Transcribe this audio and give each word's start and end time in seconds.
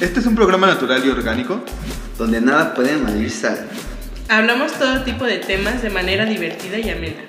Este 0.00 0.20
es 0.20 0.26
un 0.26 0.34
programa 0.34 0.66
natural 0.66 1.02
y 1.06 1.08
orgánico. 1.08 1.64
donde 2.18 2.40
nada 2.40 2.74
puede 2.74 3.30
sal. 3.30 3.66
Hablamos 4.28 4.72
todo 4.72 5.02
tipo 5.04 5.24
de 5.24 5.38
temas 5.38 5.82
de 5.82 5.88
manera 5.88 6.26
divertida 6.26 6.78
y 6.78 6.90
amena. 6.90 7.22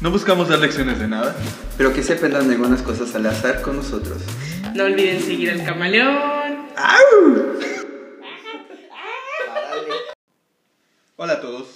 No 0.00 0.10
buscamos 0.10 0.48
dar 0.48 0.58
lecciones 0.58 0.98
de 0.98 1.06
nada. 1.06 1.36
Pero 1.76 1.92
que 1.92 2.02
se 2.02 2.14
aprendan 2.14 2.50
algunas 2.50 2.82
cosas 2.82 3.14
al 3.14 3.26
azar 3.26 3.62
con 3.62 3.76
nosotros. 3.76 4.18
No 4.74 4.84
olviden 4.84 5.22
seguir 5.22 5.50
al 5.52 5.64
camaleón. 5.64 6.66
Hola 11.16 11.34
a 11.34 11.40
todos. 11.40 11.68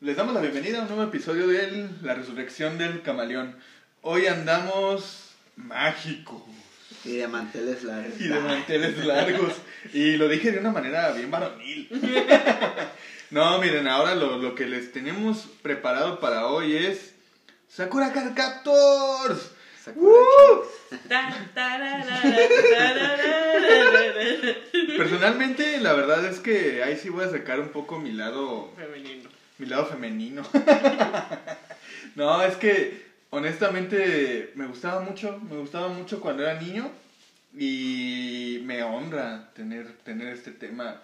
Les 0.00 0.16
damos 0.16 0.34
la 0.34 0.40
bienvenida 0.40 0.78
a 0.78 0.82
un 0.82 0.88
nuevo 0.88 1.02
episodio 1.02 1.48
de 1.48 1.88
La 2.02 2.14
Resurrección 2.14 2.78
del 2.78 3.02
Camaleón. 3.02 3.56
Hoy 4.02 4.26
andamos 4.26 5.30
mágicos 5.56 6.42
Y 7.04 7.16
de 7.16 7.28
manteles 7.28 7.84
largos. 7.84 8.20
y 8.20 8.28
de 8.28 8.40
manteles 8.40 9.04
largos. 9.04 9.52
Y 9.92 10.16
lo 10.16 10.28
dije 10.28 10.52
de 10.52 10.58
una 10.58 10.72
manera 10.72 11.12
bien 11.12 11.30
varonil. 11.30 11.88
No, 13.30 13.58
miren, 13.60 13.86
ahora 13.86 14.14
lo, 14.14 14.38
lo 14.38 14.54
que 14.54 14.64
les 14.64 14.90
tenemos 14.90 15.50
preparado 15.60 16.18
para 16.18 16.46
hoy 16.46 16.74
es 16.74 17.12
Sakura 17.68 18.10
Card 18.10 18.32
Captors. 18.34 19.50
Personalmente, 24.96 25.78
la 25.80 25.92
verdad 25.92 26.24
es 26.24 26.40
que 26.40 26.82
ahí 26.82 26.96
sí 26.96 27.10
voy 27.10 27.24
a 27.24 27.30
sacar 27.30 27.60
un 27.60 27.68
poco 27.68 27.98
mi 27.98 28.12
lado 28.12 28.72
Femenino. 28.76 29.28
Mi 29.58 29.66
lado 29.66 29.86
femenino. 29.86 30.42
no, 32.14 32.42
es 32.42 32.56
que 32.56 33.07
honestamente 33.30 34.52
me 34.54 34.66
gustaba 34.66 35.00
mucho, 35.00 35.38
me 35.50 35.56
gustaba 35.56 35.88
mucho 35.88 36.20
cuando 36.20 36.42
era 36.42 36.60
niño 36.60 36.90
y 37.56 38.60
me 38.64 38.82
honra 38.82 39.50
tener, 39.54 39.92
tener 40.04 40.28
este 40.28 40.50
tema 40.50 41.02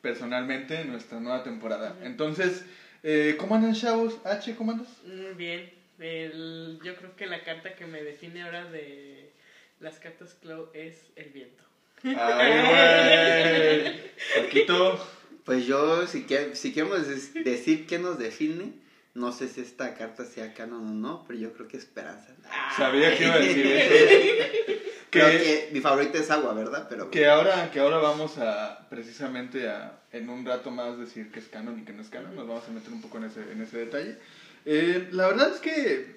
personalmente 0.00 0.80
en 0.80 0.90
nuestra 0.90 1.20
nueva 1.20 1.42
temporada. 1.44 1.96
Entonces, 2.02 2.64
eh, 3.02 3.36
¿cómo 3.38 3.54
andan 3.54 3.74
chavos? 3.74 4.18
H, 4.24 4.54
¿cómo 4.56 4.72
andas? 4.72 4.88
Mm, 5.06 5.36
Bien. 5.36 5.70
El- 5.98 6.80
yo 6.82 6.96
creo 6.96 7.14
que 7.14 7.26
la 7.26 7.44
carta 7.44 7.74
que 7.76 7.86
me 7.86 8.02
define 8.02 8.42
ahora 8.42 8.64
de 8.64 9.30
las 9.78 9.98
cartas 9.98 10.34
Claw 10.40 10.68
es 10.74 10.96
el 11.14 11.28
viento. 11.30 11.62
Ay, 12.02 13.84
güey. 13.84 13.94
Paquito. 14.44 15.08
Pues 15.44 15.66
yo, 15.66 16.06
si, 16.06 16.24
que, 16.24 16.54
si 16.56 16.72
queremos 16.72 17.06
decir 17.06 17.86
qué 17.86 17.98
nos 17.98 18.18
define, 18.18 18.72
no 19.14 19.32
sé 19.32 19.48
si 19.48 19.60
esta 19.60 19.94
carta 19.94 20.24
sea 20.24 20.54
canon 20.54 20.86
o 20.88 20.92
no, 20.94 21.24
pero 21.26 21.38
yo 21.38 21.52
creo 21.52 21.68
que 21.68 21.76
esperanza. 21.76 22.28
Sabía 22.76 23.16
que 23.16 23.24
iba 23.24 23.34
a 23.34 23.38
decir 23.38 23.66
eso. 23.66 24.82
Creo 25.10 25.26
Que- 25.30 25.38
que 25.38 25.68
mi 25.72 25.80
favorita 25.82 26.16
es 26.16 26.30
agua, 26.30 26.54
¿verdad? 26.54 26.86
Pero 26.88 27.10
Que 27.10 27.28
ahora, 27.28 27.70
que 27.70 27.80
ahora 27.80 27.98
vamos 27.98 28.38
a 28.38 28.86
precisamente 28.88 29.68
a 29.68 30.00
en 30.10 30.30
un 30.30 30.42
rato 30.46 30.70
más 30.70 30.98
decir 30.98 31.30
que 31.30 31.38
es 31.40 31.48
canon 31.48 31.78
y 31.78 31.84
que 31.84 31.92
no 31.92 32.00
es 32.00 32.08
canon, 32.08 32.34
nos 32.34 32.48
vamos 32.48 32.64
a 32.66 32.70
meter 32.70 32.90
un 32.90 33.02
poco 33.02 33.18
en 33.18 33.24
ese, 33.24 33.42
en 33.52 33.60
ese 33.60 33.76
detalle. 33.76 34.16
Eh, 34.64 35.08
la 35.12 35.26
verdad 35.26 35.52
es 35.52 35.60
que, 35.60 36.16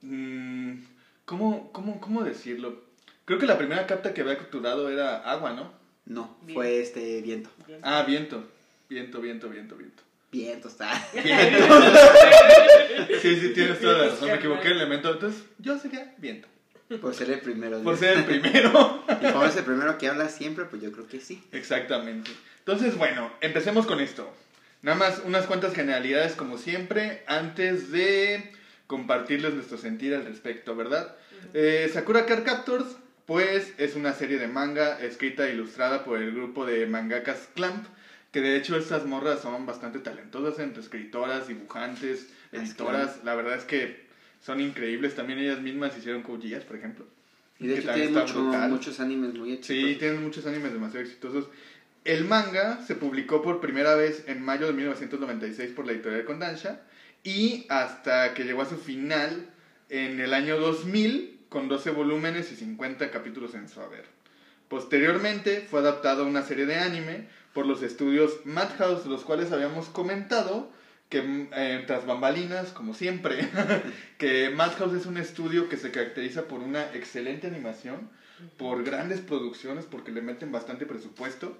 mm, 0.00 0.72
¿cómo, 1.24 1.70
cómo, 1.72 2.00
¿cómo 2.00 2.24
decirlo? 2.24 2.82
Creo 3.26 3.38
que 3.38 3.46
la 3.46 3.58
primera 3.58 3.86
carta 3.86 4.12
que 4.12 4.22
había 4.22 4.36
capturado 4.38 4.88
era 4.90 5.18
agua, 5.18 5.52
¿no? 5.52 5.72
no, 6.04 6.36
fue 6.52 6.80
este 6.80 7.22
viento. 7.22 7.48
Viento. 7.68 7.86
Ah, 7.88 8.02
viento, 8.02 8.44
viento, 8.88 9.20
viento, 9.20 9.48
viento, 9.50 9.76
viento. 9.76 10.02
Viento 10.32 10.68
está. 10.68 10.90
Viento. 11.12 11.82
Sí, 13.20 13.36
sí, 13.38 13.52
tienes 13.54 13.80
toda 13.80 13.98
la 13.98 14.04
razón, 14.08 14.28
me 14.28 14.34
equivoqué 14.36 14.68
el 14.68 14.78
elemento, 14.78 15.12
entonces 15.12 15.42
yo 15.58 15.78
sería 15.78 16.14
viento. 16.16 16.48
Por 17.00 17.14
ser 17.14 17.30
el 17.30 17.40
primero. 17.40 17.82
Por 17.82 17.96
ser 17.96 18.18
el 18.18 18.24
primero. 18.24 19.04
Y 19.22 19.30
como 19.30 19.44
es 19.44 19.56
el 19.56 19.64
primero 19.64 19.96
que 19.98 20.08
habla 20.08 20.28
siempre, 20.28 20.64
pues 20.64 20.82
yo 20.82 20.90
creo 20.90 21.06
que 21.06 21.20
sí. 21.20 21.42
Exactamente. 21.52 22.30
Entonces, 22.58 22.96
bueno, 22.96 23.30
empecemos 23.40 23.86
con 23.86 24.00
esto. 24.00 24.30
Nada 24.80 24.96
más 24.96 25.22
unas 25.24 25.46
cuantas 25.46 25.74
generalidades 25.74 26.34
como 26.34 26.58
siempre 26.58 27.22
antes 27.26 27.92
de 27.92 28.52
compartirles 28.86 29.54
nuestro 29.54 29.78
sentir 29.78 30.14
al 30.14 30.24
respecto, 30.24 30.74
¿verdad? 30.74 31.14
Eh, 31.54 31.90
Sakura 31.92 32.26
Card 32.26 32.44
Captors, 32.44 32.86
pues 33.26 33.72
es 33.78 33.94
una 33.96 34.12
serie 34.12 34.38
de 34.38 34.48
manga 34.48 34.98
escrita 35.00 35.46
e 35.46 35.52
ilustrada 35.52 36.04
por 36.04 36.20
el 36.20 36.32
grupo 36.32 36.66
de 36.66 36.86
mangakas 36.86 37.48
Clamp, 37.54 37.86
que 38.32 38.40
de 38.40 38.56
hecho 38.56 38.76
estas 38.76 39.04
morras 39.04 39.40
son 39.42 39.66
bastante 39.66 39.98
talentosas 40.00 40.58
entre 40.58 40.82
escritoras, 40.82 41.48
dibujantes, 41.48 42.28
Las 42.50 42.62
editoras. 42.70 43.20
La 43.24 43.34
verdad 43.34 43.56
es 43.56 43.64
que 43.64 44.06
son 44.40 44.60
increíbles. 44.60 45.14
También 45.14 45.38
ellas 45.38 45.60
mismas 45.60 45.96
hicieron 45.96 46.22
Code 46.22 46.60
por 46.66 46.76
ejemplo. 46.76 47.06
Y 47.60 47.66
de 47.68 47.74
hecho 47.78 47.86
también 47.88 48.08
tiene 48.08 48.24
está 48.24 48.38
mucho- 48.40 48.68
muchos 48.68 48.98
animes 49.00 49.34
muy 49.34 49.50
Sí, 49.50 49.54
exitosos. 49.54 49.98
tienen 49.98 50.22
muchos 50.24 50.46
animes 50.46 50.72
demasiado 50.72 51.04
exitosos. 51.06 51.46
El 52.04 52.24
manga 52.24 52.82
se 52.84 52.96
publicó 52.96 53.42
por 53.42 53.60
primera 53.60 53.94
vez 53.94 54.24
en 54.26 54.42
mayo 54.42 54.66
de 54.66 54.72
1996 54.72 55.70
por 55.70 55.86
la 55.86 55.92
editorial 55.92 56.24
Kodansha 56.24 56.80
y 57.22 57.66
hasta 57.68 58.34
que 58.34 58.42
llegó 58.44 58.62
a 58.62 58.66
su 58.68 58.76
final 58.78 59.46
en 59.90 60.18
el 60.20 60.34
año 60.34 60.56
2000 60.58 61.38
con 61.48 61.68
12 61.68 61.90
volúmenes 61.90 62.50
y 62.50 62.56
50 62.56 63.10
capítulos 63.10 63.54
en 63.54 63.68
su 63.68 63.80
haber. 63.80 64.06
Posteriormente 64.68 65.60
fue 65.70 65.80
adaptado 65.80 66.24
a 66.24 66.26
una 66.26 66.42
serie 66.42 66.66
de 66.66 66.76
anime 66.76 67.26
por 67.52 67.66
los 67.66 67.82
estudios 67.82 68.44
Madhouse, 68.44 69.06
los 69.06 69.24
cuales 69.24 69.52
habíamos 69.52 69.88
comentado 69.88 70.70
que 71.08 71.48
eh, 71.54 71.84
tras 71.86 72.06
bambalinas, 72.06 72.70
como 72.70 72.94
siempre, 72.94 73.46
que 74.18 74.48
Madhouse 74.48 74.94
es 74.94 75.06
un 75.06 75.18
estudio 75.18 75.68
que 75.68 75.76
se 75.76 75.90
caracteriza 75.90 76.44
por 76.48 76.60
una 76.60 76.84
excelente 76.94 77.46
animación, 77.46 78.08
por 78.56 78.82
grandes 78.82 79.20
producciones, 79.20 79.84
porque 79.84 80.10
le 80.10 80.22
meten 80.22 80.50
bastante 80.50 80.86
presupuesto, 80.86 81.56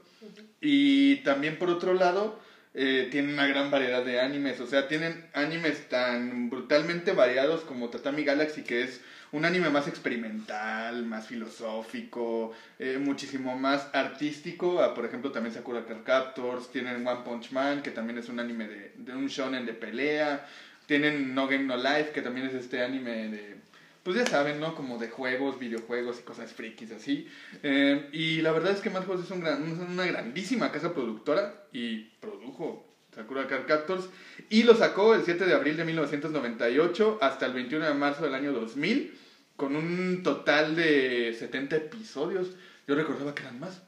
y 0.61 1.17
también 1.17 1.59
por 1.59 1.69
otro 1.69 1.93
lado, 1.93 2.41
eh, 2.75 3.09
tienen 3.11 3.35
una 3.35 3.47
gran 3.47 3.71
variedad 3.71 4.03
de 4.03 4.21
animes, 4.21 4.59
o 4.61 4.67
sea, 4.67 4.89
tienen 4.89 5.29
animes 5.35 5.87
tan 5.91 6.49
brutalmente 6.49 7.13
variados 7.13 7.61
como 7.61 7.91
Tatami 7.91 8.25
Galaxy, 8.25 8.63
que 8.63 8.83
es 8.85 9.03
un 9.33 9.45
anime 9.45 9.71
más 9.71 9.89
experimental, 9.89 11.05
más 11.07 11.27
filosófico, 11.27 12.53
eh, 12.79 12.99
muchísimo 13.01 13.59
más 13.59 13.89
artístico, 13.93 14.81
por 14.95 15.05
ejemplo 15.05 15.33
también 15.33 15.55
Sakura 15.55 15.85
Card 15.85 16.03
Captors, 16.05 16.71
tienen 16.71 17.07
One 17.07 17.21
Punch 17.25 17.51
Man, 17.53 17.83
que 17.83 17.91
también 17.91 18.19
es 18.19 18.29
un 18.29 18.41
anime 18.41 18.69
de, 18.69 18.93
de 18.97 19.15
un 19.15 19.27
shonen 19.29 19.67
de 19.67 19.73
pelea, 19.73 20.47
tienen 20.87 21.35
No 21.35 21.47
Game 21.49 21.65
No 21.65 21.77
Life, 21.77 22.11
que 22.13 22.23
también 22.23 22.47
es 22.47 22.55
este 22.55 22.83
anime 22.83 23.29
de, 23.29 23.57
pues 24.03 24.17
ya 24.17 24.27
saben, 24.27 24.61
¿no? 24.61 24.75
Como 24.75 24.99
de 24.99 25.09
juegos, 25.09 25.59
videojuegos 25.59 26.19
y 26.21 26.23
cosas 26.25 26.53
frikis 26.53 26.91
así. 26.93 27.27
Eh, 27.63 28.09
y 28.13 28.43
la 28.43 28.53
verdad 28.53 28.73
es 28.73 28.81
que 28.81 28.91
Madhouse 28.91 29.25
es 29.25 29.31
un 29.31 29.41
gran- 29.41 29.63
una 29.63 30.05
grandísima 30.05 30.71
casa 30.73 30.93
productora 30.93 31.55
y 31.73 32.01
produjo 32.21 32.87
Sakura 33.15 33.47
Card 33.47 33.67
Captors 33.67 34.09
y 34.51 34.65
lo 34.65 34.75
sacó 34.75 35.15
el 35.15 35.23
7 35.25 35.47
de 35.47 35.55
abril 35.55 35.77
de 35.77 35.85
1998 35.85 37.19
hasta 37.23 37.47
el 37.47 37.53
21 37.53 37.87
de 37.87 37.95
marzo 37.95 38.25
del 38.25 38.35
año 38.35 38.53
2000 38.53 39.19
con 39.57 39.77
un 39.77 40.23
total 40.23 40.77
de 40.77 41.35
70 41.39 41.77
episodios. 41.77 42.49
Yo 42.87 42.95
recordaba 42.95 43.35
que 43.35 43.43
eran 43.43 43.61
más. 43.61 43.83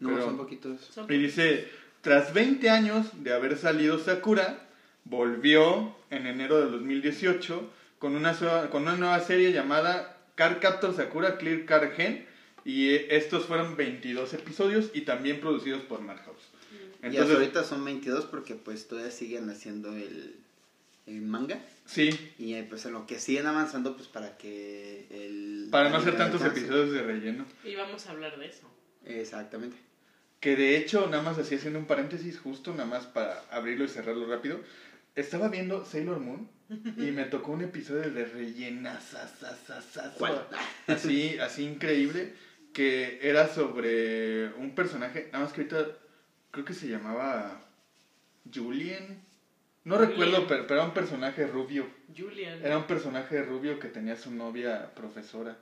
No, 0.00 0.10
Pero- 0.10 0.24
son 0.24 0.36
poquitos. 0.36 0.78
Y 1.08 1.14
dice, 1.18 1.68
tras 2.02 2.32
20 2.32 2.70
años 2.70 3.06
de 3.24 3.32
haber 3.32 3.58
salido 3.58 3.98
Sakura, 3.98 4.68
volvió 5.04 5.96
en 6.10 6.26
enero 6.26 6.60
del 6.60 6.70
2018 6.72 7.70
con 7.98 8.14
una, 8.14 8.36
con 8.70 8.82
una 8.82 8.96
nueva 8.96 9.20
serie 9.20 9.52
llamada 9.52 10.16
Card 10.36 10.60
Captor 10.60 10.94
Sakura 10.94 11.36
Clear 11.38 11.64
Card 11.64 11.92
Gen. 11.94 12.26
Y 12.64 12.90
estos 12.94 13.46
fueron 13.46 13.76
22 13.76 14.34
episodios 14.34 14.90
y 14.92 15.00
también 15.02 15.40
producidos 15.40 15.82
por 15.82 16.00
Madhouse. 16.02 16.36
y 16.70 16.76
hasta 16.76 17.06
Entonces, 17.08 17.36
ahorita 17.36 17.64
son 17.64 17.84
22 17.84 18.26
porque 18.26 18.54
pues 18.54 18.86
todavía 18.88 19.10
siguen 19.10 19.48
haciendo 19.48 19.94
el, 19.96 20.36
el 21.08 21.22
manga. 21.22 21.58
sí, 21.86 22.10
Y 22.38 22.54
eh, 22.54 22.66
pues 22.68 22.84
en 22.86 22.92
lo 22.92 23.06
que 23.06 23.18
siguen 23.18 23.46
avanzando 23.46 23.96
pues 23.96 24.08
para 24.08 24.36
que 24.36 25.06
el... 25.10 25.68
para 25.70 25.88
no 25.90 25.96
hacer 25.96 26.16
tantos 26.16 26.42
alcance. 26.42 26.60
episodios 26.60 26.92
de 26.92 27.02
relleno. 27.02 27.44
Y 27.64 27.74
vamos 27.74 28.06
a 28.06 28.10
hablar 28.10 28.38
de 28.38 28.46
eso. 28.46 28.70
Exactamente. 29.04 29.76
Que 30.40 30.54
de 30.54 30.76
hecho, 30.76 31.08
nada 31.08 31.22
más 31.22 31.38
así 31.38 31.56
haciendo 31.56 31.78
un 31.78 31.86
paréntesis, 31.86 32.38
justo 32.38 32.72
nada 32.72 32.86
más 32.86 33.06
para 33.06 33.40
abrirlo 33.50 33.84
y 33.84 33.88
cerrarlo 33.88 34.28
rápido. 34.28 34.60
Estaba 35.16 35.48
viendo 35.48 35.84
Sailor 35.84 36.20
Moon 36.20 36.48
y 36.96 37.10
me 37.10 37.24
tocó 37.24 37.52
un 37.52 37.62
episodio 37.62 38.10
de 38.10 38.24
rellena 38.24 39.00
así, 40.86 41.38
así 41.38 41.64
increíble 41.64 42.34
que 42.72 43.18
era 43.22 43.48
sobre 43.48 44.52
un 44.54 44.74
personaje, 44.74 45.30
nada 45.32 45.44
más 45.44 45.52
que 45.52 45.62
ahorita 45.62 45.88
creo 46.52 46.64
que 46.64 46.74
se 46.74 46.88
llamaba 46.88 47.64
Julien. 48.54 49.20
No 49.88 49.96
recuerdo, 49.96 50.46
pero, 50.46 50.66
pero 50.66 50.80
era 50.80 50.88
un 50.88 50.92
personaje 50.92 51.46
rubio. 51.46 51.86
Julian. 52.14 52.60
Era 52.62 52.76
un 52.76 52.84
personaje 52.84 53.42
rubio 53.42 53.78
que 53.78 53.88
tenía 53.88 54.16
su 54.16 54.30
novia 54.30 54.94
profesora 54.94 55.56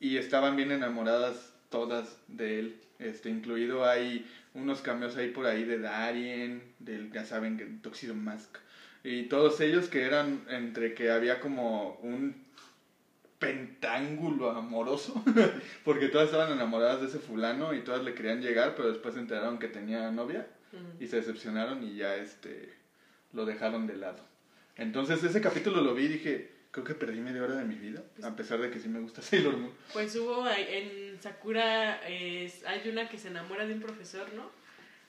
y 0.00 0.16
estaban 0.16 0.56
bien 0.56 0.72
enamoradas 0.72 1.54
todas 1.68 2.18
de 2.26 2.58
él. 2.58 2.80
Este, 2.98 3.30
incluido 3.30 3.88
hay 3.88 4.28
unos 4.54 4.80
cameos 4.80 5.16
ahí 5.16 5.30
por 5.30 5.46
ahí 5.46 5.62
de 5.62 5.78
Darien, 5.78 6.74
del, 6.80 7.12
ya 7.12 7.24
saben, 7.24 7.80
Tuxedo 7.80 8.14
Mask. 8.14 8.56
Y 9.04 9.24
todos 9.24 9.60
ellos 9.60 9.88
que 9.88 10.02
eran 10.02 10.44
entre 10.50 10.94
que 10.94 11.12
había 11.12 11.38
como 11.38 12.00
un 12.02 12.34
pentángulo 13.38 14.50
amoroso, 14.50 15.22
porque 15.84 16.08
todas 16.08 16.26
estaban 16.26 16.52
enamoradas 16.52 17.00
de 17.00 17.06
ese 17.06 17.20
fulano 17.20 17.72
y 17.74 17.82
todas 17.82 18.02
le 18.02 18.14
querían 18.14 18.42
llegar, 18.42 18.74
pero 18.74 18.90
después 18.90 19.14
se 19.14 19.20
enteraron 19.20 19.60
que 19.60 19.68
tenía 19.68 20.10
novia 20.10 20.48
y 20.98 21.06
se 21.06 21.16
decepcionaron 21.16 21.84
y 21.84 21.94
ya 21.94 22.16
este 22.16 22.77
lo 23.32 23.44
dejaron 23.46 23.86
de 23.86 23.96
lado. 23.96 24.24
Entonces 24.76 25.22
ese 25.24 25.40
capítulo 25.40 25.80
lo 25.80 25.94
vi 25.94 26.04
y 26.04 26.08
dije, 26.08 26.50
creo 26.70 26.84
que 26.84 26.94
perdí 26.94 27.20
media 27.20 27.42
hora 27.42 27.56
de 27.56 27.64
mi 27.64 27.74
vida, 27.74 28.02
a 28.22 28.36
pesar 28.36 28.60
de 28.60 28.70
que 28.70 28.78
sí 28.78 28.88
me 28.88 29.00
gusta 29.00 29.22
Sailor 29.22 29.56
Moon. 29.56 29.72
Pues 29.92 30.14
hubo 30.16 30.46
en 30.48 31.20
Sakura, 31.20 32.00
eh, 32.08 32.52
hay 32.66 32.88
una 32.88 33.08
que 33.08 33.18
se 33.18 33.28
enamora 33.28 33.66
de 33.66 33.74
un 33.74 33.80
profesor, 33.80 34.26
¿no? 34.34 34.50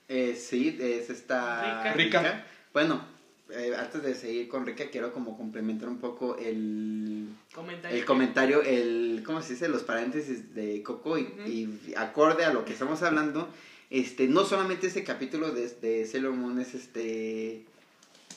Eh, 0.08 0.36
sí, 0.36 0.76
es 0.80 1.10
esta 1.10 1.94
Rika. 1.94 2.22
Rika. 2.22 2.46
Bueno, 2.74 3.06
eh, 3.52 3.76
antes 3.78 4.02
de 4.02 4.16
seguir 4.16 4.48
con 4.48 4.66
Rika, 4.66 4.90
quiero 4.90 5.14
como 5.14 5.38
complementar 5.38 5.88
un 5.88 6.00
poco 6.00 6.36
el, 6.38 7.30
Comentario. 7.54 7.98
el 7.98 8.06
comentario, 8.06 8.62
el, 8.64 9.22
¿cómo 9.24 9.44
se 9.44 9.54
dice? 9.54 9.70
Los 9.70 9.84
paréntesis 9.84 10.56
de 10.56 10.82
Coco 10.82 11.20
y, 11.20 11.24
y 11.46 11.94
acorde 11.96 12.44
a 12.46 12.54
lo 12.54 12.66
que 12.66 12.74
estamos 12.74 13.04
hablando, 13.04 13.50
este, 13.92 14.28
no 14.28 14.46
solamente 14.46 14.88
ese 14.88 15.04
capítulo 15.04 15.52
de, 15.52 15.68
de 15.68 16.06
Sailor 16.08 16.34
Moon 16.34 16.60
es 16.60 16.74
este 16.74 17.66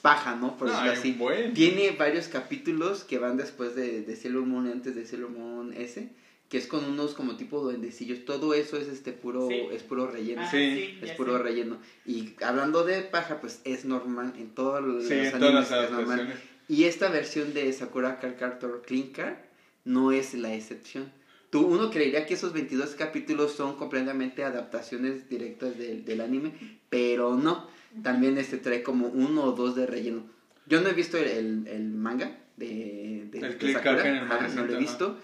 paja, 0.03 0.35
¿no? 0.35 0.57
Por 0.57 0.67
No, 0.69 0.73
decirlo 0.75 0.93
hay 0.93 0.99
así. 0.99 1.11
un 1.13 1.19
buen. 1.19 1.55
Tiene 1.55 1.93
varios 1.93 2.29
capítulos 2.29 3.05
que 3.05 3.19
van 3.19 3.37
después 3.37 3.75
de, 3.75 4.03
de 4.03 4.17
Sailor 4.17 4.45
Moon, 4.45 4.67
antes 4.67 4.95
de 4.95 5.07
Sailor 5.07 5.31
Moon 5.31 5.73
S, 5.75 6.09
que 6.49 6.59
es 6.59 6.67
con 6.67 6.85
unos 6.85 7.15
como 7.15 7.37
tipo 7.37 7.61
duendecillos. 7.63 8.25
Todo 8.25 8.53
eso 8.53 8.77
es 8.77 8.89
este 8.89 9.13
puro, 9.13 9.49
Sí. 9.49 9.69
es 9.73 9.83
puro 9.83 10.07
relleno. 10.07 10.43
Ah, 10.45 10.51
Sí, 10.51 10.99
Es 11.01 11.13
puro 11.13 11.37
sé. 11.39 11.43
relleno. 11.43 11.79
Y 12.05 12.35
hablando 12.43 12.85
de 12.85 13.01
paja, 13.03 13.41
pues 13.41 13.61
es 13.65 13.85
normal 13.85 14.35
en 14.37 14.51
todos 14.51 14.83
los 14.83 15.05
Sí, 15.05 15.15
en 15.15 15.19
animes, 15.21 15.39
todas 15.41 15.71
las 15.71 15.85
es 15.85 15.91
normal. 15.91 16.39
Y 16.69 16.85
esta 16.85 17.09
versión 17.09 17.55
de 17.55 17.73
Sakura 17.73 18.19
Card 18.19 18.37
Captor 18.37 18.83
Clean 18.85 19.09
Card 19.09 19.37
no 19.85 20.13
es 20.13 20.35
la 20.35 20.53
excepción. 20.53 21.11
Tú, 21.51 21.61
uno 21.67 21.91
creería 21.91 22.25
que 22.27 22.35
esos 22.35 22.53
22 22.55 22.95
capítulos 22.95 23.53
son 23.53 23.77
completamente 23.77 24.43
adaptaciones 24.43 25.29
directas 25.29 25.77
del, 25.77 26.05
del 26.05 26.21
anime, 26.23 26.53
pero 26.89 27.37
no. 27.37 27.69
También 28.03 28.39
este 28.39 28.57
trae 28.59 28.83
como 28.83 29.09
uno 29.09 29.45
o 29.45 29.53
dos 29.53 29.75
de 29.75 29.87
relleno. 29.87 30.23
Yo 30.67 30.81
no 30.81 30.89
he 30.89 30.93
visto 30.95 31.19
el, 31.19 31.27
el- 31.27 31.67
el 31.67 31.91
manga 31.91 32.39
de, 32.57 33.29
de, 33.31 33.39
El 33.39 33.59
de 33.59 33.73
Sakura, 33.73 34.09
en 34.09 34.15
el 34.17 34.23
ajá, 34.25 34.49
no 34.49 34.65
lo 34.65 34.73
he 34.73 34.79
visto. 34.79 35.19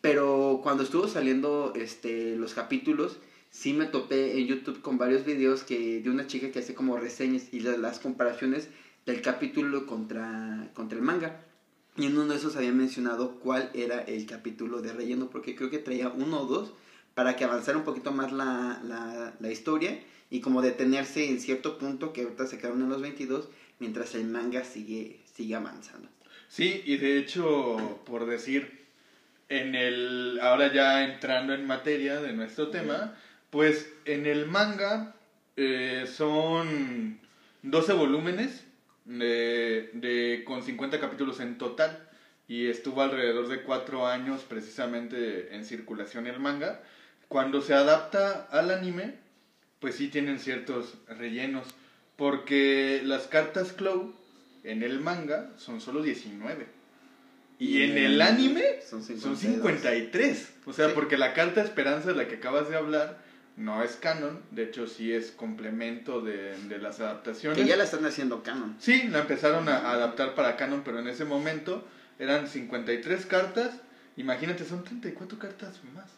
Pero 0.00 0.60
cuando 0.62 0.82
estuvo 0.82 1.08
saliendo 1.08 1.72
este, 1.74 2.36
los 2.36 2.54
capítulos, 2.54 3.18
sí 3.50 3.72
me 3.72 3.86
topé 3.86 4.38
en 4.40 4.46
YouTube 4.46 4.80
con 4.80 4.98
varios 4.98 5.24
videos 5.24 5.62
que, 5.62 6.00
de 6.00 6.10
una 6.10 6.26
chica 6.26 6.50
que 6.50 6.58
hace 6.58 6.74
como 6.74 6.96
reseñas 6.96 7.52
y 7.52 7.60
la- 7.60 7.76
las 7.76 7.98
comparaciones 7.98 8.68
del 9.06 9.20
capítulo 9.22 9.86
contra, 9.86 10.70
contra 10.74 10.98
el 10.98 11.04
manga. 11.04 11.40
Y 11.96 12.06
en 12.06 12.16
uno 12.16 12.32
de 12.32 12.36
esos 12.38 12.56
había 12.56 12.72
mencionado 12.72 13.38
cuál 13.38 13.70
era 13.74 14.00
el 14.00 14.24
capítulo 14.26 14.80
de 14.80 14.92
relleno, 14.92 15.28
porque 15.30 15.54
creo 15.54 15.70
que 15.70 15.78
traía 15.78 16.08
uno 16.08 16.40
o 16.42 16.46
dos 16.46 16.72
para 17.14 17.36
que 17.36 17.44
avanzara 17.44 17.78
un 17.78 17.84
poquito 17.84 18.12
más 18.12 18.32
la, 18.32 18.80
la, 18.84 19.34
la 19.38 19.50
historia 19.50 19.98
y 20.30 20.40
como 20.40 20.62
detenerse 20.62 21.28
en 21.28 21.40
cierto 21.40 21.78
punto 21.78 22.12
que 22.12 22.22
ahorita 22.22 22.46
se 22.46 22.58
quedaron 22.58 22.82
en 22.82 22.88
los 22.88 23.02
22 23.02 23.48
mientras 23.78 24.14
el 24.14 24.24
manga 24.24 24.64
sigue, 24.64 25.20
sigue 25.34 25.54
avanzando. 25.54 26.08
Sí, 26.48 26.82
y 26.86 26.96
de 26.96 27.18
hecho, 27.18 28.00
por 28.06 28.26
decir, 28.26 28.80
en 29.48 29.74
el, 29.74 30.38
ahora 30.42 30.72
ya 30.72 31.04
entrando 31.04 31.52
en 31.54 31.66
materia 31.66 32.20
de 32.20 32.32
nuestro 32.32 32.68
tema, 32.68 33.14
pues 33.50 33.90
en 34.06 34.24
el 34.26 34.46
manga 34.46 35.14
eh, 35.56 36.06
son 36.06 37.18
12 37.62 37.92
volúmenes 37.92 38.64
de, 39.04 39.90
de- 39.94 40.42
con 40.46 40.62
50 40.62 41.00
capítulos 41.00 41.40
en 41.40 41.58
total 41.58 42.08
y 42.48 42.66
estuvo 42.68 43.02
alrededor 43.02 43.48
de 43.48 43.62
4 43.62 44.06
años 44.06 44.42
precisamente 44.48 45.54
en 45.54 45.64
circulación 45.64 46.26
el 46.26 46.38
manga. 46.40 46.80
Cuando 47.32 47.62
se 47.62 47.72
adapta 47.72 48.46
al 48.50 48.70
anime, 48.70 49.14
pues 49.80 49.94
sí 49.94 50.08
tienen 50.08 50.38
ciertos 50.38 50.98
rellenos, 51.08 51.66
porque 52.16 53.00
las 53.06 53.26
cartas 53.26 53.72
Clow 53.72 54.14
en 54.64 54.82
el 54.82 55.00
manga 55.00 55.48
son 55.56 55.80
solo 55.80 56.02
19. 56.02 56.66
Y 57.58 57.84
en 57.84 57.96
el 57.96 58.20
anime 58.20 58.62
son 58.82 59.02
son 59.02 59.16
52. 59.38 59.38
53. 59.40 60.52
O 60.66 60.74
sea, 60.74 60.88
Sí. 60.88 60.92
porque 60.94 61.16
la 61.16 61.32
carta 61.32 61.62
Esperanza 61.62 62.08
de 62.08 62.16
la 62.16 62.28
que 62.28 62.34
acabas 62.34 62.68
de 62.68 62.76
hablar 62.76 63.16
no 63.56 63.82
es 63.82 63.92
canon. 63.96 64.42
De 64.50 64.64
hecho, 64.64 64.86
sí 64.86 65.10
es 65.10 65.30
complemento 65.30 66.20
de, 66.20 66.54
de 66.68 66.76
las 66.76 67.00
adaptaciones. 67.00 67.56
Que 67.58 67.64
ya 67.66 67.76
la 67.78 67.84
están 67.84 68.04
haciendo 68.04 68.42
canon. 68.42 68.76
Sí, 68.78 69.04
la 69.04 69.20
empezaron 69.20 69.70
a 69.70 69.90
adaptar 69.90 70.34
para 70.34 70.56
canon, 70.58 70.82
pero 70.84 70.98
en 70.98 71.08
ese 71.08 71.24
momento 71.24 71.82
eran 72.18 72.46
53 72.46 73.24
cartas. 73.24 73.70
Imagínate, 74.18 74.66
son 74.66 74.84
34 74.84 75.38
cartas 75.38 75.80
más. 75.94 76.10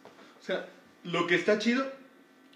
O 0.42 0.44
sea, 0.44 0.66
lo 1.04 1.26
que 1.26 1.34
está 1.34 1.58
chido 1.58 1.86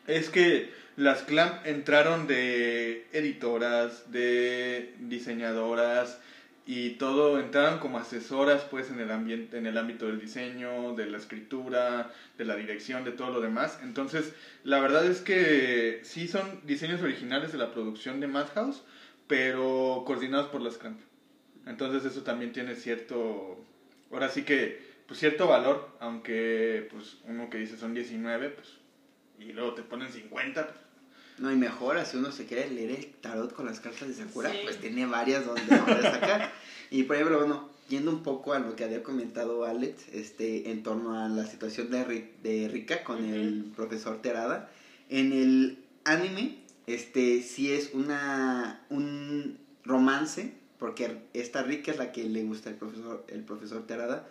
es 0.07 0.31
que 0.31 0.71
las 0.97 1.23
Clamp 1.23 1.65
entraron 1.65 2.27
de 2.27 3.07
editoras, 3.13 4.11
de 4.11 4.95
diseñadoras 4.99 6.19
y 6.67 6.91
todo, 6.91 7.39
entraron 7.39 7.79
como 7.79 7.99
asesoras 7.99 8.65
pues 8.65 8.91
en 8.91 9.01
el 9.01 9.11
ambiente, 9.11 9.59
en 9.59 9.67
el 9.67 9.79
ámbito 9.79 10.07
del 10.07 10.21
diseño, 10.21 10.95
de 10.95 11.07
la 11.07 11.19
escritura, 11.19 12.13
de 12.37 12.45
la 12.45 12.57
dirección, 12.57 13.05
de 13.05 13.13
todo 13.13 13.31
lo 13.31 13.41
demás. 13.41 13.79
Entonces, 13.83 14.33
la 14.65 14.81
verdad 14.81 15.07
es 15.07 15.21
que 15.21 16.01
sí 16.03 16.27
son 16.27 16.61
diseños 16.67 17.01
originales 17.01 17.53
de 17.53 17.59
la 17.59 17.71
producción 17.73 18.21
de 18.21 18.27
Madhouse, 18.27 18.83
pero 19.29 20.03
coordinados 20.07 20.49
por 20.49 20.61
las 20.61 20.79
Clamp. 20.79 21.01
Entonces 21.67 22.11
eso 22.11 22.23
también 22.23 22.53
tiene 22.53 22.75
cierto, 22.75 23.63
ahora 24.11 24.31
sí 24.31 24.43
que, 24.43 24.88
pues 25.09 25.19
cierto 25.19 25.49
valor, 25.49 25.89
aunque 26.01 26.87
pues 26.93 27.17
uno 27.25 27.49
que 27.51 27.59
dice 27.59 27.77
son 27.79 27.95
19, 27.95 28.51
pues, 28.51 28.69
y 29.41 29.53
luego 29.53 29.73
te 29.75 29.83
ponen 29.83 30.13
50, 30.13 30.67
pues, 30.67 30.79
No, 31.39 31.51
y 31.51 31.57
mejor, 31.57 32.05
si 32.05 32.19
uno 32.19 32.31
se 32.31 32.45
quiere 32.47 32.71
leer 32.71 32.91
el 32.91 33.07
tarot 33.21 33.53
con 33.55 33.67
las 33.67 33.81
cartas 33.81 34.07
de 34.09 34.15
Sakura, 34.15 34.51
Sí. 34.53 34.59
pues 34.65 34.79
tiene 34.79 35.07
varias 35.07 35.47
donde, 35.47 35.63
donde 35.77 36.03
sacar. 36.03 36.53
Y 36.91 37.05
por 37.05 37.17
ejemplo, 37.17 37.39
bueno, 37.39 37.69
yendo 37.89 38.11
un 38.11 38.23
poco 38.23 38.53
a 38.53 38.59
lo 38.59 38.77
que 38.77 38.85
había 38.85 39.03
comentado 39.03 39.65
Alex, 39.65 40.09
este, 40.13 40.71
en 40.71 40.83
torno 40.83 41.19
a 41.19 41.29
la 41.29 41.47
situación 41.47 41.91
de, 41.91 42.33
de 42.43 42.69
Rika 42.69 43.03
con 43.03 43.25
el 43.25 43.65
profesor 43.75 44.21
Terada, 44.21 44.71
en 45.09 45.33
el 45.33 45.79
anime, 46.05 46.59
este, 46.87 47.41
sí 47.43 47.73
es 47.73 47.95
una, 47.95 48.85
un 48.91 49.59
romance, 49.85 50.53
porque 50.79 51.23
esta 51.33 51.63
Rika 51.63 51.93
es 51.93 51.99
la 51.99 52.13
que 52.13 52.25
le 52.25 52.43
gusta 52.45 52.69
el 52.69 52.77
profesor, 52.77 53.25
el 53.29 53.43
profesor 53.43 53.87
Terada, 53.87 54.29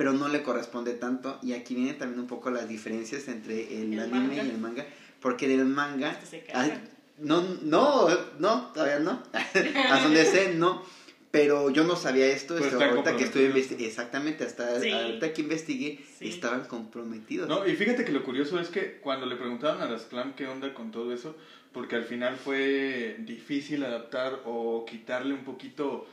pero 0.00 0.14
no 0.14 0.28
le 0.28 0.42
corresponde 0.42 0.94
tanto, 0.94 1.38
y 1.42 1.52
aquí 1.52 1.74
vienen 1.74 1.98
también 1.98 2.20
un 2.20 2.26
poco 2.26 2.50
las 2.50 2.66
diferencias 2.66 3.28
entre 3.28 3.82
el, 3.82 3.92
El 3.92 4.00
anime 4.00 4.28
manga. 4.28 4.44
y 4.44 4.48
el 4.48 4.56
manga, 4.56 4.86
porque 5.20 5.46
del 5.46 5.66
manga... 5.66 6.08
Hasta 6.12 6.24
se 6.24 6.42
Ah, 6.54 6.70
no, 7.18 7.42
no, 7.60 8.08
no, 8.38 8.70
todavía 8.72 8.98
no. 9.00 9.22
A 9.90 10.00
donde 10.02 10.24
sé, 10.24 10.54
no. 10.54 10.82
Pero 11.30 11.68
yo 11.68 11.84
no 11.84 11.96
sabía 11.96 12.28
esto. 12.28 12.56
Pues 12.56 12.72
esto, 12.72 12.82
ahorita 12.82 13.14
que 13.18 13.24
investigando, 13.44 13.84
exactamente, 13.86 14.44
hasta 14.44 14.80
Sí. 14.80 14.90
ahorita 14.90 15.34
que 15.34 15.42
investigué, 15.42 16.00
Sí. 16.18 16.30
estaban 16.30 16.64
comprometidos. 16.64 17.46
No, 17.46 17.68
y 17.68 17.76
fíjate 17.76 18.06
que 18.06 18.12
lo 18.12 18.24
curioso 18.24 18.58
es 18.58 18.70
que 18.70 19.00
cuando 19.00 19.26
le 19.26 19.36
preguntaron 19.36 19.82
a 19.82 19.86
las 19.90 20.04
Clam 20.04 20.32
qué 20.34 20.46
onda 20.46 20.72
con 20.72 20.90
todo 20.92 21.12
eso, 21.12 21.36
porque 21.74 21.96
al 21.96 22.04
final 22.04 22.36
fue 22.36 23.16
difícil 23.18 23.84
adaptar 23.84 24.40
o 24.46 24.86
quitarle 24.86 25.34
un 25.34 25.44
poquito 25.44 26.06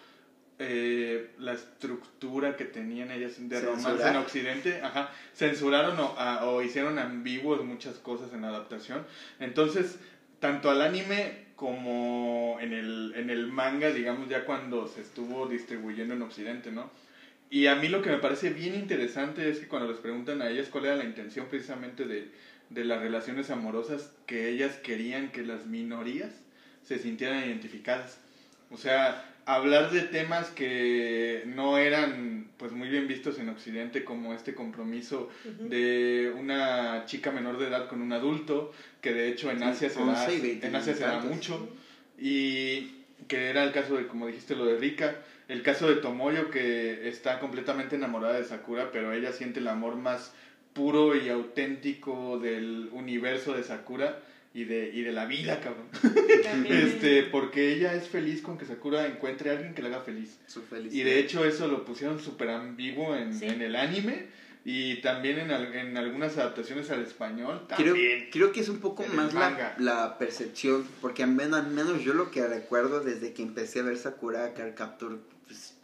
eh, 0.59 1.29
la 1.37 1.53
estructura 1.53 2.55
que 2.55 2.65
tenían 2.65 3.11
ellas 3.11 3.35
de 3.37 3.61
romance 3.61 4.07
en 4.07 4.15
Occidente, 4.15 4.79
ajá, 4.81 5.11
censuraron 5.33 5.99
o, 5.99 6.13
a- 6.17 6.45
o 6.45 6.61
hicieron 6.61 6.97
ambiguos 6.97 7.63
muchas 7.63 7.99
cosas 7.99 8.33
en 8.33 8.41
la 8.41 8.47
adaptación. 8.49 9.05
Entonces, 9.39 9.97
tanto 10.39 10.69
al 10.69 10.81
anime 10.81 11.45
como 11.55 12.57
en 12.59 12.73
el, 12.73 13.11
en 13.15 13.29
el 13.29 13.47
manga, 13.47 13.91
digamos, 13.91 14.29
ya 14.29 14.45
cuando 14.45 14.87
se 14.87 15.01
estuvo 15.01 15.45
distribuyendo 15.47 16.13
en 16.13 16.21
Occidente, 16.21 16.71
¿no? 16.71 16.89
Y 17.49 17.67
a 17.67 17.75
mí 17.75 17.87
lo 17.87 18.01
que 18.01 18.09
me 18.09 18.17
parece 18.17 18.49
bien 18.49 18.75
interesante 18.75 19.49
es 19.49 19.59
que 19.59 19.67
cuando 19.67 19.87
les 19.87 19.99
preguntan 19.99 20.41
a 20.41 20.49
ellas 20.49 20.69
cuál 20.69 20.85
era 20.85 20.95
la 20.95 21.03
intención 21.05 21.47
precisamente 21.47 22.05
de, 22.05 22.27
de 22.69 22.83
las 22.83 22.99
relaciones 22.99 23.49
amorosas, 23.49 24.09
que 24.25 24.49
ellas 24.49 24.77
querían 24.77 25.29
que 25.29 25.43
las 25.43 25.65
minorías 25.65 26.43
se 26.83 26.97
sintieran 26.99 27.43
identificadas. 27.45 28.19
O 28.69 28.77
sea, 28.77 29.23
hablar 29.47 29.91
de 29.91 30.03
temas 30.03 30.49
que 30.49 31.43
no 31.45 31.77
eran 31.77 32.47
pues 32.57 32.73
muy 32.73 32.89
bien 32.89 33.07
vistos 33.07 33.39
en 33.39 33.47
Occidente, 33.47 34.03
como 34.03 34.33
este 34.33 34.53
compromiso 34.53 35.29
de 35.59 36.33
una 36.35 37.05
chica 37.05 37.31
menor 37.31 37.57
de 37.57 37.67
edad 37.67 37.87
con 37.87 38.01
un 38.01 38.11
adulto, 38.11 38.73
que 38.99 39.13
de 39.13 39.29
hecho 39.29 39.49
en 39.49 39.63
Asia 39.63 39.89
se 39.89 39.99
da, 39.99 40.23
11 40.25 40.35
y 40.35 40.39
20 40.41 40.67
en 40.67 40.75
Asia 40.75 40.93
se 40.93 41.03
da 41.03 41.19
mucho, 41.19 41.69
y 42.19 42.91
que 43.29 43.49
era 43.49 43.63
el 43.63 43.71
caso 43.71 43.95
de, 43.95 44.07
como 44.07 44.27
dijiste, 44.27 44.53
lo 44.53 44.65
de 44.65 44.77
Rika, 44.77 45.15
el 45.47 45.61
caso 45.61 45.87
de 45.87 45.95
Tomoyo, 45.95 46.51
que 46.51 47.07
está 47.07 47.39
completamente 47.39 47.95
enamorada 47.95 48.33
de 48.33 48.43
Sakura, 48.43 48.91
pero 48.91 49.13
ella 49.13 49.31
siente 49.31 49.61
el 49.61 49.69
amor 49.69 49.95
más 49.95 50.33
puro 50.73 51.15
y 51.15 51.29
auténtico 51.29 52.37
del 52.37 52.89
universo 52.91 53.53
de 53.53 53.63
Sakura 53.63 54.19
y 54.57 54.63
de, 54.65 54.89
y 54.91 55.03
de 55.03 55.11
la 55.11 55.25
vida, 55.25 55.59
cabrón. 55.59 55.85
Este, 56.65 57.23
porque 57.23 57.73
ella 57.73 57.93
es 57.93 58.07
feliz 58.07 58.41
con 58.41 58.57
que 58.57 58.65
Sakura 58.65 59.05
encuentre 59.05 59.51
a 59.51 59.53
alguien 59.53 59.75
que 59.75 59.81
le 59.83 59.89
haga 59.89 60.01
feliz. 60.01 60.39
Su 60.47 60.63
felicidad. 60.63 60.99
Y 60.99 61.03
de 61.03 61.19
hecho 61.19 61.45
eso 61.45 61.67
lo 61.67 61.85
pusieron 61.85 62.19
súper 62.19 62.49
ambiguo 62.49 63.15
en, 63.15 63.33
Sí. 63.37 63.45
en 63.45 63.61
el 63.61 63.75
anime, 63.75 64.25
y 64.65 64.95
también 65.01 65.37
en, 65.39 65.51
al- 65.51 65.73
en 65.75 65.95
algunas 65.95 66.37
adaptaciones 66.37 66.89
al 66.89 67.01
español 67.03 67.65
Creo, 67.77 67.93
también. 67.93 68.29
creo 68.31 68.51
que 68.51 68.59
es 68.61 68.69
un 68.69 68.79
poco 68.79 69.05
más 69.13 69.33
la, 69.35 69.75
la 69.77 70.17
percepción, 70.17 70.85
porque 71.01 71.21
al 71.23 71.31
menos, 71.31 71.59
al 71.59 71.71
menos 71.71 72.03
yo 72.03 72.13
lo 72.13 72.31
que 72.31 72.45
recuerdo 72.47 72.99
desde 73.01 73.33
que 73.33 73.43
empecé 73.43 73.79
a 73.79 73.83
ver 73.83 73.97
Sakura 73.97 74.53
Card 74.55 74.73
Capture, 74.73 75.17
pues, 75.45 75.75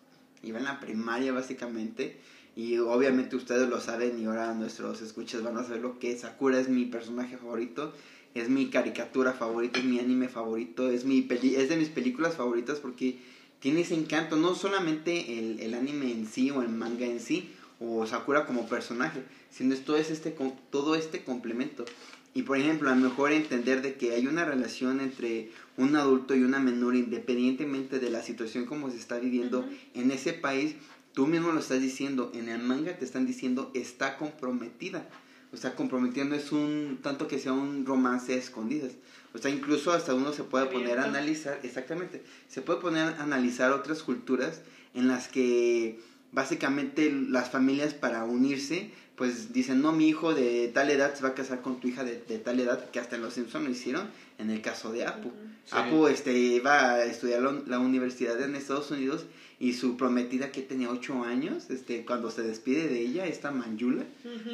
iba 0.41 0.57
en 0.57 0.65
la 0.65 0.79
primaria 0.79 1.31
básicamente, 1.31 2.17
y 2.55 2.77
obviamente 2.79 3.35
ustedes 3.35 3.69
lo 3.69 3.79
saben 3.79 4.19
y 4.19 4.25
ahora 4.25 4.53
nuestros 4.53 5.01
escuchas 5.01 5.41
van 5.43 5.57
a 5.57 5.63
saber 5.63 5.81
lo 5.81 5.97
que 5.97 6.11
es. 6.11 6.21
Sakura 6.21 6.59
es 6.59 6.67
mi 6.69 6.85
personaje 6.85 7.37
favorito, 7.37 7.93
es 8.33 8.49
mi 8.49 8.67
caricatura 8.67 9.33
favorita, 9.33 9.79
es 9.79 9.85
mi 9.85 9.99
anime 9.99 10.27
favorito, 10.27 10.89
es, 10.89 11.05
mi 11.05 11.21
peli 11.21 11.55
es 11.55 11.69
de 11.69 11.77
mis 11.77 11.89
películas 11.89 12.35
favoritas 12.35 12.79
porque 12.79 13.17
tiene 13.59 13.81
ese 13.81 13.95
encanto, 13.95 14.35
no 14.35 14.55
solamente 14.55 15.39
el, 15.39 15.59
el 15.59 15.73
anime 15.73 16.11
en 16.11 16.27
sí 16.27 16.51
o 16.51 16.61
el 16.61 16.69
manga 16.69 17.05
en 17.05 17.19
sí, 17.19 17.49
o 17.79 18.05
Sakura 18.05 18.45
como 18.45 18.67
personaje, 18.67 19.23
sino 19.49 19.73
es 19.73 19.83
todo, 19.83 19.97
es 19.97 20.09
este, 20.09 20.35
todo 20.69 20.95
este 20.95 21.23
complemento. 21.23 21.85
Y 22.33 22.43
por 22.43 22.57
ejemplo, 22.57 22.89
a 22.89 22.95
lo 22.95 23.01
mejor 23.01 23.31
entender 23.31 23.81
de 23.81 23.95
que 23.95 24.13
hay 24.13 24.25
una 24.25 24.43
relación 24.45 24.99
entre 25.01 25.51
un 25.77 25.95
adulto 25.95 26.35
y 26.35 26.43
una 26.43 26.59
menor, 26.59 26.95
independientemente 26.95 27.99
de 27.99 28.09
la 28.09 28.23
situación 28.23 28.65
como 28.65 28.89
se 28.89 28.97
está 28.97 29.19
viviendo 29.19 29.67
en 29.93 30.11
ese 30.11 30.33
país, 30.33 30.75
tú 31.13 31.27
mismo 31.27 31.51
lo 31.51 31.59
estás 31.59 31.79
diciendo, 31.79 32.31
en 32.33 32.49
el 32.49 32.61
manga 32.61 32.97
te 32.97 33.05
están 33.05 33.27
diciendo 33.27 33.69
está 33.75 34.17
comprometida. 34.17 35.07
O 35.53 35.57
sea, 35.57 35.75
comprometiendo 35.75 36.35
es 36.35 36.51
un 36.51 36.99
tanto 37.03 37.27
que 37.27 37.37
sea 37.37 37.53
un 37.53 37.85
romance 37.85 38.33
a 38.33 38.37
escondidas. 38.37 38.93
O 39.33 39.37
sea, 39.37 39.51
incluso 39.51 39.91
hasta 39.91 40.13
uno 40.13 40.33
se 40.33 40.43
puede 40.43 40.65
poner 40.65 40.99
a 40.99 41.05
analizar, 41.05 41.59
exactamente, 41.63 42.23
se 42.47 42.61
puede 42.61 42.79
poner 42.79 43.13
a 43.13 43.23
analizar 43.23 43.71
otras 43.71 44.03
culturas 44.03 44.61
en 44.93 45.07
las 45.07 45.27
que 45.27 45.99
básicamente 46.31 47.11
las 47.11 47.49
familias 47.49 47.93
para 47.93 48.23
unirse, 48.23 48.91
pues 49.15 49.53
dicen, 49.53 49.81
no, 49.81 49.91
mi 49.91 50.09
hijo 50.09 50.33
de 50.33 50.69
tal 50.73 50.89
edad 50.89 51.13
se 51.13 51.23
va 51.23 51.29
a 51.29 51.33
casar 51.35 51.61
con 51.61 51.79
tu 51.79 51.87
hija 51.87 52.03
de, 52.03 52.23
de 52.27 52.39
tal 52.39 52.59
edad, 52.59 52.89
que 52.89 52.99
hasta 52.99 53.15
en 53.15 53.21
los 53.21 53.33
Simpsons 53.33 53.65
lo 53.65 53.71
hicieron, 53.71 54.09
en 54.39 54.49
el 54.49 54.61
caso 54.61 54.91
de 54.91 55.05
Apu. 55.05 55.31
Sí. 55.65 55.75
Apu 55.75 56.07
este, 56.07 56.37
iba 56.37 56.91
a 56.91 57.05
estudiar 57.05 57.41
la, 57.41 57.61
la 57.67 57.79
universidad 57.79 58.41
en 58.41 58.55
Estados 58.55 58.91
Unidos 58.91 59.25
y 59.59 59.73
su 59.73 59.95
prometida 59.95 60.51
que 60.51 60.61
tenía 60.61 60.89
8 60.89 61.23
años, 61.23 61.69
este, 61.69 62.03
cuando 62.03 62.31
se 62.31 62.41
despide 62.41 62.87
de 62.87 62.99
ella, 62.99 63.25
esta 63.27 63.51
Manjula, 63.51 64.03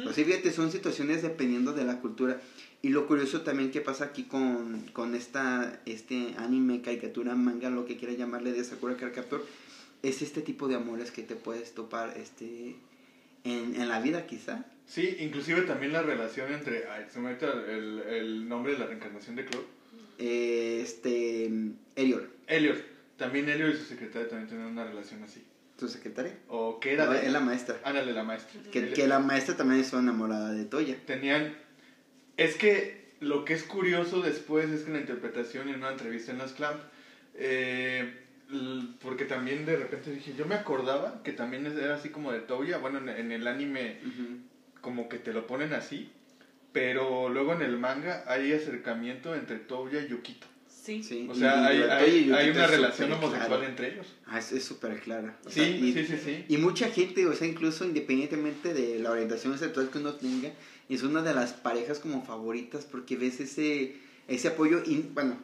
pues 0.04 0.14
sí, 0.14 0.24
fíjate, 0.24 0.52
son 0.52 0.70
situaciones 0.70 1.22
dependiendo 1.22 1.72
de 1.72 1.84
la 1.84 2.00
cultura. 2.00 2.40
Y 2.82 2.90
lo 2.90 3.06
curioso 3.06 3.40
también 3.40 3.70
que 3.70 3.80
pasa 3.80 4.04
aquí 4.04 4.24
con, 4.24 4.86
con 4.92 5.14
esta, 5.14 5.80
este 5.84 6.34
anime, 6.38 6.80
caricatura, 6.80 7.34
manga, 7.34 7.70
lo 7.70 7.86
que 7.86 7.96
quiera 7.96 8.14
llamarle 8.14 8.52
de 8.52 8.62
Sakura 8.62 8.96
Card 8.96 9.12
Captor, 9.12 9.44
es 10.02 10.22
este 10.22 10.42
tipo 10.42 10.68
de 10.68 10.76
amores 10.76 11.10
que 11.10 11.22
te 11.22 11.34
puedes 11.34 11.74
topar 11.74 12.16
este, 12.16 12.76
en, 13.44 13.74
en 13.80 13.88
la 13.88 14.00
vida 14.00 14.26
quizá. 14.26 14.64
Sí, 14.86 15.16
inclusive 15.20 15.62
también 15.62 15.92
la 15.92 16.02
relación 16.02 16.52
entre, 16.52 16.88
ay, 16.88 17.06
se 17.12 17.20
me 17.20 17.30
el, 17.30 18.00
el 18.08 18.48
nombre 18.48 18.72
de 18.72 18.78
la 18.78 18.86
reencarnación 18.86 19.36
de 19.36 19.44
Claude. 19.44 19.66
Eh, 20.18 20.80
este, 20.82 21.48
Eriol, 21.96 22.28
Elliot. 22.46 22.78
También 23.16 23.48
Elliot 23.48 23.74
y 23.74 23.76
su 23.76 23.84
secretaria 23.84 24.28
también 24.28 24.48
tienen 24.48 24.66
una 24.66 24.84
relación 24.84 25.22
así. 25.22 25.42
tu 25.78 25.88
secretaria. 25.88 26.34
¿O 26.48 26.80
qué 26.80 26.94
era? 26.94 27.06
No, 27.06 27.12
de- 27.12 27.24
es 27.26 27.32
la 27.32 27.40
maestra. 27.40 27.78
Ándale, 27.84 28.12
la 28.12 28.22
maestra. 28.24 28.60
Que, 28.70 28.92
que 28.92 29.06
la 29.06 29.18
maestra 29.18 29.56
también 29.56 29.80
es 29.80 29.92
enamorada 29.92 30.52
de 30.52 30.64
Toya. 30.64 30.96
Tenían... 31.06 31.54
Es 32.36 32.54
que 32.56 33.00
lo 33.20 33.44
que 33.44 33.54
es 33.54 33.62
curioso 33.62 34.20
después 34.22 34.68
es 34.70 34.80
que 34.82 34.88
en 34.88 34.94
la 34.94 35.00
interpretación 35.00 35.68
en 35.68 35.76
una 35.76 35.90
entrevista 35.90 36.32
en 36.32 36.38
las 36.38 36.52
Clamp, 36.52 36.80
eh, 37.34 38.12
porque 39.02 39.24
también 39.24 39.64
de 39.66 39.76
repente 39.76 40.10
dije, 40.10 40.34
yo 40.36 40.46
me 40.46 40.54
acordaba 40.54 41.22
que 41.22 41.32
también 41.32 41.66
era 41.66 41.94
así 41.94 42.08
como 42.10 42.32
de 42.32 42.40
Toya, 42.40 42.78
bueno, 42.78 42.98
en, 42.98 43.08
en 43.08 43.32
el 43.32 43.46
anime 43.46 43.98
como 44.80 45.08
que 45.08 45.18
te 45.18 45.32
lo 45.32 45.46
ponen 45.46 45.72
así, 45.72 46.10
pero 46.72 47.28
luego 47.28 47.52
en 47.52 47.62
el 47.62 47.76
manga 47.78 48.24
hay 48.26 48.52
acercamiento 48.52 49.34
entre 49.34 49.56
Toya 49.58 50.00
y 50.02 50.08
Yukito. 50.08 50.46
Sí. 50.68 51.02
Sí, 51.02 51.26
O 51.28 51.34
sea, 51.34 51.72
y 51.74 51.76
hay, 51.82 51.90
hay, 51.90 52.32
hay 52.32 52.48
una 52.50 52.66
relación 52.66 53.12
homosexual 53.12 53.48
clara. 53.48 53.66
entre 53.68 53.92
ellos. 53.92 54.06
Ah, 54.26 54.38
es 54.38 54.50
es 54.50 54.64
súper 54.64 54.98
clara. 55.00 55.36
O 55.44 55.50
Sí, 55.50 55.60
sea, 55.60 55.68
y- 55.68 55.92
sí, 55.92 56.04
sí, 56.06 56.16
sí. 56.24 56.44
Y 56.48 56.56
mucha 56.56 56.88
gente, 56.88 57.26
o 57.26 57.34
sea, 57.34 57.46
incluso 57.46 57.84
independientemente 57.84 58.72
de 58.72 58.98
la 58.98 59.10
orientación 59.10 59.58
sexual 59.58 59.90
que 59.90 59.98
uno 59.98 60.14
tenga, 60.14 60.50
es 60.88 61.02
una 61.02 61.22
de 61.22 61.34
las 61.34 61.52
parejas 61.52 61.98
como 62.00 62.24
favoritas 62.24 62.86
porque 62.86 63.16
ves 63.16 63.40
ese, 63.40 63.94
ese 64.26 64.48
apoyo. 64.48 64.82
Y 64.86 64.96
bueno, 65.12 65.38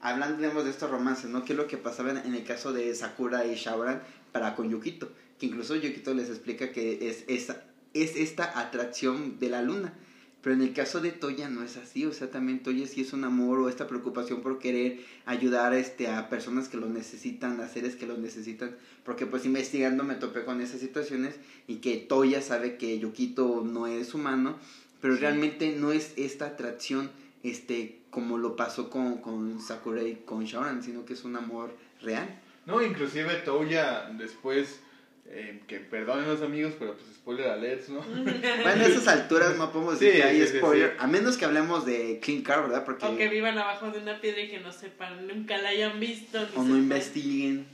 hablando 0.00 0.38
digamos, 0.38 0.64
de 0.64 0.70
estos 0.70 0.90
romances, 0.90 1.30
¿no? 1.30 1.44
¿Qué 1.44 1.52
es 1.52 1.56
lo 1.56 1.66
que 1.66 1.76
pasaba 1.78 2.10
en, 2.10 2.18
en 2.18 2.34
el 2.34 2.44
caso 2.44 2.72
de 2.72 2.94
Sakura 2.94 3.46
y 3.46 3.54
Shaoran 3.54 4.02
para 4.32 4.54
con 4.54 4.70
Yukito? 4.70 5.10
Que 5.38 5.46
incluso 5.46 5.76
Yukito 5.76 6.14
les 6.14 6.28
explica 6.28 6.72
que 6.72 7.08
es, 7.08 7.24
esa, 7.28 7.62
es 7.94 8.16
esta 8.16 8.58
atracción 8.58 9.38
de 9.38 9.48
la 9.48 9.62
luna. 9.62 9.94
Pero 10.40 10.54
en 10.54 10.62
el 10.62 10.72
caso 10.72 11.00
de 11.00 11.10
Toya 11.10 11.48
no 11.48 11.64
es 11.64 11.76
así, 11.76 12.06
o 12.06 12.12
sea, 12.12 12.30
también 12.30 12.62
Toya 12.62 12.86
sí 12.86 13.00
es 13.00 13.12
un 13.12 13.24
amor 13.24 13.58
o 13.58 13.68
esta 13.68 13.88
preocupación 13.88 14.40
por 14.40 14.60
querer 14.60 15.00
ayudar 15.26 15.74
este, 15.74 16.06
a 16.06 16.28
personas 16.28 16.68
que 16.68 16.76
lo 16.76 16.88
necesitan, 16.88 17.60
a 17.60 17.66
seres 17.68 17.96
que 17.96 18.06
lo 18.06 18.16
necesitan, 18.16 18.76
porque 19.04 19.26
pues 19.26 19.44
investigando 19.44 20.04
me 20.04 20.14
topé 20.14 20.44
con 20.44 20.60
esas 20.60 20.78
situaciones 20.78 21.34
y 21.66 21.76
que 21.76 21.96
Toya 21.96 22.40
sabe 22.40 22.76
que 22.76 23.00
Yukito 23.00 23.64
no 23.64 23.88
es 23.88 24.14
humano, 24.14 24.56
pero 25.00 25.14
Sí. 25.16 25.20
realmente 25.22 25.72
no 25.76 25.90
es 25.90 26.12
esta 26.16 26.46
atracción 26.46 27.10
este, 27.42 27.97
como 28.10 28.38
lo 28.38 28.56
pasó 28.56 28.90
con, 28.90 29.18
con 29.18 29.60
Sakura 29.60 30.02
y 30.02 30.16
con 30.24 30.44
Shaoran, 30.44 30.82
sino 30.82 31.04
que 31.04 31.12
es 31.14 31.24
un 31.24 31.36
amor 31.36 31.74
real. 32.00 32.26
No, 32.66 32.82
inclusive 32.82 33.32
Toya 33.44 34.10
después, 34.18 34.80
eh, 35.26 35.60
que 35.66 35.78
perdonen 35.80 36.26
los 36.26 36.42
amigos, 36.42 36.74
pero 36.78 36.94
pues 36.94 37.06
spoiler 37.14 37.48
alerts, 37.48 37.88
¿no? 37.90 38.00
Bueno, 38.62 38.84
a 38.84 38.86
esas 38.86 39.08
alturas 39.08 39.56
no 39.56 39.70
podemos 39.72 39.98
decir 39.98 40.14
Sí, 40.14 40.20
que 40.20 40.24
hay 40.24 40.46
sí, 40.46 40.58
spoiler, 40.58 40.90
sí. 40.92 40.96
a 40.98 41.06
menos 41.06 41.36
que 41.36 41.44
hablemos 41.44 41.84
de 41.86 42.18
Clean 42.22 42.42
Car, 42.42 42.62
¿verdad? 42.62 42.84
Porque... 42.84 43.06
O 43.06 43.16
que 43.16 43.28
vivan 43.28 43.58
abajo 43.58 43.90
de 43.90 43.98
una 44.00 44.20
piedra 44.20 44.40
y 44.42 44.48
que 44.50 44.60
no 44.60 44.72
sepan, 44.72 45.26
nunca 45.26 45.56
la 45.58 45.70
hayan 45.70 45.98
visto. 46.00 46.38
O 46.56 46.62
no 46.62 46.76
investiguen. 46.76 47.66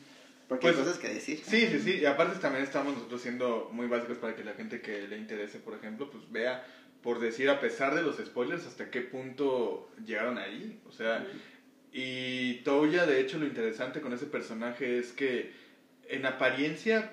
Porque 0.48 0.68
hay 0.68 0.74
Pues, 0.74 0.84
cosas 0.86 1.00
que 1.00 1.08
decir. 1.08 1.40
Sí, 1.44 1.66
sí, 1.70 1.78
sí. 1.80 1.98
Y 2.02 2.04
aparte 2.04 2.38
también 2.38 2.62
estamos 2.64 2.94
nosotros 2.94 3.22
siendo 3.22 3.70
muy 3.72 3.86
básicos 3.86 4.18
para 4.18 4.36
que 4.36 4.44
la 4.44 4.52
gente 4.52 4.80
que 4.82 5.08
le 5.08 5.16
interese, 5.16 5.58
por 5.58 5.74
ejemplo, 5.74 6.10
pues 6.10 6.30
vea, 6.30 6.64
por 7.04 7.20
decir, 7.20 7.50
a 7.50 7.61
pesar 7.61 7.94
de 7.94 8.02
los 8.02 8.16
spoilers, 8.16 8.66
hasta 8.66 8.90
qué 8.90 9.02
punto 9.02 9.90
llegaron 10.06 10.38
ahí. 10.38 10.80
O 10.88 10.90
sea, 10.90 11.26
y 11.92 12.54
Toya, 12.64 13.04
de 13.04 13.20
hecho, 13.20 13.38
lo 13.38 13.44
interesante 13.44 14.00
con 14.00 14.14
ese 14.14 14.25
personaje 14.25 14.99
es 14.99 15.12
que 15.12 15.52
en 16.08 16.25
apariencia, 16.25 17.12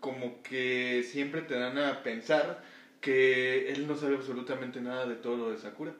como 0.00 0.42
que 0.42 1.04
siempre 1.06 1.42
te 1.42 1.54
dan 1.54 1.76
a 1.76 2.02
pensar 2.02 2.64
que 3.02 3.68
él 3.70 3.86
no 3.86 3.94
sabe 3.94 4.14
absolutamente 4.14 4.80
nada 4.80 5.06
de 5.06 5.16
todo 5.16 5.36
lo 5.36 5.50
de 5.50 5.58
Sakura. 5.58 5.92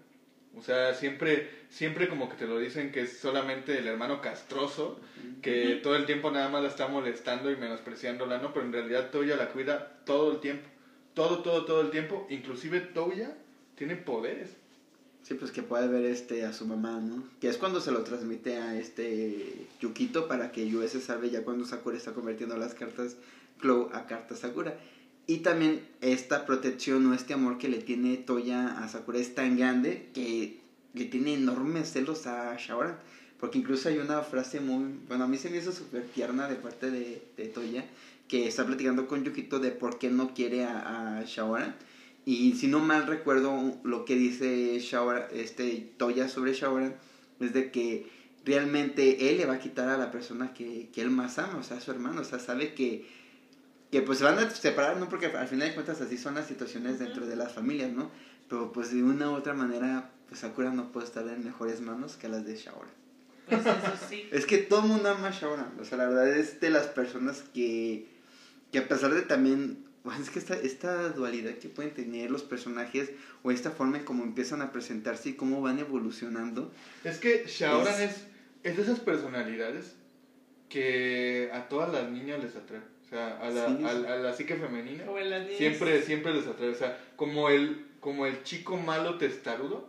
O 0.56 0.62
sea, 0.62 0.94
siempre, 0.94 1.50
siempre 1.68 2.08
como 2.08 2.30
que 2.30 2.36
te 2.36 2.46
lo 2.46 2.58
dicen 2.58 2.90
que 2.90 3.02
es 3.02 3.18
solamente 3.18 3.76
el 3.76 3.86
hermano 3.86 4.22
castroso, 4.22 4.98
que 5.42 5.80
todo 5.82 5.96
el 5.96 6.06
tiempo 6.06 6.30
nada 6.30 6.48
más 6.48 6.62
la 6.62 6.68
está 6.68 6.88
molestando 6.88 7.50
y 7.50 7.56
menospreciándola, 7.56 8.38
¿no? 8.38 8.54
Pero 8.54 8.64
en 8.64 8.72
realidad 8.72 9.10
Toya 9.10 9.36
la 9.36 9.50
cuida 9.50 10.00
todo 10.06 10.32
el 10.32 10.40
tiempo. 10.40 10.66
Todo, 11.14 11.38
todo, 11.38 11.64
todo 11.64 11.80
el 11.80 11.90
tiempo. 11.90 12.26
Inclusive 12.28 12.80
Toya 12.80 13.36
tiene 13.76 13.96
poderes. 13.96 14.50
Sí, 15.22 15.34
pues 15.34 15.52
que 15.52 15.62
puede 15.62 15.88
ver 15.88 16.04
este 16.04 16.44
a 16.44 16.52
su 16.52 16.66
mamá, 16.66 17.00
¿no? 17.00 17.24
Que 17.40 17.48
es 17.48 17.56
cuando 17.56 17.80
se 17.80 17.92
lo 17.92 18.02
transmite 18.02 18.58
a 18.58 18.78
este 18.78 19.66
Yukito 19.80 20.28
para 20.28 20.52
que 20.52 20.68
Yue 20.68 20.86
se 20.86 21.00
salve 21.00 21.30
ya 21.30 21.44
cuando 21.44 21.64
Sakura 21.64 21.96
está 21.96 22.12
convirtiendo 22.12 22.58
las 22.58 22.74
cartas 22.74 23.16
Clow 23.58 23.88
a 23.94 24.06
cartas 24.06 24.40
Sakura. 24.40 24.76
Y 25.26 25.38
también 25.38 25.80
esta 26.02 26.44
protección 26.44 27.06
o 27.06 27.14
este 27.14 27.32
amor 27.32 27.56
que 27.56 27.68
le 27.68 27.78
tiene 27.78 28.18
Toya 28.18 28.78
a 28.84 28.88
Sakura 28.88 29.18
es 29.18 29.34
tan 29.34 29.56
grande 29.56 30.10
que 30.12 30.60
le 30.92 31.06
tiene 31.06 31.34
enormes 31.34 31.90
celos 31.90 32.26
a 32.26 32.54
Shaoran. 32.58 32.98
Porque 33.40 33.58
incluso 33.58 33.88
hay 33.88 33.98
una 33.98 34.20
frase 34.22 34.60
muy... 34.60 34.94
Bueno, 35.08 35.24
a 35.24 35.28
mí 35.28 35.38
se 35.38 35.48
me 35.48 35.56
hizo 35.56 35.72
súper 35.72 36.02
tierna 36.08 36.48
de 36.48 36.56
parte 36.56 36.90
de, 36.90 37.22
de 37.36 37.46
Toya 37.46 37.84
que 38.28 38.48
está 38.48 38.66
platicando 38.66 39.06
con 39.06 39.24
Yukito 39.24 39.58
de 39.58 39.70
por 39.70 39.98
qué 39.98 40.10
no 40.10 40.34
quiere 40.34 40.64
a, 40.64 41.18
a 41.18 41.24
Shaoran. 41.24 41.74
Y 42.26 42.54
si 42.54 42.68
no 42.68 42.80
mal 42.80 43.06
recuerdo 43.06 43.78
lo 43.84 44.04
que 44.04 44.16
dice 44.16 44.78
Shaoran, 44.80 45.24
este, 45.32 45.92
Toya 45.98 46.28
sobre 46.28 46.54
Shaoran 46.54 46.96
es 47.40 47.52
de 47.52 47.70
que 47.70 48.08
realmente 48.44 49.30
él 49.30 49.38
le 49.38 49.46
va 49.46 49.54
a 49.54 49.58
quitar 49.58 49.88
a 49.88 49.98
la 49.98 50.10
persona 50.10 50.54
que, 50.54 50.88
que 50.92 51.00
él 51.02 51.10
más 51.10 51.38
ama, 51.38 51.58
o 51.58 51.62
sea, 51.62 51.78
a 51.78 51.80
su 51.80 51.90
hermano, 51.90 52.20
o 52.20 52.24
sea, 52.24 52.38
sabe 52.38 52.74
que, 52.74 53.06
que 53.90 54.02
pues 54.02 54.18
se 54.18 54.24
van 54.24 54.38
a 54.38 54.50
separar, 54.50 54.96
¿no? 54.98 55.08
Porque 55.08 55.26
al 55.26 55.48
final 55.48 55.68
de 55.68 55.74
cuentas 55.74 56.00
así 56.00 56.16
son 56.16 56.34
las 56.34 56.46
situaciones 56.46 56.98
dentro 56.98 57.26
de 57.26 57.36
las 57.36 57.52
familias, 57.52 57.92
¿no? 57.92 58.10
Pero 58.48 58.72
pues 58.72 58.92
de 58.92 59.02
una 59.02 59.30
u 59.30 59.34
otra 59.34 59.54
manera, 59.54 60.10
pues 60.28 60.40
Sakura 60.40 60.70
no 60.70 60.92
puede 60.92 61.06
estar 61.06 61.26
en 61.28 61.44
mejores 61.44 61.80
manos 61.80 62.16
que 62.16 62.28
las 62.28 62.44
de 62.44 62.56
Shaoran. 62.56 62.92
Pues 63.48 63.60
eso 63.60 63.92
sí. 64.08 64.28
Es 64.32 64.46
que 64.46 64.58
todo 64.58 64.80
el 64.80 64.88
mundo 64.88 65.10
ama 65.10 65.28
a 65.28 65.30
Shaoran. 65.30 65.74
O 65.80 65.84
sea, 65.84 65.98
la 65.98 66.08
verdad 66.08 66.28
es 66.36 66.60
de 66.60 66.70
las 66.70 66.86
personas 66.86 67.44
que, 67.54 68.13
que 68.74 68.80
a 68.80 68.88
pesar 68.88 69.14
de 69.14 69.22
también... 69.22 69.84
bueno, 70.02 70.20
Es 70.22 70.30
que 70.30 70.38
esta, 70.38 70.54
esta 70.54 71.08
dualidad 71.10 71.52
que 71.54 71.68
pueden 71.68 71.94
tener 71.94 72.30
los 72.30 72.42
personajes 72.42 73.10
o 73.42 73.50
esta 73.50 73.70
forma 73.70 73.98
en 73.98 74.04
cómo 74.04 74.22
empiezan 74.24 74.60
a 74.62 74.72
presentarse 74.72 75.30
y 75.30 75.32
cómo 75.34 75.60
van 75.62 75.78
evolucionando. 75.78 76.70
Es 77.04 77.18
que 77.18 77.44
Shaoran 77.46 77.94
Es- 77.94 78.00
es, 78.10 78.26
es 78.64 78.76
de 78.76 78.82
esas 78.82 78.98
personalidades 79.00 79.94
que 80.68 81.50
a 81.52 81.68
todas 81.68 81.92
las 81.92 82.10
niñas 82.10 82.42
les 82.42 82.56
atrae. 82.56 82.80
O 83.04 83.08
sea, 83.08 83.38
a 83.40 83.50
la, 83.50 83.66
Sí. 83.68 83.84
a 83.84 83.92
la- 83.92 84.12
a 84.14 84.16
la 84.16 84.32
psique 84.32 84.56
femenina. 84.56 85.04
O 85.08 85.18
en 85.18 85.30
las 85.30 85.42
niñas. 85.42 85.58
Siempre, 85.58 86.02
siempre 86.02 86.34
les 86.34 86.46
atrae. 86.46 86.70
O 86.70 86.74
sea, 86.74 86.98
como 87.16 87.48
el, 87.48 87.86
como 88.00 88.26
el 88.26 88.42
chico 88.42 88.76
malo 88.76 89.18
testarudo, 89.18 89.88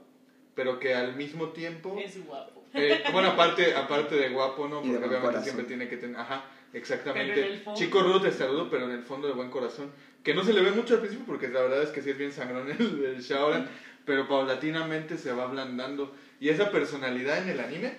pero 0.53 0.79
que 0.79 0.93
al 0.93 1.15
mismo 1.15 1.49
tiempo. 1.49 1.97
Es 1.99 2.23
guapo. 2.25 2.63
eh, 2.73 3.03
bueno, 3.11 3.29
aparte, 3.29 3.73
aparte 3.73 4.15
de 4.15 4.29
guapo, 4.29 4.67
¿no? 4.67 4.81
Porque 4.81 4.97
obviamente 4.97 5.19
corazón. 5.21 5.43
siempre 5.43 5.65
tiene 5.65 5.87
que 5.87 5.97
tener. 5.97 6.17
Ajá, 6.19 6.45
exactamente. 6.77 7.33
fondo- 7.59 7.79
Chico 7.79 8.01
rudo 8.01 8.21
testarudo, 8.21 8.69
pero 8.69 8.85
en 8.85 8.91
el 8.91 9.03
fondo 9.03 9.27
de 9.27 9.33
buen 9.33 9.49
corazón. 9.49 9.91
Que 10.23 10.33
no 10.33 10.43
se 10.43 10.53
le 10.53 10.61
ve 10.61 10.71
mucho 10.71 10.95
al 10.95 10.99
principio, 11.01 11.25
porque 11.25 11.47
la 11.49 11.61
verdad 11.61 11.83
es 11.83 11.89
que 11.89 12.01
sí 12.01 12.09
es 12.09 12.17
bien 12.17 12.31
sangrón 12.31 12.69
el, 12.71 13.03
el 13.05 13.21
Shaoran, 13.21 13.69
pero 14.05 14.27
paulatinamente 14.27 15.17
se 15.17 15.31
va 15.31 15.43
ablandando. 15.43 16.13
Y 16.39 16.49
esa 16.49 16.71
personalidad 16.71 17.37
en 17.43 17.49
el 17.49 17.59
anime 17.59 17.93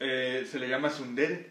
eh, 0.00 0.46
se 0.50 0.58
le 0.58 0.68
llama 0.68 0.90
Sundere. 0.90 1.50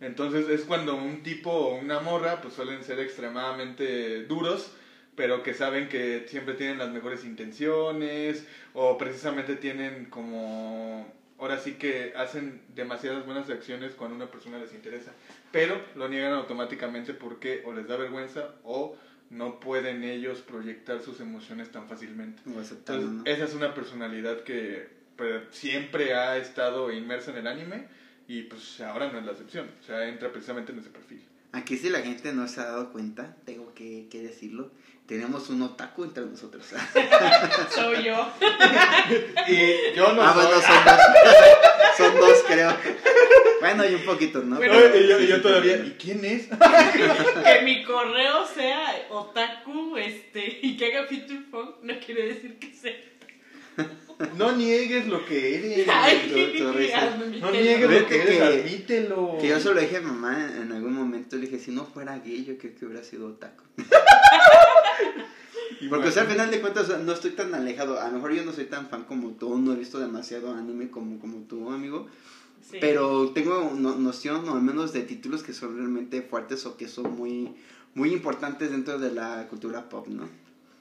Entonces 0.00 0.48
es 0.48 0.62
cuando 0.64 0.94
un 0.94 1.22
tipo 1.22 1.50
o 1.50 1.74
una 1.76 2.00
morra 2.00 2.40
pues 2.42 2.54
suelen 2.54 2.84
ser 2.84 2.98
extremadamente 3.00 4.24
duros, 4.24 4.72
pero 5.14 5.42
que 5.42 5.54
saben 5.54 5.88
que 5.88 6.26
siempre 6.28 6.54
tienen 6.54 6.76
las 6.78 6.90
mejores 6.90 7.24
intenciones 7.24 8.46
o 8.74 8.98
precisamente 8.98 9.56
tienen 9.56 10.06
como 10.06 11.10
ahora 11.38 11.58
sí 11.58 11.74
que 11.74 12.12
hacen 12.16 12.62
demasiadas 12.74 13.24
buenas 13.26 13.48
acciones 13.50 13.94
cuando 13.94 14.16
una 14.16 14.30
persona 14.30 14.58
les 14.58 14.72
interesa, 14.72 15.12
pero 15.52 15.80
lo 15.94 16.08
niegan 16.08 16.32
automáticamente 16.32 17.14
porque 17.14 17.62
o 17.64 17.72
les 17.72 17.86
da 17.86 17.96
vergüenza 17.96 18.54
o 18.64 18.96
no 19.30 19.58
pueden 19.60 20.04
ellos 20.04 20.40
proyectar 20.40 21.02
sus 21.02 21.20
emociones 21.20 21.70
tan 21.70 21.88
fácilmente. 21.88 22.42
Entonces, 22.46 23.10
¿no? 23.10 23.24
esa 23.24 23.44
es 23.44 23.54
una 23.54 23.74
personalidad 23.74 24.42
que 24.42 24.88
pues, 25.16 25.42
siempre 25.50 26.14
ha 26.14 26.36
estado 26.36 26.92
inmersa 26.92 27.32
en 27.32 27.38
el 27.38 27.46
anime 27.46 27.86
y 28.28 28.42
pues 28.42 28.80
ahora 28.80 29.10
no 29.10 29.18
es 29.18 29.24
la 29.24 29.32
excepción. 29.32 29.68
O 29.80 29.84
sea, 29.84 30.08
entra 30.08 30.30
precisamente 30.30 30.72
en 30.72 30.78
ese 30.78 30.90
perfil. 30.90 31.22
Aquí 31.52 31.76
si 31.78 31.88
la 31.88 32.00
gente 32.00 32.32
no 32.32 32.46
se 32.48 32.60
ha 32.60 32.64
dado 32.66 32.92
cuenta, 32.92 33.36
tengo 33.46 33.72
que, 33.74 34.08
que 34.10 34.20
decirlo, 34.20 34.70
tenemos 35.06 35.48
un 35.48 35.62
otaku 35.62 36.04
entre 36.04 36.24
nosotros. 36.26 36.66
Soy 37.70 38.04
yo. 38.04 38.28
Y 39.48 39.94
yo 39.96 40.12
no 40.12 40.22
ah, 40.22 40.34
soy- 40.34 40.44
bueno, 40.46 40.60
son 40.60 40.84
dos. 40.84 41.00
son 41.96 42.16
dos, 42.16 42.44
creo. 42.46 42.76
Bueno, 43.60 43.88
y 43.88 43.94
un 43.94 44.04
poquito, 44.04 44.42
¿no? 44.42 44.58
Pero- 44.58 44.74
y 44.98 45.08
yo, 45.08 45.18
y 45.18 45.22
Sí, 45.22 45.28
yo 45.28 45.36
sí, 45.36 45.42
todavía. 45.42 45.76
¿y 45.76 45.96
quién 45.98 46.24
es? 46.24 46.48
que 46.48 47.62
mi 47.62 47.82
correo 47.84 48.46
sea 48.46 49.06
otaku 49.10 49.96
este, 49.96 50.58
y 50.62 50.76
que 50.76 50.86
haga 50.94 51.06
feature 51.06 51.40
phone 51.50 51.74
no 51.82 51.94
quiere 52.04 52.26
decir 52.34 52.58
que 52.58 52.72
sea. 52.74 52.92
No 54.36 54.52
niegues 54.52 55.06
lo 55.06 55.24
que 55.24 55.54
eres. 55.56 55.88
Ay, 55.92 56.52
tú- 56.56 56.64
tú. 56.64 56.72
No 57.40 57.50
niegues 57.50 57.90
lo 57.90 58.06
que 58.08 58.22
eres, 58.22 58.36
que- 58.38 58.42
admítelo. 58.42 59.38
Que 59.40 59.48
yo 59.48 59.60
se 59.60 59.72
lo 59.74 59.80
dije 59.80 59.96
a 59.96 60.00
mi 60.00 60.06
mamá 60.06 60.50
en 60.60 60.72
algún 60.72 60.92
momento, 60.94 61.36
le 61.36 61.42
dije, 61.42 61.58
si 61.58 61.70
no 61.70 61.84
fuera 61.84 62.18
gay, 62.18 62.44
yo 62.44 62.56
creo 62.58 62.74
que 62.74 62.84
hubiera 62.86 63.02
sido 63.04 63.28
otaku. 63.28 63.64
Porque, 65.90 66.08
o 66.08 66.10
sea, 66.10 66.22
al 66.22 66.28
final 66.28 66.50
de 66.50 66.60
cuentas, 66.60 66.88
no 67.02 67.12
estoy 67.12 67.32
tan 67.32 67.54
alejado. 67.54 68.00
A 68.00 68.08
lo 68.08 68.14
mejor 68.14 68.32
yo 68.32 68.44
no 68.44 68.52
soy 68.52 68.64
tan 68.64 68.88
fan 68.88 69.04
como 69.04 69.30
tú, 69.32 69.58
no 69.58 69.72
he 69.72 69.76
visto 69.76 69.98
demasiado 69.98 70.52
anime 70.54 70.88
como, 70.90 71.18
como 71.20 71.38
tú, 71.42 71.70
amigo. 71.70 72.08
Sí. 72.68 72.78
Pero 72.80 73.30
tengo 73.30 73.72
no- 73.76 73.94
noción, 73.96 74.48
o 74.48 74.54
al 74.54 74.62
menos, 74.62 74.92
de 74.92 75.02
títulos 75.02 75.42
que 75.42 75.52
son 75.52 75.76
realmente 75.76 76.22
fuertes 76.22 76.64
o 76.66 76.76
que 76.76 76.88
son 76.88 77.14
muy, 77.16 77.54
muy 77.94 78.12
importantes 78.12 78.70
dentro 78.70 78.98
de 78.98 79.12
la 79.12 79.46
cultura 79.48 79.88
pop, 79.88 80.08
¿no? 80.08 80.28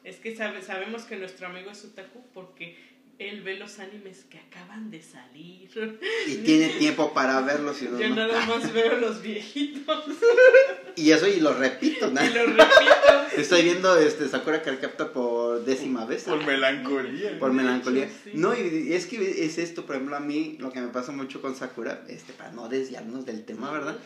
Es 0.04 0.18
que 0.18 0.36
sabe- 0.36 0.62
sabemos 0.62 1.04
que 1.04 1.18
nuestro 1.18 1.48
amigo 1.48 1.70
es 1.72 1.84
otaku 1.86 2.22
porque 2.34 2.76
él 3.18 3.42
ve 3.44 3.58
los 3.58 3.80
animes 3.80 4.26
que 4.30 4.40
acaban 4.40 4.92
de 4.92 5.02
salir. 5.02 5.70
Y 6.28 6.36
tiene 6.38 6.70
tiempo 6.70 7.14
para 7.14 7.40
verlos 7.46 7.82
y 7.82 7.86
no, 7.86 8.00
Yo 8.00 8.10
no. 8.10 8.16
nada 8.16 8.46
más 8.46 8.74
veo 8.74 9.00
los 9.00 9.22
viejitos 9.22 10.06
Y 10.96 11.12
eso, 11.12 11.28
y 11.28 11.40
lo 11.40 11.54
repito, 11.54 12.10
¿no? 12.12 12.24
y 12.24 12.28
los 12.30 12.48
repito. 12.48 13.38
Estoy 13.38 13.64
viendo 13.64 13.98
este 13.98 14.28
Sakura 14.28 14.62
Card 14.62 14.80
Captor 14.80 15.12
por 15.12 15.66
décima 15.66 16.06
vez. 16.06 16.24
Por 16.24 16.46
melancolía. 16.46 17.38
por 17.40 17.52
melancolía. 17.54 18.10
Sí. 18.24 18.32
No, 18.34 18.54
y 18.58 18.94
es 18.94 19.06
que 19.06 19.46
es 19.46 19.58
esto, 19.58 19.86
por 19.86 19.96
ejemplo, 19.96 20.16
a 20.16 20.22
mí 20.22 20.58
lo 20.60 20.72
que 20.72 20.82
me 20.82 20.88
pasa 20.88 21.12
mucho 21.12 21.42
con 21.42 21.56
Sakura, 21.56 22.04
este, 22.08 22.34
para 22.34 22.52
no 22.52 22.70
desviarnos 22.70 23.25
del 23.25 23.44
tema, 23.46 23.72
¿verdad? 23.72 23.98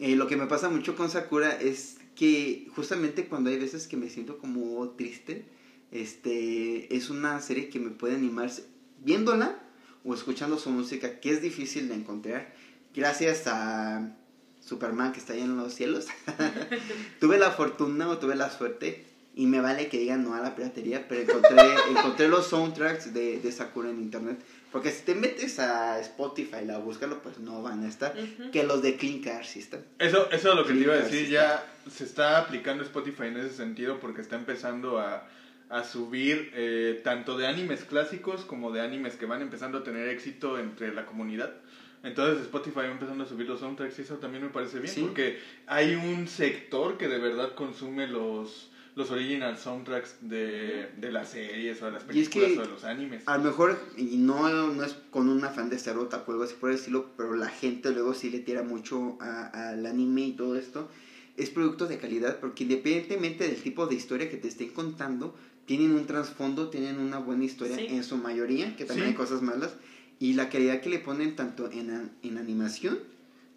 Eh, 0.00 0.16
lo 0.16 0.26
que 0.26 0.36
me 0.36 0.46
pasa 0.46 0.68
mucho 0.68 0.96
con 0.96 1.08
Sakura 1.10 1.52
es 1.52 1.98
que 2.16 2.66
justamente 2.74 3.26
cuando 3.26 3.50
hay 3.50 3.58
veces 3.58 3.86
que 3.86 3.96
me 3.96 4.08
siento 4.08 4.38
como 4.38 4.88
triste, 4.90 5.44
este, 5.94 6.94
es 6.94 7.08
una 7.08 7.40
serie 7.40 7.70
que 7.70 7.78
me 7.78 7.90
puede 7.90 8.16
animar 8.16 8.50
viéndola 8.98 9.56
o 10.04 10.12
escuchando 10.12 10.58
su 10.58 10.68
música, 10.70 11.20
que 11.20 11.30
es 11.30 11.40
difícil 11.40 11.88
de 11.88 11.94
encontrar. 11.94 12.52
Gracias 12.94 13.46
a 13.46 14.12
Superman 14.60 15.12
que 15.12 15.20
está 15.20 15.34
ahí 15.34 15.40
en 15.40 15.56
los 15.56 15.72
cielos, 15.72 16.06
tuve 17.20 17.38
la 17.38 17.52
fortuna 17.52 18.08
o 18.08 18.18
tuve 18.18 18.34
la 18.34 18.50
suerte, 18.50 19.04
y 19.36 19.46
me 19.46 19.60
vale 19.60 19.88
que 19.88 19.98
digan 19.98 20.24
no 20.24 20.34
a 20.34 20.40
la 20.40 20.54
piratería, 20.54 21.06
pero 21.08 21.22
encontré, 21.22 21.56
encontré 21.90 22.28
los 22.28 22.46
soundtracks 22.48 23.14
de, 23.14 23.40
de 23.40 23.52
Sakura 23.52 23.90
en 23.90 24.00
internet. 24.00 24.38
Porque 24.70 24.90
si 24.90 25.02
te 25.02 25.14
metes 25.14 25.60
a 25.60 26.00
Spotify 26.00 26.68
a 26.72 26.78
buscarlo, 26.78 27.22
pues 27.22 27.38
no 27.38 27.62
van 27.62 27.84
a 27.84 27.88
estar. 27.88 28.12
Ujú. 28.16 28.50
Que 28.50 28.64
los 28.64 28.82
de 28.82 28.96
Clean 28.96 29.20
Car 29.20 29.46
sí 29.46 29.60
están. 29.60 29.84
Eso, 30.00 30.28
eso 30.32 30.50
es 30.50 30.56
lo 30.56 30.66
que 30.66 30.72
te 30.72 30.80
iba 30.80 30.94
a 30.94 30.98
decir. 30.98 31.26
sí. 31.26 31.32
Ya 31.32 31.64
se 31.88 32.02
está 32.02 32.38
aplicando 32.38 32.82
Spotify 32.82 33.24
en 33.24 33.36
ese 33.36 33.54
sentido 33.54 34.00
porque 34.00 34.20
está 34.20 34.34
empezando 34.34 34.98
a, 34.98 35.28
a 35.68 35.82
subir 35.84 36.50
eh, 36.54 37.00
tanto 37.02 37.36
de 37.36 37.46
animes 37.46 37.84
clásicos 37.84 38.44
como 38.44 38.70
de 38.72 38.80
animes 38.80 39.16
que 39.16 39.26
van 39.26 39.42
empezando 39.42 39.78
a 39.78 39.82
tener 39.84 40.08
éxito 40.08 40.58
entre 40.58 40.92
la 40.94 41.06
comunidad. 41.06 41.54
Entonces 42.02 42.42
Spotify 42.42 42.80
va 42.80 42.86
empezando 42.90 43.24
a 43.24 43.26
subir 43.26 43.46
los 43.48 43.60
soundtracks 43.60 43.98
y 43.98 44.02
eso 44.02 44.18
también 44.18 44.42
me 44.42 44.50
parece 44.50 44.78
bien 44.78 44.92
Sí. 44.92 45.00
porque 45.00 45.38
hay 45.66 45.94
un 45.94 46.28
sector 46.28 46.98
que 46.98 47.08
de 47.08 47.18
verdad 47.18 47.54
consume 47.54 48.06
los, 48.06 48.70
los 48.94 49.10
original 49.10 49.56
soundtracks 49.56 50.16
de, 50.20 50.90
de 50.98 51.10
las 51.10 51.30
series 51.30 51.80
o 51.80 51.86
de 51.86 51.92
las 51.92 52.02
es 52.02 52.06
películas 52.08 52.50
que- 52.52 52.58
o 52.58 52.62
de 52.62 52.68
los 52.68 52.84
animes. 52.84 53.22
A 53.26 53.38
lo 53.38 53.44
mejor, 53.44 53.78
y 53.96 54.18
no, 54.18 54.68
no 54.68 54.84
es 54.84 54.96
con 55.08 55.30
un 55.30 55.42
afán 55.44 55.70
de 55.70 55.78
ser 55.78 55.96
o 55.96 56.06
algo 56.12 56.42
así 56.42 56.54
por 56.60 56.68
el 56.68 56.74
estilo, 56.76 57.06
pero 57.16 57.34
la 57.36 57.48
gente 57.48 57.90
luego 57.90 58.12
sí 58.12 58.28
le 58.28 58.40
tira 58.40 58.62
mucho 58.62 59.16
al 59.20 59.86
anime 59.86 60.26
y 60.26 60.32
todo 60.32 60.56
esto. 60.56 60.90
Es 61.36 61.48
producto 61.50 61.86
de 61.86 61.96
calidad, 61.96 62.38
porque 62.38 62.62
independientemente 62.64 63.48
del 63.48 63.60
tipo 63.60 63.86
de 63.86 63.94
historia 63.94 64.28
que 64.28 64.36
te 64.36 64.46
estén 64.46 64.68
contando, 64.68 65.34
tienen 65.66 65.92
un 65.92 66.06
trasfondo, 66.06 66.68
tienen 66.68 66.98
una 66.98 67.18
buena 67.18 67.44
historia 67.44 67.76
Sí. 67.76 67.86
en 67.88 68.04
su 68.04 68.16
mayoría, 68.16 68.76
que 68.76 68.84
también 68.84 69.08
Sí. 69.08 69.10
hay 69.12 69.16
cosas 69.16 69.42
malas, 69.42 69.76
y 70.18 70.34
la 70.34 70.48
calidad 70.48 70.80
que 70.80 70.90
le 70.90 70.98
ponen 70.98 71.36
tanto 71.36 71.70
en, 71.72 72.10
en 72.22 72.38
animación 72.38 72.98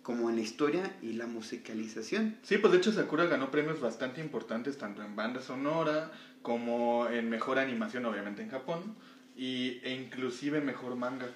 como 0.04 0.30
en 0.30 0.36
la 0.38 0.41
historia 0.41 0.96
y 1.02 1.13
la 1.13 1.28
musicalización. 1.28 2.34
Sí, 2.41 2.58
pues 2.58 2.72
de 2.72 2.78
hecho 2.78 2.93
Sakura 2.93 3.26
ganó 3.26 3.52
premios 3.52 3.82
bastante 3.82 4.22
importantes 4.22 4.78
tanto 4.78 5.04
en 5.04 5.15
banda 5.17 5.41
sonora 5.41 6.12
como 6.41 7.08
en 7.10 7.30
mejor 7.30 7.60
animación, 7.60 8.06
obviamente 8.06 8.41
en 8.41 8.50
Japón, 8.50 8.93
y, 9.36 9.80
e 9.84 9.91
inclusive 9.91 10.62
mejor 10.62 10.96
manga. 10.96 11.28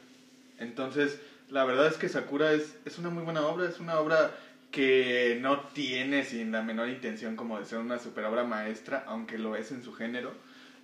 Entonces, 0.57 1.19
la 1.49 1.65
verdad 1.65 1.87
es 1.87 1.97
que 1.97 2.07
Sakura 2.07 2.53
es, 2.53 2.75
es 2.85 2.97
una 2.97 3.09
muy 3.09 3.23
buena 3.23 3.45
obra, 3.45 3.67
es 3.67 3.79
una 3.81 3.99
obra 3.99 4.31
que 4.71 5.37
no 5.41 5.59
tiene 5.73 6.23
sin 6.23 6.51
la 6.53 6.61
menor 6.61 6.87
intención 6.87 7.35
como 7.35 7.59
de 7.59 7.65
ser 7.65 7.79
una 7.79 7.99
super 7.99 8.23
obra 8.23 8.45
maestra, 8.45 9.03
aunque 9.05 9.37
lo 9.37 9.57
es 9.57 9.71
en 9.71 9.83
su 9.83 9.91
género, 9.91 10.33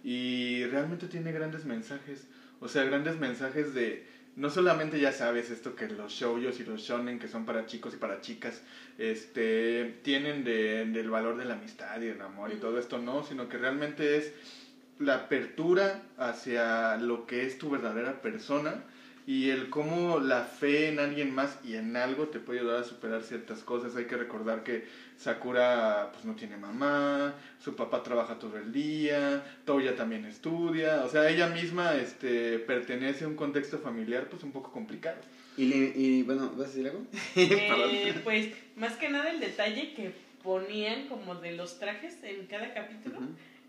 y 0.04 0.66
realmente 0.66 1.08
tiene 1.08 1.32
grandes 1.32 1.66
mensajes, 1.66 2.28
o 2.60 2.68
sea, 2.68 2.84
grandes 2.84 3.20
mensajes 3.20 3.74
de, 3.74 4.06
no 4.36 4.50
solamente 4.50 5.00
ya 5.00 5.12
sabes 5.12 5.50
esto 5.50 5.76
que 5.76 5.88
los 5.88 6.14
shoujos 6.14 6.60
y 6.60 6.64
los 6.64 6.82
shonen 6.82 7.20
que 7.20 7.28
son 7.28 7.46
para 7.46 7.66
chicos 7.66 7.94
y 7.94 7.98
para 7.98 8.22
chicas, 8.22 8.62
este, 8.98 10.00
tienen 10.04 10.44
de, 10.44 10.86
del 10.86 11.10
valor 11.10 11.38
de 11.38 11.46
la 11.46 11.56
amistad 11.56 12.00
y 12.02 12.08
el 12.08 12.22
amor 12.22 12.52
y 12.52 12.58
todo 12.58 12.80
esto, 12.80 12.98
no, 13.00 13.24
sino 13.24 13.50
que 13.50 13.58
realmente 13.58 14.18
es 14.18 14.34
la 15.00 15.16
apertura 15.16 16.02
hacia 16.18 16.98
lo 16.98 17.26
que 17.28 17.46
es 17.46 17.58
tu 17.58 17.70
verdadera 17.70 18.22
persona 18.22 18.84
y 19.28 19.50
el 19.50 19.70
cómo 19.70 20.20
la 20.22 20.42
fe 20.42 20.88
en 20.88 21.00
alguien 21.00 21.30
más 21.36 21.60
y 21.62 21.76
en 21.76 21.96
algo 21.98 22.30
te 22.30 22.40
puede 22.40 22.60
ayudar 22.62 22.80
a 22.80 22.84
superar 22.86 23.22
ciertas 23.24 23.62
cosas. 23.62 23.96
Hay 23.98 24.06
que 24.06 24.16
recordar 24.16 24.64
que 24.64 24.86
Sakura 25.18 26.10
pues 26.14 26.24
no 26.26 26.34
tiene 26.34 26.56
mamá, 26.58 27.36
su 27.60 27.76
papá 27.76 28.02
trabaja 28.02 28.40
todo 28.40 28.58
el 28.58 28.72
día, 28.72 29.44
Toya 29.66 29.96
también 29.96 30.24
estudia, 30.26 31.04
o 31.04 31.10
sea, 31.10 31.28
ella 31.30 31.46
misma 31.48 31.98
este 31.98 32.58
pertenece 32.60 33.26
a 33.26 33.28
un 33.28 33.36
contexto 33.36 33.78
familiar 33.80 34.28
pues 34.30 34.44
un 34.44 34.52
poco 34.54 34.72
complicado. 34.72 35.20
Y, 35.58 35.66
le- 35.66 35.92
y 35.94 36.22
bueno, 36.24 36.50
¿vas 36.52 36.60
a 36.60 36.64
decir 36.72 36.86
algo? 36.88 37.04
Eh, 37.36 38.14
pues 38.24 38.48
más 38.76 38.96
que 38.96 39.10
nada 39.10 39.30
el 39.30 39.40
detalle 39.42 39.94
que 39.94 40.12
ponían 40.42 41.08
como 41.08 41.36
de 41.36 41.52
los 41.52 41.78
trajes 41.80 42.16
en 42.24 42.46
cada 42.46 42.74
capítulo. 42.74 43.18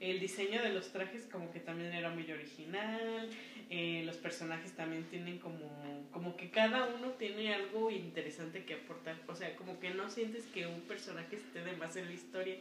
El 0.00 0.20
diseño 0.20 0.62
de 0.62 0.70
los 0.70 0.92
trajes 0.92 1.26
como 1.30 1.50
que 1.50 1.58
también 1.58 1.92
era 1.92 2.10
muy 2.10 2.30
original. 2.30 3.28
eh, 3.70 4.02
los 4.06 4.16
personajes 4.16 4.72
también 4.72 5.04
tienen 5.10 5.38
como, 5.38 6.06
como 6.10 6.36
que 6.36 6.50
cada 6.50 6.84
uno 6.86 7.08
tiene 7.18 7.52
algo 7.52 7.90
interesante 7.90 8.64
que 8.64 8.74
aportar. 8.74 9.16
O 9.26 9.34
sea, 9.34 9.54
como 9.56 9.78
que 9.80 9.90
no 9.90 10.08
sientes 10.08 10.44
que 10.54 10.66
un 10.66 10.80
personaje 10.82 11.36
esté 11.36 11.62
de 11.62 11.72
más 11.76 11.94
en 11.96 12.06
la 12.06 12.12
historia, 12.12 12.56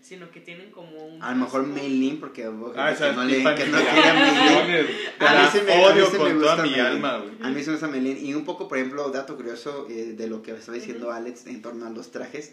sino 0.00 0.30
que 0.30 0.40
tienen 0.40 0.70
como 0.70 1.04
un... 1.04 1.20
A 1.22 1.30
lo 1.32 1.36
mejor. 1.38 1.66
Meilin, 1.66 2.20
porque 2.20 2.44
Ah, 2.76 2.94
que 2.96 3.12
no, 3.12 3.24
le, 3.24 3.38
que 3.42 3.66
no 3.66 3.78
quiere 3.78 4.08
a 4.08 4.14
mí 4.14 5.48
sí 5.50 5.58
me- 5.64 5.72
a 5.72 5.76
mí 5.76 5.84
odio 5.84 6.06
sí 6.06 6.12
me 6.12 6.18
con 6.18 6.38
toda 6.40 6.54
gusta 6.56 6.62
mi 6.62 6.74
alma, 6.78 7.16
güey. 7.18 7.32
A 7.42 7.48
mí 7.50 7.60
se 7.62 7.66
me 7.70 7.72
gusta 7.76 7.88
Meilin. 7.88 8.24
Y 8.24 8.34
un 8.34 8.44
poco, 8.44 8.68
por 8.68 8.78
ejemplo, 8.78 9.10
dato 9.10 9.34
curioso 9.34 9.86
eh, 9.88 10.12
de 10.12 10.26
lo 10.28 10.42
que 10.42 10.52
estaba 10.52 10.76
diciendo 10.76 11.10
Alex 11.10 11.46
en 11.46 11.60
torno 11.62 11.86
a 11.86 11.90
los 11.90 12.10
trajes. 12.12 12.52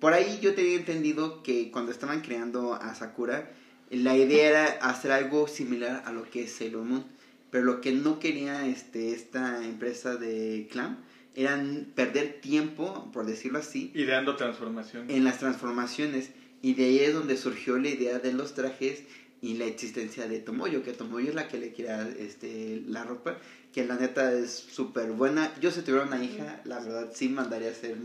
Por 0.00 0.12
ahí 0.12 0.38
yo 0.40 0.54
tenía 0.54 0.76
entendido 0.76 1.42
que 1.42 1.70
cuando 1.70 1.90
estaban 1.92 2.20
creando 2.20 2.74
a 2.74 2.94
Sakura, 2.94 3.50
la 3.90 4.16
idea 4.16 4.48
era 4.48 4.66
hacer 4.88 5.12
algo 5.12 5.48
similar 5.48 6.02
a 6.06 6.12
lo 6.12 6.28
que 6.30 6.44
es 6.44 6.52
Sailor 6.52 6.84
Moon. 6.84 7.04
Pero 7.50 7.64
lo 7.64 7.80
que 7.80 7.92
no 7.92 8.18
quería 8.18 8.66
este, 8.66 9.12
esta 9.12 9.64
empresa 9.64 10.16
de 10.16 10.68
Clam 10.70 10.98
era 11.34 11.62
perder 11.94 12.40
tiempo, 12.40 13.10
por 13.12 13.24
decirlo 13.24 13.58
así, 13.60 13.90
Ideando 13.94 14.36
transformación. 14.36 15.10
en 15.10 15.24
las 15.24 15.38
transformaciones. 15.38 16.30
Y 16.60 16.74
de 16.74 16.84
ahí 16.84 16.98
es 16.98 17.14
donde 17.14 17.36
surgió 17.36 17.78
la 17.78 17.88
idea 17.88 18.18
de 18.18 18.32
los 18.32 18.54
trajes 18.54 19.04
y 19.40 19.54
la 19.54 19.66
existencia 19.66 20.26
de 20.26 20.40
Tomoyo, 20.40 20.82
que 20.82 20.92
Tomoyo 20.92 21.28
es 21.28 21.34
la 21.34 21.48
que 21.48 21.58
le 21.58 21.72
quiera 21.72 22.08
este, 22.18 22.82
la 22.86 23.04
ropa, 23.04 23.38
que 23.72 23.86
la 23.86 23.94
neta 23.94 24.32
es 24.32 24.50
súper 24.50 25.12
buena. 25.12 25.52
Yo 25.60 25.70
si 25.70 25.82
tuviera 25.82 26.04
una 26.04 26.22
hija, 26.22 26.60
la 26.64 26.80
verdad 26.80 27.12
sí 27.14 27.28
mandaría 27.28 27.68
a 27.68 27.70
hacer 27.70 27.96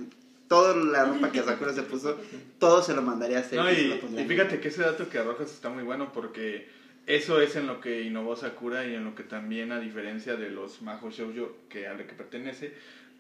toda 0.47 0.75
la 0.75 1.05
ropa 1.05 1.31
que 1.31 1.41
Sakura 1.41 1.73
se 1.73 1.83
puso, 1.83 2.17
todo 2.59 2.83
se 2.83 2.93
lo 2.93 3.01
mandaría 3.01 3.37
a 3.37 3.41
hacer. 3.41 3.59
No, 3.59 3.71
y 3.71 4.25
fíjate 4.27 4.59
que 4.59 4.67
ese 4.67 4.83
dato 4.83 5.09
que 5.09 5.17
arrojas 5.17 5.51
está 5.51 5.69
muy 5.69 5.83
bueno 5.83 6.11
porque 6.13 6.67
eso 7.05 7.39
es 7.41 7.55
en 7.55 7.67
lo 7.67 7.79
que 7.81 8.03
innovó 8.03 8.35
Sakura 8.35 8.85
y 8.85 8.93
en 8.93 9.03
lo 9.03 9.15
que 9.15 9.23
también, 9.23 9.71
a 9.71 9.79
diferencia 9.79 10.35
de 10.35 10.49
los 10.49 10.81
Majo 10.81 11.09
Shoujo 11.09 11.51
que 11.69 11.87
a 11.87 11.93
lo 11.93 12.05
que 12.07 12.13
pertenece, 12.13 12.73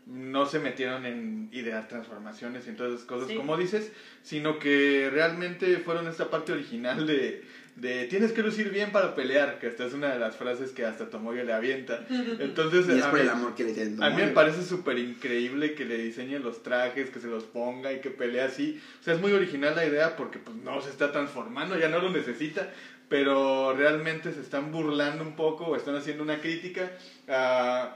no 0.05 0.45
se 0.45 0.59
metieron 0.59 1.05
en 1.05 1.47
idear 1.53 1.87
transformaciones 1.87 2.65
y 2.67 2.69
en 2.71 2.75
todas 2.75 2.93
esas 2.93 3.05
cosas, 3.05 3.29
Sí. 3.29 3.35
como 3.35 3.55
dices, 3.55 3.91
sino 4.21 4.59
que 4.59 5.09
realmente 5.11 5.79
fueron 5.79 6.07
esta 6.07 6.29
parte 6.29 6.51
original 6.51 7.07
de, 7.07 7.41
de 7.75 8.05
tienes 8.05 8.31
que 8.33 8.43
lucir 8.43 8.69
bien 8.69 8.91
para 8.91 9.15
pelear, 9.15 9.59
que 9.59 9.67
esta 9.67 9.85
es 9.85 9.93
una 9.93 10.11
de 10.13 10.19
las 10.19 10.35
frases 10.35 10.71
que 10.71 10.85
hasta 10.85 11.09
Tomoyo 11.09 11.43
le 11.43 11.53
avienta. 11.53 12.05
Entonces, 12.39 12.85
Y 12.87 12.99
es 12.99 13.05
por 13.05 13.15
mí- 13.15 13.21
el 13.21 13.29
amor 13.29 13.55
que 13.55 13.63
le 13.63 13.73
tienen. 13.73 14.01
a 14.03 14.09
mí 14.09 14.15
me 14.17 14.27
parece 14.27 14.61
súper 14.63 14.97
increíble 14.99 15.73
que 15.73 15.85
le 15.85 15.97
diseñen 15.97 16.43
los 16.43 16.61
trajes, 16.61 17.09
que 17.09 17.19
se 17.19 17.27
los 17.27 17.43
ponga 17.45 17.91
y 17.91 17.99
que 17.99 18.11
pelee 18.11 18.41
así. 18.41 18.79
O 19.01 19.03
sea, 19.03 19.13
es 19.15 19.19
muy 19.19 19.31
original 19.31 19.75
la 19.75 19.85
idea 19.85 20.15
porque 20.15 20.37
pues 20.39 20.55
no 20.57 20.81
se 20.81 20.89
está 20.91 21.11
transformando, 21.11 21.77
ya 21.77 21.89
no 21.89 21.99
lo 21.99 22.09
necesita, 22.11 22.69
pero 23.09 23.73
realmente 23.73 24.31
se 24.33 24.41
están 24.41 24.71
burlando 24.71 25.23
un 25.23 25.35
poco 25.35 25.65
o 25.65 25.75
están 25.75 25.95
haciendo 25.95 26.23
una 26.23 26.39
crítica 26.39 26.91
a 27.27 27.95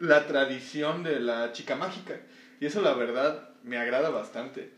la 0.00 0.26
tradición 0.26 1.02
de 1.02 1.18
la 1.20 1.52
chica 1.52 1.74
mágica. 1.74 2.20
Y 2.60 2.66
eso 2.66 2.80
la 2.82 2.92
verdad 2.94 3.48
me 3.64 3.78
agrada 3.78 4.10
bastante. 4.10 4.70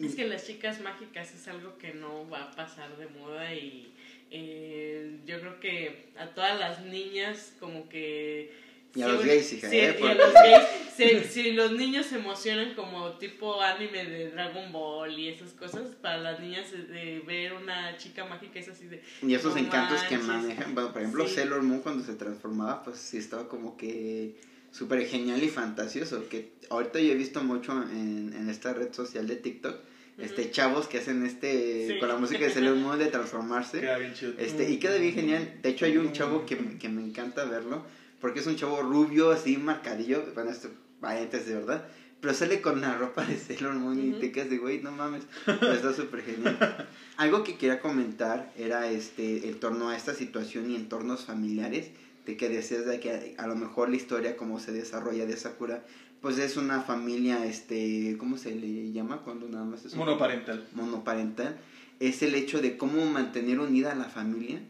Es 0.00 0.14
que 0.14 0.26
las 0.26 0.46
chicas 0.46 0.80
mágicas 0.80 1.32
es 1.34 1.46
algo 1.48 1.78
que 1.78 1.94
no 1.94 2.28
va 2.28 2.44
a 2.44 2.50
pasar 2.50 2.96
de 2.96 3.06
moda 3.06 3.54
y 3.54 3.92
eh, 4.30 5.18
yo 5.26 5.38
creo 5.40 5.60
que 5.60 6.06
a 6.18 6.26
todas 6.28 6.58
las 6.58 6.82
niñas 6.84 7.52
como 7.60 7.88
que... 7.88 8.52
Y 8.96 9.02
a 9.02 9.08
los 9.08 9.24
gays, 9.24 9.52
hija, 9.52 9.68
¿eh? 9.72 9.96
Porque- 9.98 10.14
los 10.14 10.32
gays, 10.32 10.64
si, 10.96 11.24
si 11.24 11.52
los 11.52 11.72
niños 11.72 12.06
se 12.06 12.16
emocionan 12.16 12.74
como 12.74 13.10
tipo 13.18 13.60
anime 13.60 14.04
de 14.04 14.30
Dragon 14.30 14.70
Ball 14.70 15.18
y 15.18 15.28
esas 15.30 15.50
cosas, 15.50 15.88
para 15.96 16.18
las 16.18 16.38
niñas 16.38 16.72
eh, 16.72 16.76
de 16.78 17.20
ver 17.26 17.54
una 17.54 17.96
chica 17.96 18.24
mágica 18.24 18.58
es 18.60 18.68
así 18.68 18.86
de... 18.86 19.02
Y 19.22 19.34
esos 19.34 19.54
No 19.54 19.60
encantos 19.60 20.00
que 20.04 20.16
manches. 20.18 20.26
manejan, 20.28 20.74
bueno, 20.74 20.92
por 20.92 21.02
ejemplo, 21.02 21.26
Sí. 21.26 21.34
Sailor 21.34 21.62
Moon 21.62 21.80
cuando 21.80 22.04
se 22.04 22.14
transformaba, 22.14 22.84
pues 22.84 22.98
sí 22.98 23.16
estaba 23.18 23.48
como 23.48 23.76
que 23.76 24.36
súper 24.74 25.06
genial 25.06 25.42
y 25.42 25.48
fantasioso, 25.48 26.28
que 26.28 26.50
ahorita 26.68 26.98
yo 26.98 27.12
he 27.12 27.14
visto 27.14 27.42
mucho 27.44 27.72
en, 27.82 28.32
en 28.34 28.48
esta 28.50 28.74
red 28.74 28.92
social 28.92 29.26
de 29.28 29.36
TikTok, 29.36 29.76
este 30.18 30.50
chavos 30.50 30.86
que 30.88 30.98
hacen 30.98 31.24
este, 31.24 31.88
Sí. 31.94 31.98
con 32.00 32.08
la 32.08 32.16
música 32.16 32.44
de 32.44 32.50
Sailor 32.50 32.76
Moon 32.82 32.98
de 32.98 33.06
transformarse, 33.06 33.80
Queda 33.80 33.98
bien 33.98 34.14
chido. 34.14 34.32
este, 34.38 34.68
y 34.70 34.78
queda 34.78 34.96
bien 34.98 35.14
genial, 35.14 35.58
de 35.62 35.68
hecho 35.68 35.84
hay 35.86 35.96
un 35.96 36.12
chavo 36.12 36.44
que, 36.44 36.56
que 36.78 36.88
me 36.88 37.02
encanta 37.02 37.44
verlo, 37.44 37.84
porque 38.20 38.40
es 38.40 38.46
un 38.46 38.56
chavo 38.56 38.82
rubio, 38.82 39.30
así 39.30 39.56
marcadillo, 39.58 40.24
bueno, 40.34 40.50
esto, 40.50 40.70
variantes 41.00 41.46
de 41.46 41.54
verdad, 41.54 41.86
pero 42.20 42.32
sale 42.34 42.60
con 42.60 42.80
la 42.80 42.96
ropa 42.96 43.24
de 43.24 43.36
Sailor 43.38 43.74
Moon 43.74 44.00
y 44.00 44.10
Ujú. 44.10 44.18
te 44.20 44.32
quedas 44.32 44.50
de, 44.50 44.58
güey, 44.58 44.80
no 44.80 44.90
mames, 44.92 45.22
pero 45.44 45.72
está 45.72 45.92
súper 45.92 46.22
genial. 46.22 46.56
Algo 47.16 47.44
que 47.44 47.56
quería 47.56 47.78
comentar 47.80 48.50
era 48.56 48.88
este 48.88 49.46
en 49.48 49.54
torno 49.60 49.88
a 49.90 49.96
esta 49.96 50.14
situación 50.14 50.70
y 50.70 50.74
entornos 50.76 51.24
familiares, 51.24 51.90
de 52.26 52.36
que 52.36 52.48
decías 52.48 52.86
de 52.86 53.00
que 53.00 53.34
a 53.36 53.46
lo 53.46 53.54
mejor 53.56 53.88
la 53.90 53.96
historia 53.96 54.36
como 54.36 54.58
se 54.58 54.72
desarrolla 54.72 55.26
de 55.26 55.36
Sakura, 55.36 55.84
pues 56.20 56.38
es 56.38 56.56
una 56.56 56.80
familia, 56.80 57.44
este, 57.44 58.16
¿cómo 58.18 58.38
se 58.38 58.54
le 58.54 58.92
llama 58.92 59.18
cuando 59.22 59.46
nada 59.48 59.64
más 59.64 59.84
es 59.84 59.92
un- 59.92 59.98
Monoparental. 60.00 60.66
monoparental, 60.72 61.56
es 62.00 62.22
el 62.22 62.34
hecho 62.34 62.60
de 62.62 62.76
cómo 62.76 63.04
mantener 63.06 63.60
unida 63.60 63.92
a 63.92 63.94
la 63.94 64.06
familia, 64.08 64.62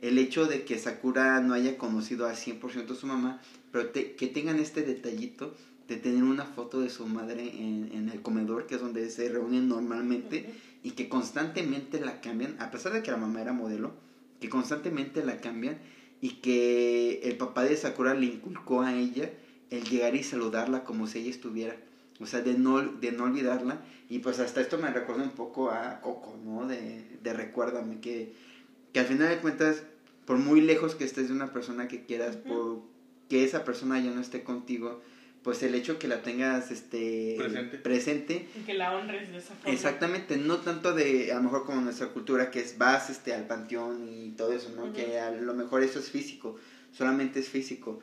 el 0.00 0.18
hecho 0.18 0.46
de 0.48 0.64
que 0.64 0.78
Sakura 0.78 1.40
no 1.40 1.52
haya 1.52 1.76
conocido 1.78 2.26
al 2.26 2.34
100% 2.36 2.94
a 2.94 2.96
su 2.96 3.06
mamá, 3.06 3.40
pero 3.70 3.88
te- 3.88 4.14
que 4.14 4.26
tengan 4.26 4.58
este 4.58 4.82
detallito 4.82 5.54
de 5.86 5.96
tener 5.96 6.24
una 6.24 6.44
foto 6.46 6.80
de 6.80 6.88
su 6.88 7.06
madre 7.06 7.42
en, 7.42 7.90
en 7.92 8.08
el 8.08 8.22
comedor, 8.22 8.66
que 8.66 8.76
es 8.76 8.80
donde 8.80 9.10
se 9.10 9.28
reúnen 9.28 9.68
normalmente, 9.68 10.46
y 10.82 10.92
que 10.92 11.08
constantemente 11.08 12.00
la 12.00 12.20
cambian, 12.20 12.56
a 12.58 12.70
pesar 12.70 12.92
de 12.92 13.02
que 13.02 13.10
la 13.10 13.16
mamá 13.18 13.42
era 13.42 13.52
modelo, 13.52 13.92
que 14.40 14.48
constantemente 14.48 15.22
la 15.22 15.36
cambian, 15.40 15.78
y 16.22 16.36
que 16.36 17.20
el 17.24 17.36
papá 17.36 17.64
de 17.64 17.76
Sakura 17.76 18.14
le 18.14 18.26
inculcó 18.26 18.80
a 18.80 18.94
ella 18.94 19.28
el 19.70 19.82
llegar 19.84 20.14
y 20.14 20.22
saludarla 20.22 20.84
como 20.84 21.08
si 21.08 21.18
ella 21.18 21.30
estuviera. 21.30 21.76
O 22.20 22.26
sea, 22.26 22.40
de 22.40 22.54
no, 22.54 22.80
de 22.80 23.10
no 23.10 23.24
olvidarla. 23.24 23.82
Y 24.08 24.20
pues 24.20 24.38
hasta 24.38 24.60
esto 24.60 24.78
me 24.78 24.88
recuerda 24.90 25.24
un 25.24 25.32
poco 25.32 25.70
a 25.70 26.00
Coco, 26.00 26.38
¿no? 26.44 26.68
De, 26.68 27.18
de 27.20 27.32
recuérdame, 27.32 27.98
que, 28.00 28.32
que 28.92 29.00
al 29.00 29.06
final 29.06 29.30
de 29.30 29.38
cuentas, 29.38 29.82
por 30.24 30.38
muy 30.38 30.60
lejos 30.60 30.94
que 30.94 31.04
estés 31.04 31.26
de 31.26 31.34
una 31.34 31.52
persona 31.52 31.88
que 31.88 32.04
quieras, 32.04 32.36
por 32.36 32.82
que 33.28 33.42
esa 33.42 33.64
persona 33.64 33.98
ya 33.98 34.12
no 34.12 34.20
esté 34.20 34.44
contigo, 34.44 35.00
pues 35.42 35.62
el 35.62 35.74
hecho 35.74 35.98
que 35.98 36.08
la 36.08 36.22
tengas 36.22 36.70
este, 36.70 37.34
Presente. 37.38 37.78
presente 37.78 38.48
Y 38.56 38.60
que 38.60 38.74
la 38.74 38.96
honres 38.96 39.32
de 39.32 39.38
esa 39.38 39.54
forma. 39.54 39.72
Exactamente, 39.72 40.36
no 40.36 40.58
tanto 40.58 40.94
de 40.94 41.32
a 41.32 41.36
lo 41.36 41.42
mejor 41.42 41.64
como 41.64 41.80
nuestra 41.80 42.08
cultura 42.08 42.50
que 42.50 42.60
es 42.60 42.78
vas 42.78 43.10
este 43.10 43.34
al 43.34 43.46
panteón 43.46 44.08
y 44.08 44.30
todo 44.30 44.52
eso, 44.52 44.70
¿no? 44.76 44.92
Que 44.92 45.18
a 45.18 45.30
lo 45.30 45.54
mejor 45.54 45.82
eso 45.82 45.98
es 45.98 46.10
físico, 46.10 46.56
solamente 46.92 47.40
es 47.40 47.48
físico. 47.48 48.00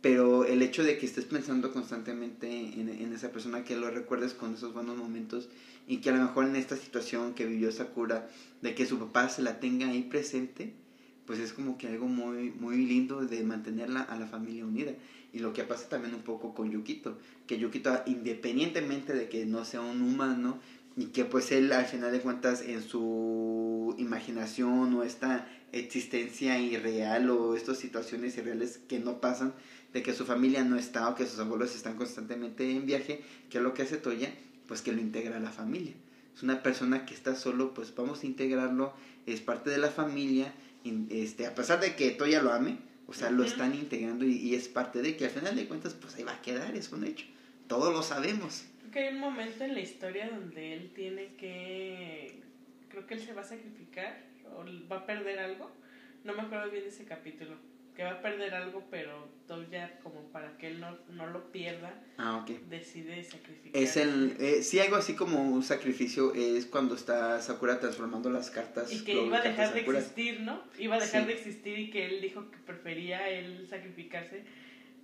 Pero 0.00 0.46
el 0.46 0.62
hecho 0.62 0.82
de 0.82 0.96
que 0.96 1.04
estés 1.04 1.26
pensando 1.26 1.72
constantemente 1.72 2.48
en, 2.48 2.88
en 2.88 3.12
esa 3.12 3.30
persona, 3.30 3.64
que 3.64 3.76
lo 3.76 3.90
recuerdes 3.90 4.32
con 4.32 4.54
esos 4.54 4.72
buenos 4.72 4.96
momentos 4.96 5.48
y 5.86 5.98
que 5.98 6.08
a 6.10 6.14
lo 6.14 6.22
mejor 6.22 6.46
en 6.46 6.56
esta 6.56 6.76
situación 6.76 7.34
que 7.34 7.44
vivió 7.44 7.70
Sakura, 7.70 8.28
de 8.62 8.74
que 8.74 8.86
su 8.86 8.98
papá 8.98 9.28
se 9.28 9.42
la 9.42 9.60
tenga 9.60 9.88
ahí 9.88 10.02
presente, 10.02 10.72
pues 11.26 11.38
es 11.38 11.52
como 11.52 11.78
que 11.78 11.86
algo 11.86 12.08
muy, 12.08 12.50
muy 12.50 12.76
lindo 12.86 13.20
de 13.20 13.44
mantenerla 13.44 14.00
a 14.00 14.18
la 14.18 14.26
familia 14.26 14.64
unida. 14.64 14.92
Y 15.32 15.38
lo 15.38 15.52
que 15.52 15.64
pasa 15.64 15.88
también 15.88 16.14
un 16.14 16.22
poco 16.22 16.54
con 16.54 16.70
Yukito, 16.70 17.18
que 17.46 17.58
Yukito, 17.58 18.02
independientemente 18.06 19.12
de 19.12 19.28
que 19.28 19.46
no 19.46 19.64
sea 19.64 19.80
un 19.80 20.02
humano, 20.02 20.58
y 20.96 21.06
que 21.06 21.24
pues 21.24 21.52
él 21.52 21.72
al 21.72 21.86
final 21.86 22.12
de 22.12 22.20
cuentas 22.20 22.62
en 22.62 22.82
su 22.82 23.94
imaginación 23.98 24.94
o 24.94 25.02
esta 25.02 25.46
existencia 25.72 26.58
irreal 26.58 27.30
o 27.30 27.54
estas 27.54 27.78
situaciones 27.78 28.36
irreales 28.36 28.80
que 28.88 28.98
no 28.98 29.20
pasan, 29.20 29.54
de 29.92 30.02
que 30.02 30.12
su 30.12 30.24
familia 30.24 30.64
no 30.64 30.76
está 30.76 31.08
o 31.08 31.14
que 31.14 31.26
sus 31.26 31.38
abuelos 31.38 31.74
están 31.74 31.96
constantemente 31.96 32.70
en 32.70 32.86
viaje, 32.86 33.22
que 33.48 33.58
es 33.58 33.64
lo 33.64 33.74
que 33.74 33.82
hace 33.82 33.96
Toya, 33.96 34.32
pues 34.66 34.82
que 34.82 34.92
lo 34.92 35.00
integra 35.00 35.36
a 35.36 35.40
la 35.40 35.50
familia. 35.50 35.94
Es 36.34 36.42
una 36.42 36.62
persona 36.62 37.06
que 37.06 37.14
está 37.14 37.34
solo, 37.34 37.74
pues 37.74 37.94
vamos 37.94 38.22
a 38.22 38.26
integrarlo, 38.26 38.92
es 39.26 39.40
parte 39.40 39.70
de 39.70 39.78
la 39.78 39.90
familia, 39.90 40.52
este, 41.10 41.46
a 41.46 41.54
pesar 41.54 41.80
de 41.80 41.96
que 41.96 42.10
Toya 42.10 42.42
lo 42.42 42.52
ame, 42.52 42.78
o 43.10 43.12
sea, 43.12 43.28
lo 43.28 43.42
están 43.42 43.74
integrando 43.74 44.24
y, 44.24 44.36
y 44.36 44.54
es 44.54 44.68
parte 44.68 45.02
de 45.02 45.16
que 45.16 45.24
al 45.24 45.32
final 45.32 45.56
de 45.56 45.66
cuentas, 45.66 45.94
pues 45.94 46.14
ahí 46.14 46.22
va 46.22 46.34
a 46.34 46.42
quedar, 46.42 46.76
es 46.76 46.92
un 46.92 47.04
hecho. 47.04 47.26
Todos 47.66 47.92
lo 47.92 48.04
sabemos. 48.04 48.66
Creo 48.78 48.90
que 48.92 48.98
hay 49.00 49.14
un 49.14 49.20
momento 49.20 49.64
en 49.64 49.74
la 49.74 49.80
historia 49.80 50.30
donde 50.30 50.74
él 50.74 50.92
tiene 50.94 51.34
que. 51.34 52.40
Creo 52.88 53.08
que 53.08 53.14
él 53.14 53.20
se 53.20 53.32
va 53.32 53.40
a 53.40 53.44
sacrificar 53.44 54.22
o 54.56 54.64
va 54.88 54.98
a 54.98 55.06
perder 55.06 55.40
algo. 55.40 55.72
No 56.22 56.34
me 56.34 56.42
acuerdo 56.42 56.70
bien 56.70 56.84
de 56.84 56.90
ese 56.90 57.04
capítulo. 57.04 57.56
Que 57.96 58.04
va 58.04 58.12
a 58.12 58.22
perder 58.22 58.54
algo, 58.54 58.84
pero 58.90 59.28
Toya, 59.46 59.98
como 60.02 60.22
para 60.30 60.56
que 60.56 60.68
él 60.68 60.80
no, 60.80 60.96
no 61.10 61.26
lo 61.26 61.50
pierda, 61.52 61.92
Ah, 62.16 62.46
decide 62.70 63.22
sacrificar. 63.24 63.82
Es 63.82 63.96
el, 63.96 64.36
eh, 64.38 64.62
sí, 64.62 64.78
algo 64.78 64.96
así 64.96 65.14
como 65.14 65.42
un 65.42 65.62
sacrificio 65.62 66.32
es 66.34 66.66
cuando 66.66 66.94
está 66.94 67.40
Sakura 67.42 67.78
transformando 67.80 68.30
las 68.30 68.50
cartas. 68.50 68.90
Y 68.92 69.04
que 69.04 69.12
iba 69.24 69.38
a 69.38 69.42
dejar 69.42 69.72
de 69.74 69.80
Sakura. 69.80 69.98
existir, 69.98 70.40
¿no? 70.40 70.62
Iba 70.78 70.96
a 70.96 71.00
dejar 71.00 71.22
Sí. 71.22 71.26
de 71.26 71.32
existir 71.34 71.78
y 71.78 71.90
que 71.90 72.06
él 72.06 72.20
dijo 72.22 72.50
que 72.50 72.58
prefería 72.58 73.28
él 73.28 73.66
sacrificarse 73.68 74.44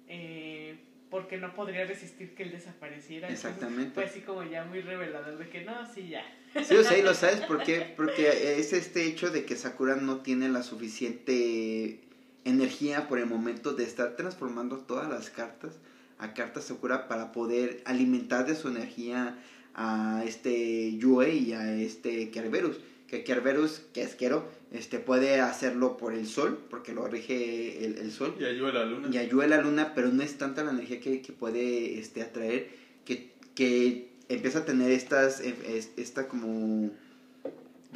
eh, 0.08 0.78
porque 1.10 1.36
no 1.36 1.54
podría 1.54 1.84
resistir 1.84 2.34
que 2.34 2.44
él 2.44 2.50
desapareciera. 2.52 3.28
Exactamente. 3.28 3.92
Fue 3.94 4.04
así 4.04 4.20
como 4.20 4.42
ya 4.44 4.64
muy 4.64 4.80
revelador 4.80 5.38
de 5.38 5.48
que 5.48 5.62
no, 5.64 5.92
sí, 5.92 6.08
ya. 6.08 6.24
Sí, 6.64 6.74
o 6.76 6.82
sea, 6.82 6.96
y 6.98 7.02
lo 7.02 7.14
sabes 7.14 7.40
por 7.42 7.62
qué. 7.62 7.92
Porque 7.96 8.58
es 8.58 8.72
este 8.72 9.04
hecho 9.04 9.30
de 9.30 9.44
que 9.44 9.56
Sakura 9.56 9.96
no 9.96 10.18
tiene 10.22 10.48
la 10.48 10.62
suficiente 10.62 12.00
energía 12.46 13.08
por 13.08 13.18
el 13.18 13.26
momento 13.26 13.72
de 13.72 13.84
estar 13.84 14.16
transformando 14.16 14.78
todas 14.78 15.08
las 15.08 15.30
cartas 15.30 15.72
a 16.18 16.32
cartas 16.32 16.64
Sakura 16.64 17.08
para 17.08 17.32
poder 17.32 17.82
alimentar 17.84 18.46
de 18.46 18.54
su 18.56 18.68
energía 18.68 19.38
a 19.74 20.22
este 20.26 20.96
Yue 20.96 21.34
y 21.34 21.52
a 21.52 21.74
este 21.74 22.30
Kerberus. 22.30 22.78
Que 23.06 23.22
Kerberus, 23.22 23.82
que 23.92 24.02
es 24.02 24.14
Kero, 24.16 24.48
este, 24.72 24.98
puede 24.98 25.40
hacerlo 25.40 25.96
por 25.96 26.12
el 26.14 26.26
sol, 26.26 26.58
porque 26.70 26.92
lo 26.92 27.06
rige 27.06 27.84
el, 27.84 27.98
el 27.98 28.10
sol. 28.10 28.34
Y 28.40 28.44
ayuda 28.44 28.72
la 28.72 28.84
luna. 28.84 29.08
y 29.12 29.18
ayuda 29.18 29.46
la 29.46 29.60
luna, 29.60 29.92
pero 29.94 30.08
no 30.08 30.22
es 30.22 30.38
tanta 30.38 30.64
la 30.64 30.70
energía 30.72 31.00
que, 31.00 31.22
que 31.22 31.32
puede 31.32 31.98
este, 32.00 32.22
atraer 32.22 32.68
que, 33.04 33.30
que 33.54 34.08
empieza 34.28 34.60
a 34.60 34.64
tener 34.64 34.90
estas, 34.90 35.40
eh, 35.40 35.54
es- 35.68 35.90
esta 35.96 36.26
como 36.26 36.90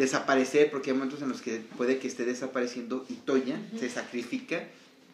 desaparecer, 0.01 0.71
porque 0.71 0.91
hay 0.91 0.97
momentos 0.97 1.23
en 1.23 1.29
los 1.29 1.41
que 1.43 1.59
puede 1.77 1.99
que 1.99 2.09
esté 2.09 2.25
desapareciendo 2.25 3.05
y 3.09 3.15
Toya 3.15 3.61
se 3.79 3.89
sacrifica, 3.89 4.67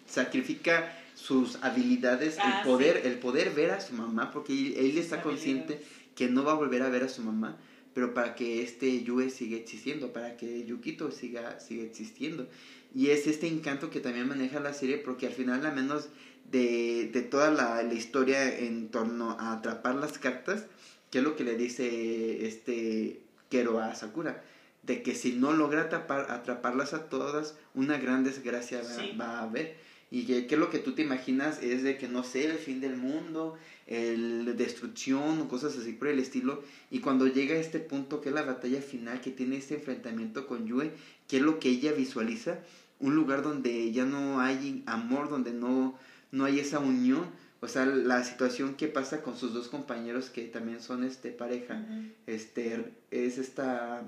sacrifica 0.08 0.96
sus 1.14 1.56
habilidades, 1.62 2.36
Ah, 2.38 2.60
el 2.62 2.68
poder, 2.70 3.00
sí. 3.02 3.08
el 3.08 3.18
poder 3.18 3.50
ver 3.50 3.70
a 3.72 3.80
su 3.80 3.94
mamá, 3.94 4.30
porque 4.32 4.52
él, 4.52 4.74
él 4.76 4.98
está 4.98 5.22
consciente 5.22 5.80
que 6.14 6.28
no 6.28 6.44
va 6.44 6.52
a 6.52 6.54
volver 6.54 6.82
a 6.82 6.88
ver 6.88 7.02
a 7.02 7.08
su 7.08 7.22
mamá, 7.22 7.56
pero 7.94 8.14
para 8.14 8.34
que 8.34 8.62
este 8.62 9.02
Yue 9.02 9.30
siga 9.30 9.56
existiendo, 9.56 10.12
para 10.12 10.36
que 10.36 10.64
Yukito 10.66 11.10
siga, 11.10 11.58
siga 11.60 11.82
existiendo. 11.82 12.46
Y 12.94 13.08
es 13.10 13.26
este 13.26 13.46
encanto 13.48 13.90
que 13.90 14.00
también 14.00 14.28
maneja 14.28 14.60
la 14.60 14.72
serie, 14.72 14.98
porque 14.98 15.26
al 15.26 15.32
final, 15.32 15.64
al 15.66 15.74
menos 15.74 16.08
de, 16.50 17.10
de 17.12 17.22
toda 17.22 17.50
la, 17.50 17.82
la 17.82 17.94
historia 17.94 18.58
en 18.58 18.88
torno 18.90 19.36
a 19.40 19.52
atrapar 19.54 19.94
las 19.96 20.18
cartas, 20.18 20.64
que 21.10 21.18
es 21.18 21.24
lo 21.24 21.36
que 21.36 21.44
le 21.44 21.56
dice 21.56 22.46
este 22.46 23.20
Kero 23.50 23.80
a 23.80 23.94
Sakura, 23.94 24.42
de 24.86 25.02
que 25.02 25.14
si 25.14 25.32
no 25.32 25.52
logra 25.52 25.82
atrapar, 25.82 26.30
atraparlas 26.30 26.94
a 26.94 27.08
todas, 27.08 27.56
una 27.74 27.98
gran 27.98 28.24
desgracia 28.24 28.82
va, 28.82 28.84
Sí. 28.88 29.16
va 29.20 29.38
a 29.38 29.42
haber. 29.42 29.76
Y 30.10 30.24
que, 30.24 30.46
que 30.46 30.56
lo 30.56 30.70
que 30.70 30.78
tú 30.78 30.92
te 30.92 31.02
imaginas 31.02 31.60
es 31.62 31.82
de 31.82 31.98
que, 31.98 32.06
no 32.06 32.22
sé, 32.22 32.44
el 32.46 32.58
fin 32.58 32.80
del 32.80 32.96
mundo, 32.96 33.56
el 33.88 34.56
destrucción 34.56 35.40
o 35.40 35.48
cosas 35.48 35.76
así 35.76 35.92
por 35.92 36.06
el 36.08 36.20
estilo. 36.20 36.62
Y 36.92 37.00
cuando 37.00 37.26
llega 37.26 37.54
a 37.56 37.58
este 37.58 37.80
punto 37.80 38.20
que 38.20 38.28
es 38.28 38.34
la 38.34 38.42
batalla 38.42 38.80
final, 38.80 39.20
que 39.20 39.32
tiene 39.32 39.56
este 39.56 39.74
enfrentamiento 39.74 40.46
con 40.46 40.66
Yue, 40.66 40.92
que 41.26 41.38
es 41.38 41.42
lo 41.42 41.58
que 41.58 41.70
ella 41.70 41.92
visualiza, 41.92 42.58
un 43.00 43.16
lugar 43.16 43.42
donde 43.42 43.90
ya 43.92 44.04
no 44.04 44.40
hay 44.40 44.84
amor, 44.86 45.28
donde 45.28 45.52
no, 45.52 45.98
no 46.30 46.44
hay 46.44 46.60
esa 46.60 46.78
unión. 46.78 47.24
O 47.60 47.66
sea, 47.68 47.84
la 47.84 48.22
situación 48.22 48.76
que 48.76 48.86
pasa 48.86 49.22
con 49.22 49.36
sus 49.36 49.52
dos 49.52 49.66
compañeros 49.66 50.30
que 50.30 50.42
también 50.44 50.80
son 50.80 51.02
este 51.02 51.30
pareja, 51.30 51.84
este 52.26 52.92
es 53.10 53.38
esta 53.38 54.04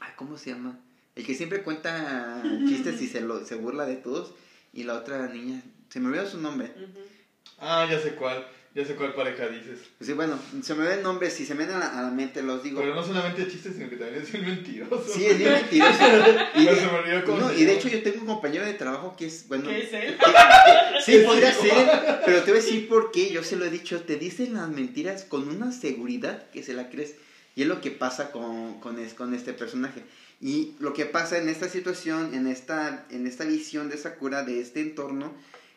ay, 0.00 0.12
¿cómo 0.16 0.36
se 0.38 0.50
llama? 0.50 0.78
El 1.14 1.24
que 1.24 1.34
siempre 1.34 1.62
cuenta 1.62 2.42
chistes 2.68 3.00
y 3.00 3.06
se 3.06 3.20
lo 3.20 3.44
se 3.44 3.54
burla 3.54 3.86
de 3.86 3.96
todos 3.96 4.34
y 4.72 4.84
la 4.84 4.94
otra 4.94 5.26
niña, 5.28 5.62
se 5.88 6.00
me 6.00 6.08
olvidó 6.08 6.28
su 6.28 6.38
nombre. 6.38 6.72
Ah, 7.58 7.86
ya 7.90 7.98
sé 7.98 8.14
cuál. 8.14 8.46
Ya 8.76 8.84
sé 8.84 8.94
cuál 8.94 9.14
pareja 9.14 9.48
dices. 9.48 9.78
Pues 9.96 10.06
sí, 10.06 10.12
bueno, 10.12 10.38
se 10.62 10.74
me 10.74 10.86
ven 10.86 11.02
nombres, 11.02 11.32
si 11.32 11.46
se 11.46 11.54
me 11.54 11.64
vienen 11.64 11.76
a 11.76 11.78
la, 11.78 11.98
a 11.98 12.02
la 12.02 12.10
mente 12.10 12.42
los 12.42 12.62
digo. 12.62 12.78
Pero 12.78 12.94
no 12.94 13.02
solamente 13.02 13.48
chistes, 13.48 13.72
sino 13.74 13.88
que 13.88 13.96
también 13.96 14.22
es 14.22 14.30
bien 14.30 14.44
mentiroso. 14.44 15.02
Sí, 15.10 15.24
es 15.24 15.38
bien 15.38 15.52
mentiroso. 15.52 15.98
Y, 16.54 16.66
Pero 16.66 16.76
se 16.76 16.86
me 16.86 16.98
olvidó 16.98 17.24
cómo 17.24 17.38
no, 17.38 17.52
y 17.54 17.64
de 17.64 17.72
hecho 17.74 17.88
yo 17.88 18.02
tengo 18.02 18.20
un 18.20 18.26
compañero 18.26 18.66
de 18.66 18.74
trabajo 18.74 19.16
que 19.16 19.24
es, 19.24 19.48
bueno, 19.48 19.70
¿Qué 19.70 19.82
es 19.82 19.92
él? 19.94 20.18
Sí, 21.02 21.22
podría 21.26 21.54
ser, 21.54 22.20
pero 22.26 22.42
te 22.42 22.50
voy 22.50 22.60
a 22.60 22.62
decir 22.62 22.86
por 22.86 23.12
qué. 23.12 23.30
Yo 23.30 23.42
se 23.42 23.56
lo 23.56 23.64
he 23.64 23.70
dicho, 23.70 24.02
te 24.02 24.16
dicen 24.16 24.52
las 24.52 24.68
mentiras 24.68 25.24
con 25.24 25.48
una 25.48 25.72
seguridad 25.72 26.50
que 26.50 26.62
se 26.62 26.74
la 26.74 26.90
crees. 26.90 27.14
Y 27.56 27.62
es 27.62 27.68
lo 27.68 27.80
que 27.80 27.90
pasa 27.90 28.30
con, 28.30 28.78
con, 28.80 28.98
es- 29.00 29.14
con 29.14 29.34
este 29.34 29.52
personaje. 29.52 30.02
Y 30.40 30.74
lo 30.78 30.92
que 30.92 31.06
pasa 31.06 31.38
en 31.38 31.48
esta 31.48 31.68
situación, 31.68 32.34
en 32.34 32.46
esta, 32.46 33.06
en 33.10 33.26
esta 33.26 33.44
visión 33.44 33.88
de 33.88 33.96
Sakura, 33.96 34.44
de 34.44 34.60
este 34.60 34.80
entorno, 34.82 35.32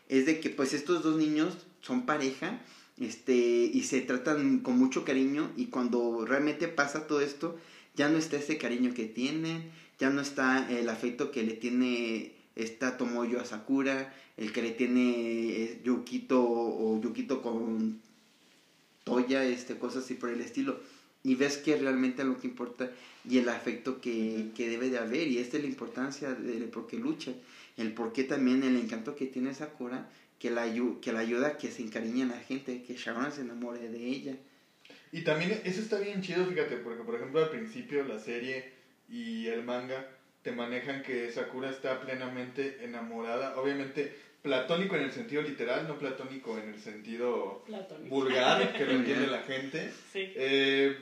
es 0.10 0.26
de 0.26 0.40
que 0.42 0.50
pues 0.50 0.74
estos 0.74 1.02
dos 1.04 1.16
niños 1.16 1.58
son 1.82 2.06
pareja 2.06 2.60
este, 3.00 3.34
y 3.34 3.84
se 3.84 4.02
tratan 4.02 4.60
con 4.60 4.78
mucho 4.78 5.06
cariño 5.06 5.50
y 5.56 5.68
cuando 5.68 6.26
realmente 6.26 6.68
pasa 6.68 7.08
todo 7.08 7.22
esto, 7.22 7.58
ya 7.96 8.10
no 8.10 8.18
está 8.18 8.36
ese 8.38 8.58
cariño 8.58 8.94
que 8.94 9.06
tienen, 9.06 9.72
ya 10.00 10.10
no 10.10 10.20
está 10.22 10.70
el 10.70 10.90
afecto 10.90 11.32
que 11.32 11.44
le 11.44 11.54
tiene 11.54 12.34
esta 12.56 12.98
Tomoyo 12.98 13.40
a 13.40 13.46
Sakura, 13.46 14.14
el 14.36 14.52
que 14.52 14.62
le 14.62 14.72
tiene 14.72 15.12
eh, 15.64 15.82
Yukito 15.86 16.42
o 16.44 17.00
Yukito 17.02 17.42
con 17.42 18.02
Toya, 19.06 19.44
este, 19.46 19.78
cosas 19.78 20.04
así 20.04 20.16
por 20.16 20.30
el 20.30 20.42
estilo. 20.42 20.80
Y 21.24 21.36
ves 21.36 21.58
que 21.58 21.76
realmente 21.76 22.24
lo 22.24 22.40
que 22.40 22.48
importa 22.48 22.90
y 23.30 23.38
el 23.40 23.50
afecto 23.50 24.00
que, 24.00 24.48
que 24.56 24.70
debe 24.70 24.90
de 24.90 24.98
haber. 25.00 25.28
Y 25.28 25.40
esta 25.40 25.58
es 25.58 25.64
la 25.64 25.70
importancia 25.70 26.34
de, 26.34 26.60
de 26.60 26.68
por 26.68 26.88
qué 26.88 26.98
lucha. 26.98 27.34
El 27.78 27.94
por 27.94 28.14
qué 28.14 28.24
también 28.24 28.64
el 28.64 28.76
encanto 28.78 29.16
que 29.16 29.26
tiene 29.26 29.54
Sakura 29.54 30.10
que 30.40 30.50
la, 30.50 30.66
ayu- 30.66 31.00
que 31.02 31.12
la 31.12 31.20
ayuda 31.20 31.48
a 31.50 31.58
que 31.58 31.70
se 31.70 31.82
encariñe 31.82 32.22
en 32.22 32.30
la 32.30 32.40
gente, 32.40 32.82
que 32.84 32.94
Sharon 32.96 33.32
se 33.34 33.42
enamore 33.42 33.90
de 33.90 34.06
ella. 34.06 34.36
Y 35.12 35.22
también 35.22 35.60
eso 35.66 35.82
está 35.82 36.00
bien 36.00 36.22
chido, 36.22 36.46
fíjate, 36.46 36.78
porque 36.78 37.04
por 37.04 37.16
ejemplo 37.16 37.42
al 37.44 37.50
principio 37.50 38.04
la 38.06 38.20
serie 38.20 38.72
y 39.10 39.48
el 39.48 39.64
manga 39.64 40.08
te 40.44 40.52
manejan 40.54 41.04
que 41.04 41.30
Sakura 41.32 41.70
está 41.70 42.00
plenamente 42.00 42.78
enamorada, 42.86 43.58
obviamente 43.60 44.14
platónico 44.42 44.96
en 44.96 45.04
el 45.04 45.12
sentido 45.12 45.42
literal, 45.42 45.86
no 45.88 46.00
platónico 46.00 46.58
en 46.58 46.70
el 46.70 46.80
sentido 46.80 47.62
Platónico. 47.66 48.16
vulgar 48.16 48.72
que 48.78 48.86
lo 48.86 48.92
entiende 49.00 49.28
la 49.28 49.42
gente. 49.42 49.92
Sí, 50.14 50.32
Eh, 50.36 50.96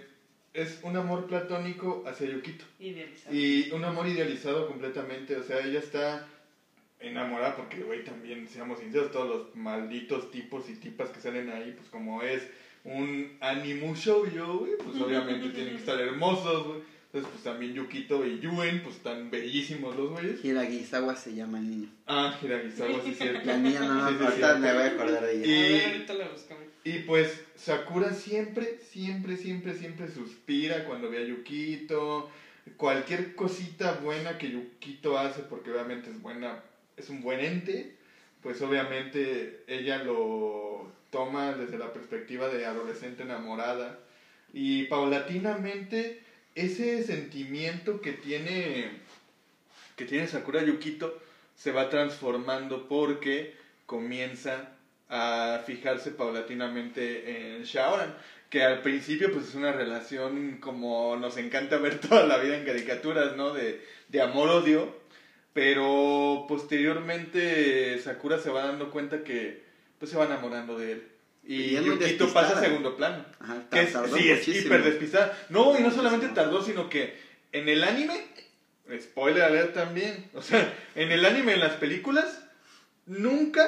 es 0.58 0.80
un 0.82 0.98
amor 0.98 1.28
platónico 1.28 2.04
hacia 2.08 2.28
Yukito 2.28 2.66
idealizado. 2.80 3.36
y 3.36 3.70
un 3.72 3.86
amor 3.86 4.08
idealizado 4.08 4.68
completamente, 4.68 5.36
o 5.36 5.44
sea, 5.44 5.64
ella 5.64 5.80
está 5.80 6.28
enamorada 7.00 7.56
porque, 7.56 7.78
güey, 7.84 8.04
también, 8.04 8.48
seamos 8.48 8.80
sinceros, 8.80 9.12
todos 9.12 9.30
los 9.30 9.56
malditos 9.56 10.32
tipos 10.32 10.68
y 10.70 10.74
tipas 10.76 11.10
que 11.10 11.22
salen 11.22 11.50
ahí, 11.50 11.74
pues 11.78 11.90
como 11.90 12.24
es 12.24 12.42
un 12.84 13.38
animu 13.40 13.94
shoujo, 13.96 14.60
güey, 14.60 14.72
pues 14.84 14.96
obviamente 15.02 15.50
tienen 15.50 15.74
que 15.76 15.80
estar 15.80 16.00
hermosos, 16.00 16.68
güey. 16.68 16.80
Entonces, 17.08 17.32
pues 17.32 17.44
también 17.46 17.74
Yukito 17.74 18.26
y 18.26 18.40
Yuen, 18.40 18.82
pues 18.84 18.96
están 18.98 19.32
bellísimos 19.32 19.96
los 19.96 20.10
güeyes. 20.10 20.44
Hiragisawa 20.44 21.16
se 21.16 21.34
llama 21.34 21.58
el 21.60 21.70
niño. 21.70 21.90
Ah, 22.06 22.38
Hiragisawa, 22.44 23.02
sí 23.02 23.12
es 23.12 23.18
cierto. 23.18 23.46
La 23.46 23.58
niña 23.58 23.80
no, 23.80 23.94
no, 23.94 24.10
Sí, 24.10 24.16
sí, 24.20 24.24
ahorita 24.26 24.56
me 24.58 24.74
voy 24.74 24.82
a 24.82 24.88
acordar 24.88 25.26
de 25.26 25.36
ella. 25.38 25.46
Y- 25.46 25.56
A 25.56 25.72
ver, 25.72 25.92
ahorita 25.94 26.14
la 26.16 26.28
buscamos. 26.28 26.64
Y 26.88 27.00
pues 27.00 27.42
Sakura 27.58 28.14
siempre, 28.14 28.80
siempre, 28.80 29.36
siempre, 29.36 29.74
siempre 29.74 30.10
suspira 30.10 30.86
cuando 30.86 31.10
ve 31.10 31.18
a 31.18 31.28
Yukito. 31.28 32.30
Cualquier 32.78 33.36
cosita 33.36 33.96
buena 33.96 34.38
que 34.38 34.52
Yukito 34.52 35.20
hace, 35.20 35.42
porque 35.42 35.70
obviamente 35.70 36.10
es 36.10 36.22
buena, 36.22 36.64
es 36.96 37.10
un 37.10 37.22
buen 37.22 37.42
ente, 37.42 37.98
pues 38.42 38.62
obviamente 38.62 39.66
ella 39.68 40.02
lo 40.02 40.90
toma 41.10 41.52
desde 41.52 41.78
la 41.78 41.92
perspectiva 41.92 42.48
de 42.48 42.66
adolescente 42.66 43.24
enamorada. 43.24 44.00
Y 44.54 44.84
paulatinamente 44.86 46.22
ese 46.56 47.04
sentimiento 47.04 48.00
que 48.00 48.14
tiene, 48.14 48.92
que 49.98 50.06
tiene 50.06 50.26
Sakura 50.28 50.64
Yukito 50.64 51.22
se 51.54 51.74
va 51.74 51.90
transformando 51.90 52.88
porque 52.88 53.58
comienza 53.86 54.77
a 55.10 55.62
fijarse 55.66 56.12
paulatinamente 56.12 57.56
en 57.58 57.64
Shaoran, 57.64 58.14
que 58.50 58.64
al 58.64 58.82
principio 58.82 59.32
pues 59.32 59.48
es 59.50 59.56
una 59.56 59.72
relación 59.72 60.58
como 60.60 61.16
nos 61.18 61.38
encanta 61.38 61.78
ver 61.78 62.00
toda 62.02 62.26
la 62.26 62.38
vida 62.38 62.58
en 62.58 62.66
caricaturas, 62.66 63.36
¿no? 63.36 63.54
De, 63.54 63.82
de 64.10 64.22
amor-odio, 64.22 64.96
pero 65.54 66.46
posteriormente 66.48 68.00
Sakura 68.00 68.40
se 68.40 68.50
va 68.50 68.66
dando 68.66 68.92
cuenta 68.92 69.24
que 69.24 69.64
pues 70.00 70.12
se 70.12 70.18
va 70.18 70.26
enamorando 70.26 70.78
de 70.78 70.92
él. 70.94 71.08
Y 71.44 71.78
Y 71.78 71.84
Yukito 71.84 72.32
pasa 72.34 72.58
a 72.58 72.62
segundo 72.62 72.96
plano. 72.98 73.26
Ajá, 73.40 73.64
Que 73.72 73.82
es- 73.84 73.94
sí, 74.16 74.30
es 74.30 74.48
hiper 74.48 74.84
despistada. 74.84 75.38
No, 75.50 75.78
y 75.80 75.82
no 75.82 75.92
solamente 75.92 76.28
tardó, 76.30 76.62
sino 76.62 76.90
que 76.90 77.18
en 77.54 77.70
el 77.70 77.84
anime, 77.84 78.22
spoiler 79.02 79.44
alert 79.44 79.74
también, 79.74 80.30
o 80.34 80.42
sea, 80.42 80.74
en 80.96 81.12
el 81.12 81.26
anime, 81.26 81.54
en 81.54 81.62
las 81.62 81.74
películas, 81.76 82.44
nunca 83.06 83.64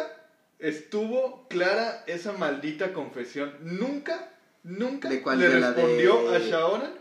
estuvo 0.59 1.47
clara 1.47 2.03
esa 2.07 2.33
maldita 2.33 2.93
confesión. 2.93 3.53
Nunca, 3.61 4.29
nunca 4.63 5.09
¿De 5.09 5.21
cuál? 5.21 5.39
le 5.39 5.47
¿De 5.49 5.59
la 5.59 5.71
de- 5.71 5.75
respondió 5.81 6.33
a 6.33 6.39
Shaoran 6.39 6.93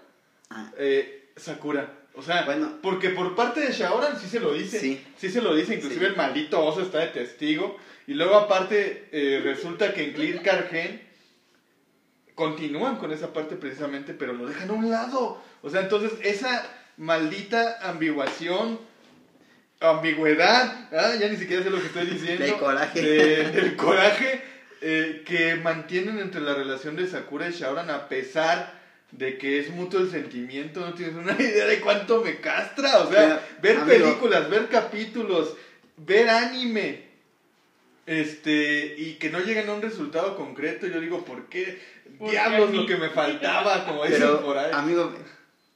Ah, 0.51 0.73
eh, 0.79 1.31
Sakura. 1.37 1.93
O 2.15 2.23
sea, 2.23 2.45
Bueno. 2.47 2.79
porque 2.83 3.11
por 3.11 3.37
parte 3.37 3.61
de 3.61 3.71
Shaoran 3.73 4.19
sí 4.19 4.27
se 4.29 4.41
lo 4.41 4.55
dice. 4.55 4.81
Sí. 4.81 5.05
se 5.31 5.43
lo 5.43 5.55
dice, 5.55 5.75
inclusive 5.75 6.07
Sí. 6.07 6.11
el 6.13 6.17
maldito 6.17 6.65
oso 6.65 6.81
está 6.83 7.01
de 7.01 7.09
testigo. 7.09 7.77
Y 8.07 8.15
luego 8.15 8.35
aparte 8.37 9.09
eh, 9.13 9.41
resulta 9.45 9.93
que 9.93 10.05
en 10.05 10.13
Clear 10.15 10.43
Cargen 10.43 11.03
continúan 12.35 12.97
con 12.97 13.13
esa 13.13 13.33
parte 13.33 13.57
precisamente, 13.57 14.15
pero 14.15 14.33
lo 14.33 14.47
dejan 14.47 14.71
a 14.71 14.73
un 14.73 14.91
lado. 14.91 15.41
O 15.63 15.69
sea, 15.71 15.83
entonces 15.83 16.13
esa 16.23 16.67
maldita 16.97 17.79
ambiguación, 17.89 18.79
ambigüedad, 19.81 20.89
ah, 20.93 21.15
ya 21.21 21.29
ni 21.29 21.37
siquiera 21.37 21.63
sé 21.63 21.71
lo 21.71 21.81
que 21.81 21.87
estoy 21.87 22.07
diciendo. 22.07 22.45
Del 22.45 22.57
coraje. 22.57 23.01
de- 23.03 23.51
del 23.51 23.77
coraje 23.77 24.43
eh, 24.81 25.23
que 25.27 25.57
mantienen 25.57 26.19
entre 26.19 26.41
la 26.41 26.55
relación 26.55 26.95
de 26.97 27.07
Sakura 27.07 27.49
y 27.49 27.53
Shaoran 27.53 27.91
a 27.91 28.09
pesar 28.09 28.77
de 29.11 29.39
que 29.39 29.59
es 29.59 29.71
mutuo 29.71 30.01
el 30.01 30.11
sentimiento, 30.11 30.81
no 30.81 30.95
tienes 30.95 31.15
una 31.17 31.33
idea 31.41 31.67
de 31.67 31.81
cuánto 31.81 32.23
me 32.23 32.41
castra, 32.41 32.99
o 33.01 33.11
sea, 33.11 33.45
ver 33.63 33.79
amigo. 33.79 33.87
películas, 34.05 34.51
ver 34.51 34.69
capítulos, 34.69 35.55
ver 35.97 36.29
anime, 36.29 37.09
este, 38.07 38.95
y 38.97 39.15
que 39.15 39.31
no 39.31 39.41
lleguen 39.41 39.69
a 39.69 39.73
un 39.75 39.83
resultado 39.83 40.37
concreto, 40.37 40.87
yo 40.87 41.01
digo, 41.01 41.25
¿por 41.25 41.49
qué? 41.49 41.79
Diablos 42.21 42.73
lo 42.73 42.87
que 42.87 42.97
me 42.97 43.11
faltaba, 43.11 43.85
como 43.85 44.05
dicen 44.05 44.21
Pero, 44.21 44.43
por 44.43 44.57
ahí. 44.59 44.71
amigo, 44.73 45.13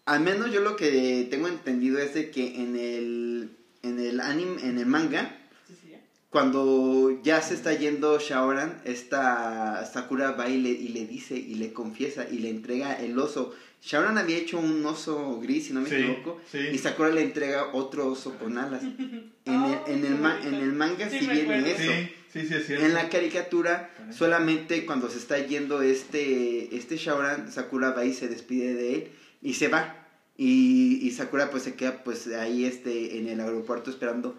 al 0.07 0.21
menos 0.21 0.51
yo 0.51 0.61
lo 0.61 0.77
que 0.77 1.27
tengo 1.31 1.49
entendido 1.49 1.99
es 1.99 2.15
de 2.15 2.31
que 2.31 2.55
en 2.63 2.77
el, 2.77 3.51
en 3.83 3.99
el 3.99 4.21
anime, 4.21 4.61
en 4.63 4.79
el 4.79 4.87
manga, 4.87 5.37
Sí, 5.67 5.75
sí, 5.83 5.89
ya. 5.93 6.01
cuando 6.31 7.21
ya 7.23 7.43
se 7.43 7.55
está 7.55 7.73
yendo 7.75 8.19
Shaoran, 8.19 8.81
esta 8.85 9.85
Sakura 9.93 10.33
va 10.33 10.49
y 10.49 10.61
le, 10.61 10.71
y 10.71 10.89
le 10.89 11.07
dice 11.07 11.35
y 11.37 11.55
le 11.57 11.73
confiesa 11.73 12.27
y 12.31 12.39
le 12.39 12.51
entrega 12.51 12.95
el 12.95 13.19
oso. 13.19 13.53
Shaoran 13.83 14.17
había 14.17 14.37
hecho 14.37 14.59
un 14.61 14.85
oso 14.87 15.41
gris, 15.41 15.67
si 15.67 15.73
no 15.73 15.81
me 15.81 15.89
Sí, 15.89 15.97
equivoco, 15.97 16.41
sí. 16.51 16.59
y 16.73 16.79
Sakura 16.79 17.11
le 17.11 17.23
entrega 17.23 17.71
otro 17.73 18.09
oso 18.09 18.39
con 18.39 18.57
alas. 18.59 18.83
En, 18.83 19.31
Oh, 19.45 19.85
el, 19.89 19.93
en, 19.95 20.05
el, 20.05 20.15
ma- 20.15 20.39
en 20.41 20.55
el 20.55 20.73
manga 20.73 21.11
Sí, 21.11 21.19
sí, 21.19 21.27
viene 21.27 21.69
eso. 21.73 21.91
Sí, 21.93 22.09
sí, 22.33 22.47
sí, 22.47 22.55
es 22.55 22.67
cierto. 22.67 22.87
En 22.87 22.95
la 22.95 23.09
caricatura, 23.09 23.91
solamente 24.17 24.87
cuando 24.87 25.11
se 25.11 25.19
está 25.19 25.37
yendo 25.39 25.83
este, 25.83 26.75
este 26.77 26.97
Shaoran, 26.97 27.51
Sakura 27.51 27.91
va 27.91 28.05
y 28.05 28.13
se 28.13 28.29
despide 28.29 28.75
de 28.77 28.95
él 28.95 29.11
y 29.43 29.55
se 29.55 29.67
va. 29.67 30.02
Y, 30.45 31.09
Sakura 31.13 31.53
pues 31.53 31.63
se 31.63 31.77
queda 31.77 32.03
pues 32.03 32.27
ahí 32.27 32.65
este, 32.65 33.17
en 33.17 33.29
el 33.29 33.39
aeropuerto 33.41 33.91
esperando. 33.91 34.37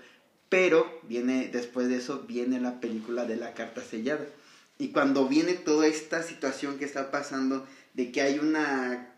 Pero 0.49 0.99
viene, 1.03 1.47
después 1.47 1.87
de 1.87 1.95
eso, 1.95 2.25
viene 2.27 2.59
la 2.59 2.81
película 2.81 3.23
de 3.23 3.37
la 3.37 3.53
carta 3.53 3.81
sellada. 3.81 4.25
Y 4.77 4.89
cuando 4.89 5.29
viene 5.29 5.53
toda 5.53 5.87
esta 5.87 6.21
situación 6.21 6.77
que 6.77 6.83
está 6.83 7.09
pasando, 7.09 7.65
de 7.93 8.11
que 8.11 8.21
hay 8.21 8.37
una 8.37 9.15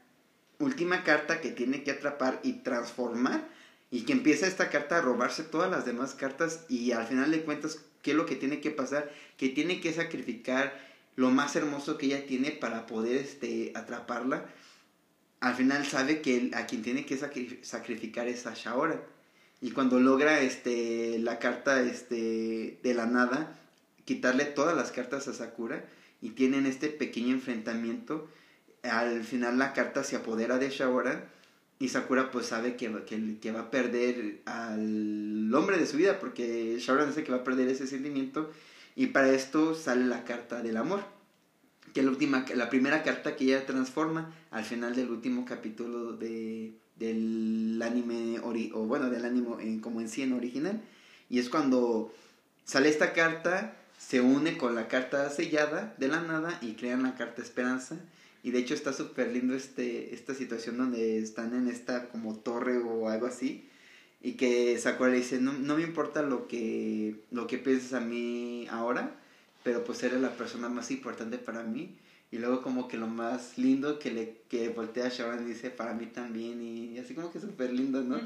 última 0.59 1.03
carta 1.03 1.41
que 1.41 1.49
tiene 1.49 1.81
que 1.83 1.89
atrapar 1.89 2.39
y 2.43 2.53
transformar, 2.53 3.49
y 3.89 4.01
que 4.01 4.13
empieza 4.13 4.45
esta 4.45 4.69
carta 4.69 4.99
a 4.99 5.01
robarse 5.01 5.41
todas 5.41 5.71
las 5.71 5.87
demás 5.87 6.13
cartas, 6.13 6.65
y 6.69 6.91
al 6.91 7.07
final 7.07 7.31
de 7.31 7.41
cuentas, 7.41 7.79
¿qué 8.03 8.11
es 8.11 8.17
lo 8.17 8.27
que 8.27 8.35
tiene 8.35 8.61
que 8.61 8.69
pasar? 8.69 9.11
Que 9.37 9.49
tiene 9.49 9.81
que 9.81 9.91
sacrificar 9.91 10.77
lo 11.15 11.31
más 11.31 11.55
hermoso 11.55 11.97
que 11.97 12.05
ella 12.05 12.27
tiene 12.27 12.51
para 12.51 12.85
poder 12.85 13.15
este, 13.15 13.71
atraparla. 13.73 14.45
Al 15.45 15.53
final 15.53 15.86
sabe 15.86 16.21
que 16.21 16.49
a 16.55 16.65
quien 16.65 16.81
tiene 16.81 17.05
que 17.05 17.19
sacri- 17.19 17.62
sacrificar 17.62 18.27
es 18.27 18.47
a 18.47 18.55
Shaoran. 18.55 18.99
Y 19.62 19.69
cuando 19.69 19.99
logra 19.99 20.39
este, 20.41 21.19
la 21.19 21.38
carta 21.38 21.84
este, 21.84 22.79
de 22.81 22.93
la 22.95 23.05
nada, 23.05 23.55
quitarle 24.05 24.45
todas 24.45 24.75
las 24.75 24.91
cartas 24.91 25.27
a 25.27 25.34
Sakura 25.34 25.86
y 26.19 26.31
tienen 26.31 26.65
este 26.65 26.88
pequeño 26.89 27.36
enfrentamiento, 27.36 28.27
al 28.81 29.23
final 29.23 29.60
la 29.60 29.73
carta 29.73 30.03
se 30.03 30.15
apodera 30.15 30.58
de 30.58 30.71
Shaoran 30.71 31.23
y 31.77 31.89
Sakura 31.89 32.31
pues 32.31 32.47
sabe 32.47 32.75
que, 32.75 33.38
que 33.39 33.51
va 33.51 33.60
a 33.60 33.69
perder 33.71 34.41
al 34.45 35.53
hombre 35.53 35.77
de 35.77 35.86
su 35.86 35.97
vida 35.97 36.19
porque 36.19 36.77
Shaoran 36.79 37.10
dice 37.10 37.23
que 37.23 37.31
va 37.31 37.39
a 37.39 37.43
perder 37.43 37.67
ese 37.67 37.86
sentimiento 37.86 38.51
y 38.95 39.08
para 39.08 39.29
esto 39.29 39.75
sale 39.75 40.05
la 40.05 40.23
carta 40.23 40.63
del 40.63 40.77
amor 40.77 41.14
que 41.95 42.01
es 42.01 42.05
la 42.05 42.12
última 42.12 42.45
la 42.53 42.69
primera 42.69 43.01
carta 43.03 43.36
que 43.38 43.45
ella 43.45 43.65
transforma 43.65 44.31
al 44.51 44.65
final 44.65 44.95
del 44.95 45.10
último 45.10 45.45
capítulo 45.45 46.12
de 46.17 46.73
del 46.97 47.81
anime 47.81 48.39
ori- 48.41 48.71
o 48.73 48.81
bueno 48.86 49.10
del 49.10 49.23
anime 49.23 49.79
como 49.81 50.01
en 50.01 50.10
sí 50.10 50.29
original 50.31 50.81
y 51.29 51.39
es 51.39 51.49
cuando 51.49 52.13
sale 52.65 52.89
esta 52.89 53.13
carta 53.13 53.77
se 53.97 54.19
une 54.19 54.58
con 54.58 54.75
la 54.75 54.89
carta 54.89 55.29
sellada 55.29 55.95
de 55.97 56.10
la 56.10 56.21
nada 56.21 56.60
y 56.62 56.73
crean 56.73 57.03
la 57.03 57.15
carta 57.15 57.41
esperanza 57.41 57.97
y 58.43 58.51
de 58.51 58.60
hecho 58.60 58.73
está 58.73 58.91
súper 58.91 59.31
lindo 59.31 59.55
este, 59.55 60.13
esta 60.13 60.34
situación 60.34 60.77
donde 60.77 61.17
están 61.19 61.55
en 61.55 61.69
esta 61.69 62.10
como 62.10 62.36
torre 62.36 62.77
o 62.77 63.10
algo 63.10 63.25
así. 63.25 63.67
Y 64.21 64.34
que 64.34 64.77
Sakura 64.77 65.10
le 65.12 65.17
dice, 65.17 65.39
no, 65.39 65.53
no 65.53 65.77
me 65.77 65.84
importa 65.84 66.21
lo 66.21 66.47
que, 66.47 67.15
lo 67.31 67.47
que 67.47 67.58
pienses 67.58 67.93
a 67.93 68.01
mí 68.01 68.67
ahora, 68.69 69.15
pero 69.65 69.84
pues 69.84 70.04
eres 70.04 70.21
la 70.21 70.30
persona 70.30 70.69
más 70.69 70.91
importante 70.91 71.39
para 71.39 71.63
mí. 71.63 71.95
Y 72.32 72.38
luego 72.38 72.62
como 72.62 72.88
que 72.88 72.97
lo 72.97 73.08
más 73.08 73.58
lindo 73.58 73.97
que 73.97 74.12
le 74.12 74.36
que 74.47 74.69
voltea 74.69 75.08
a 75.08 75.10
Sharon 75.10 75.43
y 75.43 75.49
dice, 75.54 75.71
para 75.71 75.93
mí 75.95 76.06
también. 76.06 76.62
Y 76.62 76.99
así 76.99 77.15
como 77.15 77.32
que 77.32 77.39
súper 77.39 77.73
lindo, 77.73 78.04
¿no? 78.04 78.19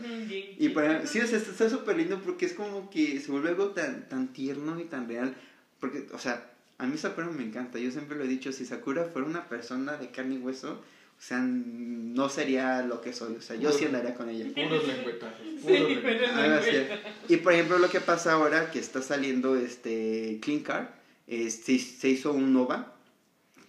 Y 0.58 0.70
para, 0.70 1.08
sí, 1.08 1.22
o 1.22 1.28
sea, 1.28 1.38
está- 1.38 1.70
súper 1.70 1.96
lindo 1.96 2.20
porque 2.22 2.46
es 2.46 2.54
como 2.54 2.90
que 2.90 3.22
se 3.22 3.32
vuelve 3.32 3.50
algo 3.50 3.70
tan, 3.70 4.10
tan 4.10 4.34
tierno 4.34 4.78
y 4.82 4.84
tan 4.84 5.08
real. 5.08 5.34
Porque, 5.80 6.08
o 6.14 6.20
sea, 6.20 6.52
a 6.78 6.86
mí 6.88 6.98
Sakura 6.98 7.28
me 7.28 7.44
encanta. 7.44 7.80
Yo 7.80 7.90
siempre 7.90 8.18
lo 8.18 8.26
he 8.26 8.28
dicho, 8.28 8.52
si 8.52 8.66
Sakura 8.66 9.06
fuera 9.06 9.26
una 9.26 9.48
persona 9.48 9.96
de 9.96 10.10
carne 10.12 10.36
y 10.36 10.40
hueso, 10.40 10.74
o 10.74 11.22
sea, 11.22 11.40
no 11.40 12.28
sería 12.28 12.82
lo 12.82 13.00
que 13.02 13.14
soy. 13.14 13.36
O 13.36 13.42
sea, 13.42 13.56
yo 13.56 13.72
sí 13.72 13.86
andaría 13.86 14.14
con 14.14 14.28
ella. 14.30 14.46
Puros 14.54 14.86
lengüetazos. 14.88 15.40
Sí, 15.42 15.62
Puros 15.68 15.98
pero 16.04 16.36
lengüetazos. 16.36 17.00
Y 17.30 17.38
por 17.38 17.54
ejemplo, 17.54 17.80
lo 17.80 17.90
que 17.90 18.02
pasa 18.02 18.34
ahora 18.34 18.72
que 18.72 18.80
está 18.80 19.02
saliendo 19.02 19.56
este 19.56 20.40
Clean 20.42 20.62
Car, 20.62 20.99
eh, 21.30 21.50
se, 21.50 21.78
se 21.80 22.10
hizo 22.10 22.34
un 22.34 22.52
Nova, 22.54 22.92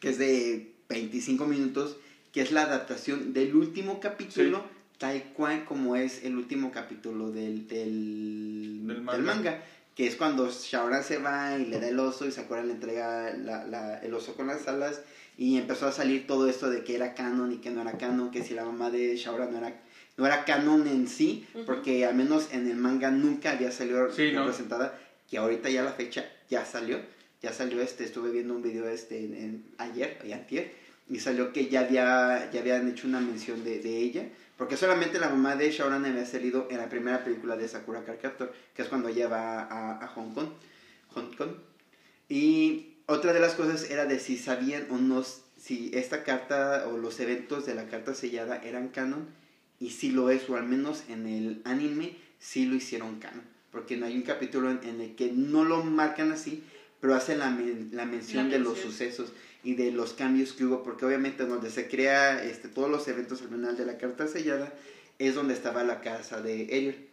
que 0.01 0.09
es 0.09 0.19
de 0.19 0.73
25 0.89 1.47
minutos, 1.47 1.97
que 2.33 2.41
es 2.41 2.51
la 2.53 2.63
adaptación 2.63 3.33
del 3.33 3.55
último 3.55 4.01
capítulo, 4.01 4.65
tal 4.99 5.23
cual 5.35 5.65
como 5.65 5.97
es 5.97 6.23
el 6.25 6.37
último 6.37 6.73
capítulo 6.73 7.31
del, 7.31 7.67
del, 7.69 8.87
Del 8.87 8.97
del 8.97 9.03
manga. 9.03 9.23
manga. 9.23 9.63
Que 9.95 10.07
es 10.07 10.17
cuando 10.17 10.49
Shaoran 10.49 11.03
se 11.03 11.19
va 11.19 11.57
y 11.59 11.67
le 11.67 11.79
da 11.81 11.89
el 11.89 11.99
oso 11.99 12.27
y 12.27 12.31
Sakura 12.31 12.63
le 12.63 12.73
entrega 12.73 13.33
la, 13.35 13.65
la- 13.67 13.99
el 13.99 14.15
oso 14.15 14.35
con 14.35 14.47
las 14.47 14.67
alas. 14.69 15.03
Y 15.37 15.57
empezó 15.57 15.87
a 15.87 15.93
salir 15.93 16.27
todo 16.27 16.49
esto 16.49 16.71
de 16.71 16.85
que 16.85 16.95
era 16.95 17.13
canon 17.15 17.53
y 17.53 17.57
que 17.59 17.71
no 17.71 17.83
era 17.83 17.93
canon, 17.99 18.31
que 18.31 18.43
si 18.43 18.55
la 18.55 18.65
mamá 18.65 18.91
de 18.91 19.17
Shaoran 19.17 19.51
no 19.53 19.59
era, 19.59 19.75
no 20.17 20.27
era 20.27 20.45
canon 20.45 20.87
en 20.87 21.09
sí, 21.09 21.45
porque 21.67 22.05
al 22.07 22.15
menos 22.15 22.49
en 22.53 22.69
el 22.71 22.77
manga 22.77 23.11
nunca 23.11 23.51
había 23.51 23.71
salido 23.71 24.11
Sí, 24.13 24.31
¿no? 24.33 24.41
representada, 24.41 24.99
que 25.29 25.39
ahorita 25.39 25.69
ya 25.71 25.83
la 25.83 25.93
fecha 25.93 26.25
ya 26.49 26.65
salió, 26.65 27.01
ya 27.43 27.53
salió 27.53 27.81
este, 27.81 28.05
estuve 28.05 28.31
viendo 28.31 28.55
un 28.55 28.63
video 28.63 28.89
este 28.89 29.25
en, 29.25 29.35
en- 29.35 29.65
ayer 29.79 30.19
y 30.25 30.33
antier, 30.33 30.73
y 31.09 31.19
salió 31.21 31.53
que 31.53 31.69
ya 31.69 31.81
había, 31.81 32.51
ya 32.53 32.61
habían 32.61 32.89
hecho 32.89 33.09
una 33.09 33.21
mención 33.21 33.65
de, 33.65 33.81
de 33.81 33.99
ella, 33.99 34.25
porque 34.57 34.77
solamente 34.77 35.19
la 35.19 35.29
mamá 35.31 35.57
de 35.57 35.71
Shaoran 35.71 36.05
había 36.05 36.27
salido 36.27 36.69
en 36.71 36.77
la 36.79 36.89
primera 36.89 37.25
película 37.25 37.57
de 37.57 37.67
Sakura 37.67 38.05
Card 38.05 38.19
que 38.75 38.83
es 38.83 38.89
cuando 38.89 39.09
ella 39.09 39.27
va 39.29 39.63
a, 39.63 40.05
a 40.05 40.07
Hong 40.09 40.33
Kong, 40.35 40.49
Hong 41.15 41.35
Kong, 41.37 41.51
y 42.29 42.95
otra 43.07 43.33
de 43.33 43.41
las 43.41 43.55
cosas 43.55 43.91
era 43.91 44.07
de 44.07 44.19
si 44.21 44.37
sabían 44.37 44.87
o 44.91 44.99
no, 44.99 45.25
si 45.57 45.91
esta 45.95 46.23
carta 46.25 46.87
o 46.89 46.97
los 46.97 47.19
eventos 47.21 47.67
de 47.67 47.75
la 47.75 47.87
carta 47.87 48.15
sellada 48.15 48.63
eran 48.63 48.89
canon, 48.89 49.27
y 49.81 49.91
si 49.91 50.11
lo 50.11 50.31
es, 50.31 50.49
o 50.49 50.57
al 50.57 50.65
menos 50.67 51.05
en 51.09 51.27
el 51.27 51.63
anime, 51.65 52.15
sí 52.39 52.67
lo 52.67 52.75
hicieron 52.77 53.19
canon. 53.19 53.43
Porque 53.73 53.97
no 53.97 54.05
hay 54.07 54.15
un 54.15 54.23
capítulo 54.23 54.71
en, 54.71 54.81
en 54.85 55.01
el 55.01 55.15
que 55.17 55.33
no 55.33 55.65
lo 55.65 55.83
marcan 55.83 56.33
así, 56.33 56.63
pero 57.01 57.15
hacen 57.15 57.39
la, 57.39 57.51
men- 57.51 57.91
la 57.93 58.05
mención 58.05 58.47
La 58.51 58.59
de 58.59 58.59
los 58.61 58.79
sucesos 58.79 59.33
y 59.63 59.75
de 59.75 59.91
los 59.93 60.13
cambios 60.15 60.53
que 60.53 60.65
hubo, 60.65 60.83
porque 60.83 61.05
obviamente 61.05 61.45
donde 61.47 61.71
se 61.71 61.89
crea 61.89 62.43
este, 62.45 62.69
todos 62.69 62.91
los 62.91 63.07
eventos 63.09 63.43
al 63.43 63.49
final 63.49 63.77
de 63.77 63.85
la 63.87 63.99
carta 63.99 64.27
sellada, 64.27 64.73
es 65.19 65.35
donde 65.35 65.55
estaba 65.55 65.83
la 65.85 66.01
casa 66.01 66.41
de 66.41 66.63
Ariel. 66.65 67.09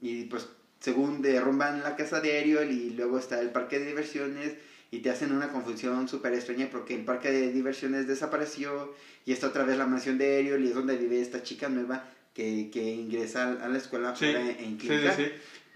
Y 0.00 0.24
pues 0.24 0.46
según 0.80 1.22
derrumban 1.22 1.82
la 1.82 1.96
casa 1.96 2.20
de 2.20 2.38
Ariel 2.38 2.70
y 2.70 2.90
luego 2.90 3.18
está 3.18 3.40
el 3.40 3.50
parque 3.50 3.78
de 3.78 3.86
diversiones 3.86 4.54
y 4.90 4.98
te 5.00 5.10
hacen 5.10 5.32
una 5.32 5.48
confusión 5.48 6.06
súper 6.08 6.34
extraña 6.34 6.68
porque 6.70 6.94
el 6.94 7.04
parque 7.04 7.30
de 7.30 7.50
diversiones 7.50 8.06
desapareció 8.06 8.92
y 9.24 9.32
está 9.32 9.48
otra 9.48 9.64
vez 9.64 9.78
la 9.78 9.86
mansión 9.86 10.18
de 10.18 10.36
Ariel 10.38 10.64
y 10.64 10.68
es 10.68 10.74
donde 10.74 10.96
vive 10.96 11.20
esta 11.20 11.42
chica 11.42 11.68
nueva 11.70 12.06
que, 12.34 12.68
que 12.70 12.82
ingresa 12.94 13.52
a 13.64 13.68
la 13.68 13.78
escuela 13.78 14.14
Sí, 14.14 14.26
ahora 14.26 14.50
en 14.50 14.56
sí, 14.56 14.64
sí, 14.82 14.86
clínica. 14.88 15.16
sí. 15.16 15.24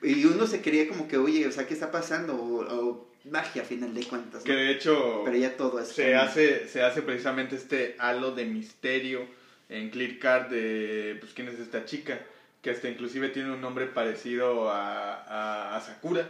Y 0.02 0.24
uno 0.26 0.46
se 0.46 0.60
creía 0.60 0.86
como 0.86 1.08
que, 1.08 1.16
oye, 1.16 1.46
o 1.46 1.52
sea, 1.52 1.66
¿qué 1.66 1.72
está 1.74 1.90
pasando? 1.90 2.34
O, 2.36 2.60
o 2.60 3.09
magia 3.24 3.62
a 3.62 3.64
final 3.64 3.94
de 3.94 4.04
cuentas. 4.04 4.40
¿no? 4.40 4.44
Que 4.44 4.52
de 4.54 4.70
hecho 4.72 5.22
Pero 5.24 5.36
ya 5.36 5.56
todo 5.56 5.80
es 5.80 5.88
se 5.88 6.14
hace, 6.14 6.68
se 6.68 6.82
hace 6.82 7.02
precisamente 7.02 7.56
este 7.56 7.96
halo 7.98 8.32
de 8.32 8.44
misterio 8.44 9.26
en 9.68 9.90
Clear 9.90 10.18
Card 10.18 10.50
de 10.50 11.16
pues 11.20 11.32
quién 11.32 11.48
es 11.48 11.58
esta 11.58 11.84
chica, 11.84 12.20
que 12.62 12.70
hasta 12.70 12.88
inclusive 12.88 13.28
tiene 13.28 13.52
un 13.52 13.60
nombre 13.60 13.86
parecido 13.86 14.70
a, 14.70 15.14
a, 15.14 15.76
a 15.76 15.80
Sakura. 15.80 16.28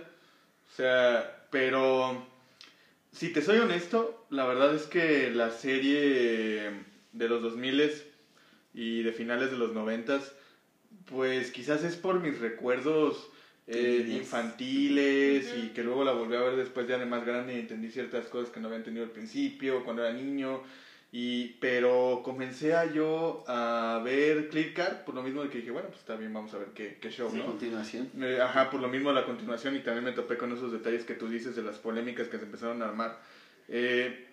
O 0.72 0.76
sea, 0.76 1.46
pero 1.50 2.26
si 3.12 3.32
te 3.32 3.42
soy 3.42 3.58
honesto, 3.58 4.26
la 4.30 4.44
verdad 4.46 4.74
es 4.74 4.82
que 4.82 5.30
la 5.30 5.50
serie 5.50 6.70
de 7.12 7.28
los 7.28 7.42
2000 7.42 7.92
y 8.74 9.02
de 9.02 9.12
finales 9.12 9.50
de 9.50 9.56
los 9.56 9.72
90 9.72 10.20
pues 11.06 11.50
quizás 11.50 11.82
es 11.82 11.96
por 11.96 12.20
mis 12.20 12.38
recuerdos 12.38 13.28
eh, 13.70 14.06
infantiles 14.16 15.54
y 15.56 15.68
que 15.68 15.84
luego 15.84 16.04
la 16.04 16.12
volví 16.12 16.34
a 16.36 16.40
ver 16.40 16.56
después 16.56 16.88
ya 16.88 16.98
de 16.98 17.06
más 17.06 17.24
grande 17.24 17.54
y 17.54 17.60
entendí 17.60 17.90
ciertas 17.90 18.26
cosas 18.26 18.50
que 18.50 18.60
no 18.60 18.66
había 18.66 18.78
entendido 18.78 19.04
al 19.04 19.12
principio 19.12 19.84
cuando 19.84 20.04
era 20.04 20.12
niño 20.12 20.60
y 21.12 21.56
pero 21.60 22.22
comencé 22.24 22.74
a 22.74 22.92
yo 22.92 23.44
a 23.48 24.00
ver 24.04 24.48
Clear 24.48 24.74
Card 24.74 24.96
por 25.04 25.14
lo 25.14 25.22
mismo 25.22 25.42
de 25.42 25.50
que 25.50 25.58
dije 25.58 25.70
bueno 25.70 25.88
pues 25.88 26.00
está 26.00 26.16
bien 26.16 26.32
vamos 26.32 26.54
a 26.54 26.58
ver 26.58 26.68
qué, 26.68 26.98
qué 27.00 27.10
show 27.10 27.30
¿no? 27.34 27.46
continuación. 27.46 28.08
Eh, 28.20 28.40
ajá, 28.40 28.70
por 28.70 28.80
lo 28.80 28.88
mismo 28.88 29.12
la 29.12 29.24
continuación 29.24 29.76
y 29.76 29.80
también 29.80 30.04
me 30.04 30.12
topé 30.12 30.36
con 30.36 30.52
esos 30.52 30.72
detalles 30.72 31.04
que 31.04 31.14
tú 31.14 31.28
dices 31.28 31.56
de 31.56 31.62
las 31.62 31.78
polémicas 31.78 32.28
que 32.28 32.38
se 32.38 32.44
empezaron 32.44 32.82
a 32.82 32.86
armar. 32.86 33.18
Eh, 33.68 34.26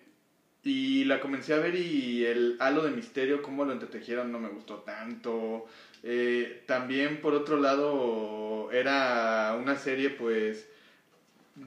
y 0.64 1.04
la 1.04 1.20
comencé 1.20 1.54
a 1.54 1.58
ver 1.58 1.76
y 1.76 2.24
el 2.24 2.56
halo 2.60 2.82
de 2.82 2.90
misterio, 2.90 3.42
cómo 3.42 3.64
lo 3.64 3.72
entretejieron, 3.72 4.30
no 4.32 4.38
me 4.38 4.48
gustó 4.48 4.76
tanto. 4.78 5.66
Eh, 6.02 6.62
también, 6.66 7.20
por 7.20 7.34
otro 7.34 7.58
lado, 7.58 8.70
era 8.72 9.56
una 9.60 9.76
serie, 9.76 10.10
pues, 10.10 10.68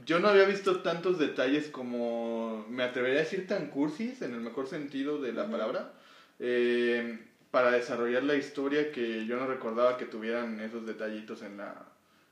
yo 0.05 0.19
no 0.19 0.29
había 0.29 0.45
visto 0.45 0.81
tantos 0.81 1.19
detalles 1.19 1.67
como, 1.67 2.65
me 2.69 2.83
atrevería 2.83 3.19
a 3.19 3.23
decir, 3.23 3.47
tan 3.47 3.67
cursis, 3.67 4.21
en 4.21 4.33
el 4.33 4.39
mejor 4.39 4.67
sentido 4.67 5.19
de 5.21 5.33
la 5.33 5.43
Ujú. 5.43 5.51
palabra, 5.51 5.91
eh, 6.39 7.19
para 7.51 7.71
desarrollar 7.71 8.23
la 8.23 8.35
historia 8.35 8.91
que 8.91 9.25
yo 9.25 9.37
no 9.37 9.45
recordaba 9.47 9.97
que 9.97 10.05
tuvieran 10.05 10.61
esos 10.61 10.85
detallitos 10.85 11.41
en 11.41 11.57
la, 11.57 11.85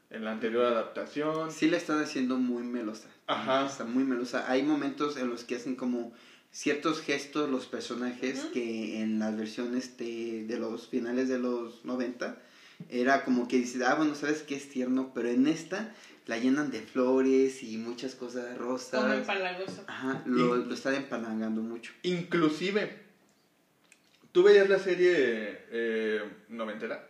en 0.10 0.24
la 0.24 0.32
anterior 0.32 0.66
adaptación. 0.66 1.52
Sí 1.52 1.68
la 1.68 1.76
están 1.76 2.02
haciendo 2.02 2.38
muy 2.38 2.64
melosa. 2.64 3.10
Ajá. 3.28 3.66
Está 3.66 3.84
muy 3.84 4.06
melosa. 4.06 4.50
Hay 4.50 4.64
momentos 4.64 5.18
en 5.18 5.30
los 5.30 5.44
que 5.44 5.56
hacen 5.56 5.76
como 5.76 6.14
ciertos 6.52 7.00
gestos 7.02 7.50
los 7.50 7.68
personajes 7.68 8.48
que 8.54 9.02
en 9.02 9.20
las 9.20 9.36
versiones 9.36 9.96
de, 9.98 10.44
de 10.46 10.58
los 10.58 10.88
finales 10.88 11.30
de 11.30 11.38
los 11.40 11.84
90 11.86 12.38
era 12.90 13.24
como 13.24 13.48
que 13.48 13.58
dices, 13.58 13.82
ah, 13.84 13.96
bueno, 13.96 14.16
sabes 14.16 14.42
que 14.42 14.56
es 14.56 14.68
tierno, 14.70 15.12
pero 15.14 15.30
en 15.30 15.48
esta 15.48 15.92
la 16.26 16.38
llenan 16.38 16.72
de 16.72 16.82
flores 16.82 17.62
y 17.64 17.78
muchas 17.78 18.16
cosas 18.16 18.58
Como 18.58 18.70
rosas. 18.70 19.18
empalagoso. 19.18 19.84
Ajá, 19.88 20.22
lo, 20.26 20.58
Y- 20.58 20.66
lo 20.66 20.74
están 20.74 20.96
empalangando 20.96 21.62
mucho. 21.62 21.92
Inclusive, 22.04 22.98
tú 24.32 24.44
veías 24.44 24.70
la 24.70 24.80
serie 24.80 25.60
eh, 25.72 26.24
noventera 26.48 27.06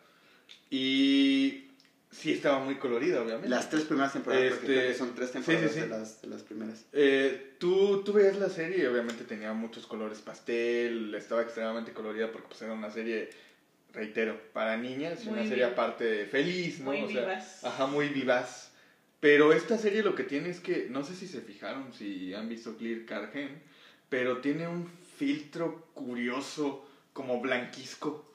y 0.69 1.68
sí 2.11 2.33
estaba 2.33 2.59
muy 2.59 2.75
colorida, 2.75 3.21
obviamente. 3.21 3.49
Las 3.49 3.69
tres 3.69 3.83
primeras 3.83 4.13
temporadas, 4.13 4.53
porque 4.53 4.65
Este, 4.65 4.73
creo 4.75 4.87
que 4.91 4.97
son 4.97 5.15
tres 5.15 5.29
sí, 5.31 5.37
sí, 5.39 5.43
temporadas 5.45 5.73
sí. 5.73 5.79
De, 5.81 5.87
las, 5.87 6.21
de 6.21 6.27
las 6.27 6.43
primeras. 6.43 6.85
Eh, 6.93 7.55
tú, 7.59 8.03
tú 8.03 8.13
veías 8.13 8.37
la 8.37 8.49
serie 8.49 8.83
y 8.83 8.85
obviamente 8.85 9.23
tenía 9.23 9.53
muchos 9.53 9.85
colores 9.85 10.19
pastel, 10.19 11.13
estaba 11.15 11.41
extremadamente 11.41 11.93
colorida 11.93 12.31
porque 12.31 12.47
pues 12.49 12.61
era 12.61 12.73
una 12.73 12.91
serie, 12.91 13.29
reitero, 13.93 14.39
para 14.53 14.77
niñas 14.77 15.23
Muy 15.25 15.33
una 15.33 15.43
serie 15.43 15.65
viva. 15.65 15.69
aparte 15.69 16.25
feliz, 16.25 16.79
¿no? 16.79 16.85
Muy 16.91 17.03
O 17.03 17.07
sea, 17.09 17.21
vivaz. 17.21 17.63
Ajá, 17.63 17.85
muy 17.87 18.09
vivaz. 18.09 18.71
Pero 19.19 19.51
esta 19.51 19.77
serie 19.77 20.01
lo 20.01 20.15
que 20.15 20.23
tiene 20.23 20.49
es 20.49 20.61
que, 20.61 20.87
no 20.89 21.03
sé 21.03 21.13
si 21.13 21.27
se 21.27 21.41
fijaron, 21.41 21.91
si 21.93 22.33
han 22.33 22.47
visto 22.47 22.77
Clear 22.77 23.05
Cargen, 23.05 23.61
pero 24.07 24.37
tiene 24.37 24.67
un 24.67 24.89
filtro 25.17 25.89
curioso, 25.93 26.87
como 27.11 27.41
blanquisco, 27.41 28.25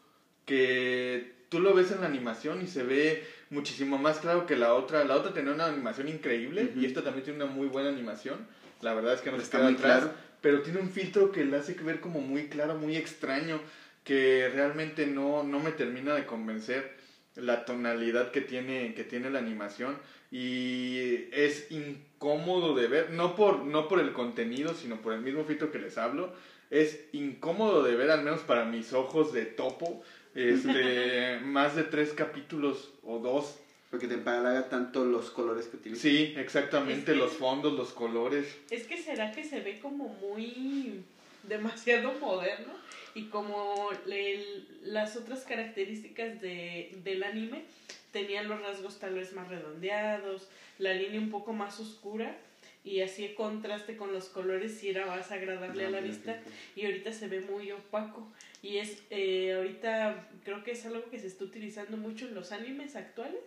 que 0.45 1.33
tú 1.49 1.61
lo 1.61 1.73
ves 1.73 1.91
en 1.91 2.03
la 2.03 2.07
animación 2.07 2.63
y 2.63 2.67
se 2.67 2.83
ve 2.83 3.25
muchísimo 3.55 3.97
más 3.97 4.19
claro 4.19 4.47
que 4.47 4.57
la 4.57 4.75
otra. 4.75 5.05
La 5.05 5.17
otra 5.17 5.33
tenía 5.33 5.53
una 5.53 5.67
animación 5.67 6.09
increíble 6.09 6.73
y 6.77 6.85
esta 6.85 7.03
también 7.03 7.25
tiene 7.25 7.43
una 7.45 7.53
muy 7.53 7.69
buena 7.69 7.89
animación. 7.89 8.47
La 8.83 8.93
verdad 8.93 9.15
es 9.15 9.21
que 9.23 9.31
no 9.31 9.39
se 9.39 9.45
Está 9.45 9.59
queda 9.59 9.69
muy 9.71 9.79
atrás, 9.79 9.99
claro. 10.01 10.15
pero 10.43 10.63
tiene 10.63 10.81
un 10.81 10.91
filtro 10.91 11.33
que 11.33 11.45
le 11.45 11.57
hace 11.57 11.75
ver 11.75 12.01
como 12.01 12.21
muy 12.21 12.49
claro, 12.49 12.75
muy 12.75 12.97
extraño, 12.97 13.61
que 14.03 14.51
realmente 14.53 15.07
no, 15.07 15.43
no 15.45 15.61
me 15.61 15.73
termina 15.73 16.15
de 16.15 16.27
convencer 16.27 16.93
la 17.37 17.65
tonalidad 17.65 18.31
que 18.31 18.43
tiene, 18.43 18.95
que 18.95 19.05
tiene 19.05 19.31
la 19.31 19.39
animación 19.39 19.97
y 20.31 21.29
es 21.33 21.71
incómodo 21.71 22.75
de 22.75 22.87
ver, 22.87 23.11
no 23.11 23.35
por, 23.35 23.65
no 23.65 23.89
por 23.89 24.01
el 24.01 24.13
contenido, 24.13 24.75
sino 24.75 25.01
por 25.01 25.15
el 25.15 25.21
mismo 25.21 25.45
filtro 25.45 25.73
que 25.73 25.79
les 25.79 25.97
hablo, 25.97 26.33
es 26.71 27.01
incómodo 27.13 27.83
de 27.83 27.95
ver, 27.95 28.11
al 28.11 28.23
menos 28.23 28.41
para 28.41 28.65
mis 28.65 28.93
ojos 28.93 29.33
de 29.33 29.45
topo, 29.47 30.03
este, 30.35 31.39
más 31.45 31.77
de 31.77 31.85
tres 31.85 32.13
capítulos 32.13 32.91
o 33.05 33.19
dos. 33.19 33.57
Porque 33.91 34.09
te 34.09 34.15
empalaga 34.15 34.69
tanto 34.69 35.05
los 35.05 35.31
colores 35.31 35.67
que 35.67 35.77
utilizan. 35.77 36.03
Sí, 36.03 36.35
exactamente, 36.37 36.99
Es 36.99 37.05
que- 37.05 37.15
los 37.15 37.33
fondos, 37.35 37.75
los 37.75 37.93
colores. 37.93 38.45
Es 38.71 38.89
que 38.89 38.97
será 39.01 39.31
que 39.31 39.45
se 39.45 39.61
ve 39.61 39.79
como 39.79 40.09
muy 40.09 41.05
demasiado 41.45 42.13
moderno 42.15 42.73
y 43.15 43.27
como 43.27 43.91
el- 44.11 44.67
las 44.83 45.15
otras 45.17 45.45
características 45.45 46.41
de, 46.41 46.91
del 47.05 47.23
anime 47.23 47.63
tenían 48.11 48.49
los 48.49 48.61
rasgos 48.63 48.99
tal 48.99 49.15
vez 49.15 49.33
más 49.33 49.47
redondeados, 49.49 50.49
la 50.79 50.93
línea 50.95 51.21
un 51.21 51.31
poco 51.31 51.53
más 51.53 51.79
oscura 51.79 52.37
y 52.85 53.01
así 53.01 53.25
el 53.25 53.35
contraste 53.35 53.97
con 53.97 54.13
los 54.13 54.27
colores 54.29 54.77
sí 54.79 54.91
era 54.91 55.07
más 55.07 55.31
agradable 55.33 55.87
a 55.87 55.91
la 55.91 56.01
vista 56.01 56.39
y 56.77 56.85
ahorita 56.85 57.13
se 57.13 57.29
ve 57.29 57.41
muy 57.41 57.73
opaco 57.73 58.31
y 58.63 58.77
es 58.77 58.99
eh, 59.11 59.55
ahorita 59.57 60.29
creo 60.45 60.63
que 60.63 60.73
es 60.73 60.85
algo 60.87 61.09
que 61.11 61.19
se 61.19 61.27
está 61.29 61.45
utilizando 61.45 61.97
mucho 61.97 62.27
en 62.27 62.35
los 62.35 62.53
animes 62.53 62.95
actuales 62.97 63.41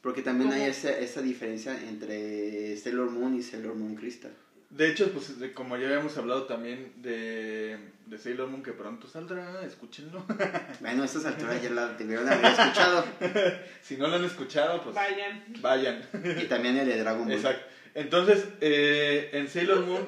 Porque 0.00 0.22
también 0.22 0.50
hay 0.52 0.58
Como- 0.60 0.70
esa, 0.70 0.98
esa 0.98 1.22
diferencia 1.22 1.72
entre 1.88 2.76
Sailor 2.76 3.10
Moon 3.10 3.34
y 3.36 3.42
Sailor 3.42 3.74
Moon 3.76 3.94
Crystal. 3.96 4.32
De 4.70 4.88
hecho, 4.90 5.12
pues 5.12 5.38
de- 5.38 5.52
como 5.52 5.76
ya 5.76 5.86
habíamos 5.86 6.16
hablado 6.18 6.44
también 6.44 6.92
de, 6.96 7.78
de 8.06 8.18
Sailor 8.18 8.48
Moon, 8.48 8.62
que 8.64 8.72
pronto 8.72 9.06
saldrá, 9.08 9.64
escúchenlo. 9.64 10.24
Bueno, 10.80 11.02
a 11.02 11.06
estas 11.06 11.24
alturas 11.24 11.62
ya 11.62 11.70
la 11.70 11.92
debieron 11.98 12.28
haber 12.28 12.44
escuchado. 12.46 13.04
si 13.80 13.96
no 13.96 14.08
lo 14.08 14.16
han 14.16 14.24
escuchado, 14.24 14.82
pues 14.82 14.94
vayan 14.94 15.44
vayan. 15.60 16.02
Y 16.42 16.44
también 16.46 16.76
el 16.76 16.86
de 16.88 16.98
Dragon 16.98 17.24
Ball. 17.26 17.32
Exacto. 17.36 17.64
Entonces, 17.96 18.46
eh, 18.60 19.30
en 19.32 19.48
Sailor 19.48 19.80
Moon 19.84 20.06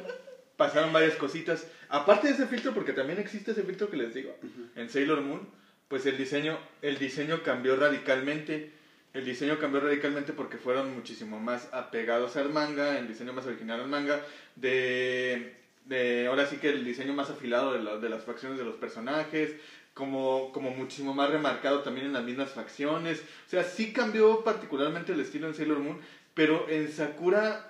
pasaron 0.57 0.93
varias 0.93 1.17
cositas. 1.17 1.67
Aparte 1.89 2.29
de 2.29 2.35
ese 2.35 2.47
filtro, 2.47 2.75
porque 2.75 2.93
también 2.93 3.19
existe 3.19 3.53
ese 3.53 3.63
filtro 3.63 3.91
que 3.91 3.97
les 3.97 4.13
digo, 4.15 4.37
en 4.77 4.91
Sailor 4.91 5.23
Moon, 5.23 5.41
pues 5.89 6.05
el 6.07 6.19
diseño, 6.19 6.59
el 6.83 6.99
diseño 6.99 7.43
cambió 7.43 7.77
radicalmente. 7.77 8.71
El 9.15 9.25
diseño 9.25 9.59
cambió 9.59 9.81
radicalmente 9.81 10.35
porque 10.35 10.59
fueron 10.59 10.95
muchísimo 10.95 11.41
más 11.41 11.69
apegados 11.73 12.37
al 12.37 12.51
manga, 12.51 12.99
el 12.99 13.09
diseño 13.09 13.33
más 13.33 13.47
original 13.47 13.81
al 13.81 13.89
manga, 13.89 14.21
de, 14.57 15.55
de 15.87 16.27
ahora 16.27 16.45
sí 16.45 16.59
que 16.59 16.69
el 16.69 16.85
diseño 16.85 17.15
más 17.15 17.31
afilado 17.31 17.73
de, 17.73 17.81
la- 17.83 17.97
de 17.97 18.09
las 18.11 18.25
facciones 18.25 18.59
de 18.59 18.65
los 18.67 18.77
personajes, 18.77 19.55
como, 19.95 20.53
como 20.53 20.71
muchísimo 20.71 21.15
más 21.15 21.31
remarcado 21.31 21.81
también 21.81 22.07
en 22.07 22.13
las 22.13 22.23
mismas 22.25 22.51
facciones. 22.51 23.23
O 23.47 23.49
sea, 23.51 23.65
sí 23.65 23.93
cambió 23.95 24.45
particularmente 24.45 25.13
el 25.13 25.21
estilo 25.21 25.47
en 25.49 25.55
Sailor 25.55 25.79
Moon, 25.79 25.99
pero 26.35 26.69
en 26.69 26.91
Sakura 26.93 27.65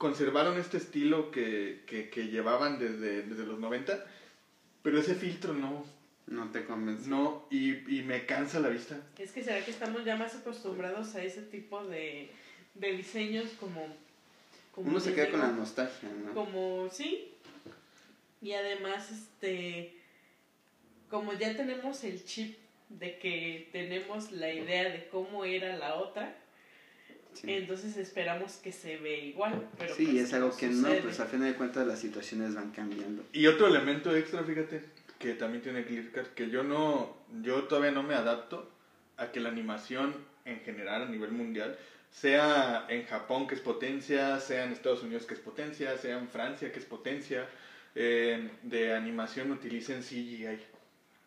conservaron 0.00 0.58
este 0.58 0.78
estilo 0.78 1.30
que, 1.30 1.82
que, 1.86 2.08
que 2.08 2.28
llevaban 2.28 2.78
desde, 2.78 3.22
desde 3.22 3.44
los 3.44 3.58
90, 3.58 4.02
pero 4.82 4.98
ese 4.98 5.14
filtro 5.14 5.52
no, 5.52 5.84
No 6.26 6.50
te 6.50 6.64
convence. 6.64 7.06
no, 7.06 7.44
y, 7.50 7.98
y 7.98 8.02
me 8.02 8.24
cansa 8.24 8.60
la 8.60 8.70
vista. 8.70 8.98
Es 9.18 9.30
que 9.32 9.44
será 9.44 9.62
que 9.62 9.70
estamos 9.70 10.02
ya 10.06 10.16
más 10.16 10.34
acostumbrados 10.34 11.14
a 11.16 11.22
ese 11.22 11.42
tipo 11.42 11.84
de, 11.84 12.30
de 12.76 12.92
diseños 12.96 13.50
como... 13.60 13.94
como 14.74 14.88
Uno 14.88 15.00
se 15.00 15.12
queda 15.12 15.30
con 15.32 15.40
la 15.40 15.52
nostalgia, 15.52 16.08
¿no? 16.24 16.32
Como, 16.32 16.88
sí. 16.90 17.34
Y 18.40 18.52
además, 18.52 19.10
este... 19.10 19.98
Como 21.10 21.34
ya 21.34 21.54
tenemos 21.54 22.04
el 22.04 22.24
chip 22.24 22.56
de 22.88 23.18
que 23.18 23.68
tenemos 23.70 24.32
la 24.32 24.50
idea 24.50 24.88
de 24.88 25.08
cómo 25.10 25.44
era 25.44 25.76
la 25.76 25.96
otra, 25.96 26.39
Sí, 27.34 27.46
entonces 27.52 27.96
esperamos 27.96 28.54
que 28.56 28.72
se 28.72 28.96
ve 28.98 29.18
igual. 29.26 29.68
Pero 29.78 29.94
Sí, 29.94 30.06
pues 30.06 30.16
es 30.24 30.34
algo 30.34 30.56
que 30.56 30.68
no, 30.68 30.88
sucede. 30.88 31.02
pues 31.02 31.20
a 31.20 31.26
fin 31.26 31.40
de 31.40 31.54
cuentas 31.54 31.86
las 31.86 31.98
situaciones 32.00 32.54
van 32.54 32.70
cambiando. 32.72 33.24
Y 33.32 33.46
otro 33.46 33.66
elemento 33.68 34.14
extra, 34.14 34.42
fíjate, 34.42 34.82
que 35.18 35.34
también 35.34 35.62
tiene 35.62 35.84
Clearcard, 35.84 36.28
que 36.28 36.50
yo 36.50 36.62
no, 36.62 37.16
yo 37.42 37.64
todavía 37.64 37.92
no 37.92 38.02
me 38.02 38.14
adapto 38.14 38.68
a 39.16 39.30
que 39.32 39.40
la 39.40 39.50
animación 39.50 40.14
en 40.44 40.60
general 40.60 41.02
a 41.02 41.06
nivel 41.06 41.30
mundial 41.30 41.76
sea 42.10 42.86
en 42.88 43.06
Japón 43.06 43.46
que 43.46 43.54
es 43.54 43.60
potencia, 43.60 44.40
sea 44.40 44.64
en 44.64 44.72
Estados 44.72 45.02
Unidos 45.02 45.26
que 45.26 45.34
es 45.34 45.40
potencia, 45.40 45.96
sea 45.98 46.18
en 46.18 46.28
Francia 46.28 46.72
que 46.72 46.78
es 46.80 46.84
potencia, 46.84 47.46
eh, 47.94 48.50
de 48.62 48.94
animación 48.94 49.50
utilicen 49.52 50.02
CGI. 50.02 50.58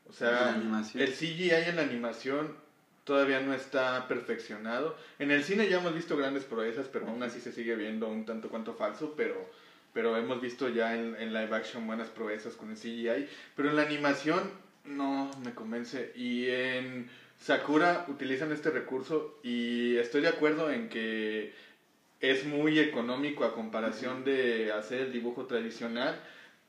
O 0.10 0.12
sea, 0.14 0.60
el 0.96 1.14
CGI 1.14 1.52
en 1.52 1.76
la 1.78 1.84
animación 1.84 2.56
todavía 3.04 3.40
no 3.42 3.54
está 3.54 4.08
perfeccionado. 4.08 4.96
En 5.20 5.32
el 5.32 5.44
cine 5.44 5.70
ya 5.70 5.80
hemos 5.80 5.94
visto 5.94 6.18
grandes 6.18 6.44
proezas, 6.44 6.88
pero 6.88 7.08
aún 7.08 7.24
así 7.24 7.40
se 7.40 7.52
sigue 7.52 7.76
viendo 7.76 8.08
un 8.08 8.26
tanto 8.26 8.50
cuanto 8.50 8.74
falso, 8.74 9.14
pero, 9.16 9.50
pero 9.94 10.16
hemos 10.18 10.42
visto 10.42 10.70
ya 10.70 10.96
en, 10.96 11.16
en 11.20 11.34
live 11.34 11.56
action 11.56 11.86
buenas 11.86 12.10
proezas 12.10 12.56
con 12.56 12.70
el 12.72 12.78
CGI. 12.78 13.28
Pero 13.56 13.70
en 13.70 13.76
la 13.76 13.84
animación 13.84 14.52
no 14.86 15.32
me 15.44 15.54
convence. 15.54 16.12
Y 16.16 16.50
en 16.50 17.10
Sakura 17.40 18.06
utilizan 18.08 18.52
este 18.52 18.70
recurso 18.70 19.40
y 19.44 19.98
estoy 19.98 20.22
de 20.22 20.30
acuerdo 20.30 20.72
en 20.72 20.90
que 20.90 21.54
es 22.22 22.46
muy 22.46 22.80
económico 22.80 23.44
a 23.44 23.54
comparación 23.54 24.24
de 24.24 24.72
hacer 24.72 25.02
el 25.02 25.12
dibujo 25.12 25.46
tradicional, 25.46 26.18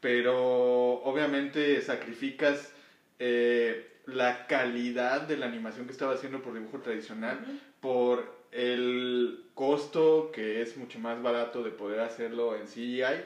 pero 0.01 0.95
obviamente 1.05 1.80
sacrificas 1.80 2.72
eh, 3.20 3.93
la 4.07 4.46
calidad 4.46 5.22
de 5.22 5.36
la 5.36 5.46
animación 5.46 5.86
que 5.86 5.92
estaba 5.92 6.14
haciendo 6.14 6.42
por 6.42 6.55
dibujo 6.55 6.78
tradicional 6.80 7.38
por 7.80 8.44
el 8.52 9.44
costo 9.55 10.30
que 10.32 10.62
es 10.62 10.76
mucho 10.76 10.98
más 10.98 11.20
barato 11.22 11.62
de 11.62 11.70
poder 11.70 12.00
hacerlo 12.00 12.57
en 12.57 12.66
CGI, 12.68 13.22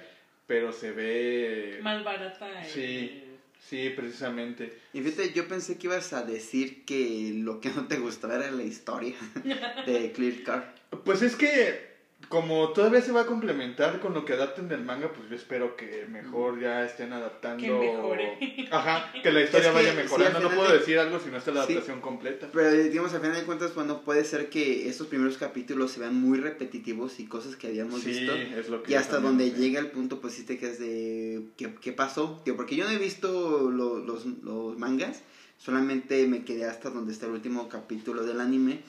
pero 0.46 0.72
se 0.72 0.92
ve... 0.92 1.80
Más 1.82 2.02
barata. 2.04 2.60
el- 2.64 2.70
Sí. 2.70 3.24
Sí, 3.60 3.90
precisamente. 3.90 4.72
Y 4.94 5.02
fíjate, 5.02 5.32
yo 5.32 5.46
pensé 5.48 5.76
que 5.76 5.88
ibas 5.88 6.12
a 6.14 6.22
decir 6.22 6.84
que 6.86 7.32
lo 7.34 7.60
que 7.60 7.68
no 7.70 7.86
te 7.86 7.98
gustaba 7.98 8.36
era 8.36 8.50
la 8.50 8.62
historia 8.62 9.14
de 9.86 10.12
Clear 10.12 10.42
Car. 10.44 10.74
Pues 11.04 11.20
es 11.22 11.36
que 11.36 11.88
como 12.28 12.68
todavía 12.74 13.00
se 13.00 13.10
va 13.12 13.22
a 13.22 13.26
complementar 13.26 14.00
con 14.00 14.12
lo 14.12 14.24
que 14.24 14.34
adapten 14.34 14.68
del 14.68 14.84
manga, 14.84 15.10
pues 15.12 15.28
yo 15.30 15.34
espero 15.36 15.76
que 15.76 16.06
mejor 16.10 16.60
ya 16.60 16.84
estén 16.84 17.12
adaptando. 17.12 17.62
Que 17.62 17.70
mejore. 17.70 18.68
Ajá, 18.70 19.10
que 19.22 19.32
la 19.32 19.40
historia 19.42 19.68
Es 19.68 19.74
que, 19.74 19.80
vaya 19.80 19.90
sí, 19.92 19.96
mejorando. 19.96 20.36
al 20.38 20.44
no 20.44 20.50
puedo 20.50 20.70
de- 20.72 20.78
decir 20.78 20.98
algo 20.98 21.18
si 21.20 21.30
no 21.30 21.38
está 21.38 21.52
la 21.52 21.64
Sí. 21.64 21.72
adaptación 21.72 22.00
completa. 22.02 22.48
Pero 22.52 22.70
digamos, 22.70 23.14
al 23.14 23.20
final 23.22 23.34
de 23.36 23.44
cuentas, 23.44 23.74
bueno, 23.74 24.02
puede 24.02 24.24
ser 24.24 24.50
que 24.50 24.88
estos 24.88 25.06
primeros 25.06 25.38
capítulos 25.38 25.90
se 25.90 26.00
vean 26.00 26.14
muy 26.20 26.38
repetitivos 26.38 27.18
y 27.18 27.24
cosas 27.26 27.56
que 27.56 27.68
habíamos 27.68 28.02
Sí, 28.02 28.10
visto. 28.10 28.34
es 28.34 28.68
lo 28.68 28.82
que 28.82 28.92
Y 28.92 28.94
hasta 28.96 29.14
también 29.14 29.38
donde 29.38 29.50
sé. 29.50 29.58
llega 29.62 29.80
el 29.80 29.90
punto, 29.90 30.20
pues 30.20 30.34
sí 30.34 30.42
te 30.44 30.58
quedas 30.58 30.78
de... 30.78 31.44
¿Qué, 31.56 31.74
qué 31.80 31.92
pasó? 31.92 32.42
Tío, 32.44 32.56
porque 32.56 32.76
yo 32.76 32.84
no 32.84 32.90
he 32.90 32.98
visto 32.98 33.70
lo- 33.70 33.98
los, 34.00 34.26
los 34.42 34.76
mangas, 34.76 35.22
solamente 35.56 36.26
me 36.26 36.44
quedé 36.44 36.66
hasta 36.66 36.90
donde 36.90 37.12
está 37.12 37.24
el 37.26 37.32
último 37.32 37.68
capítulo 37.68 38.24
del 38.24 38.40
anime. 38.40 38.80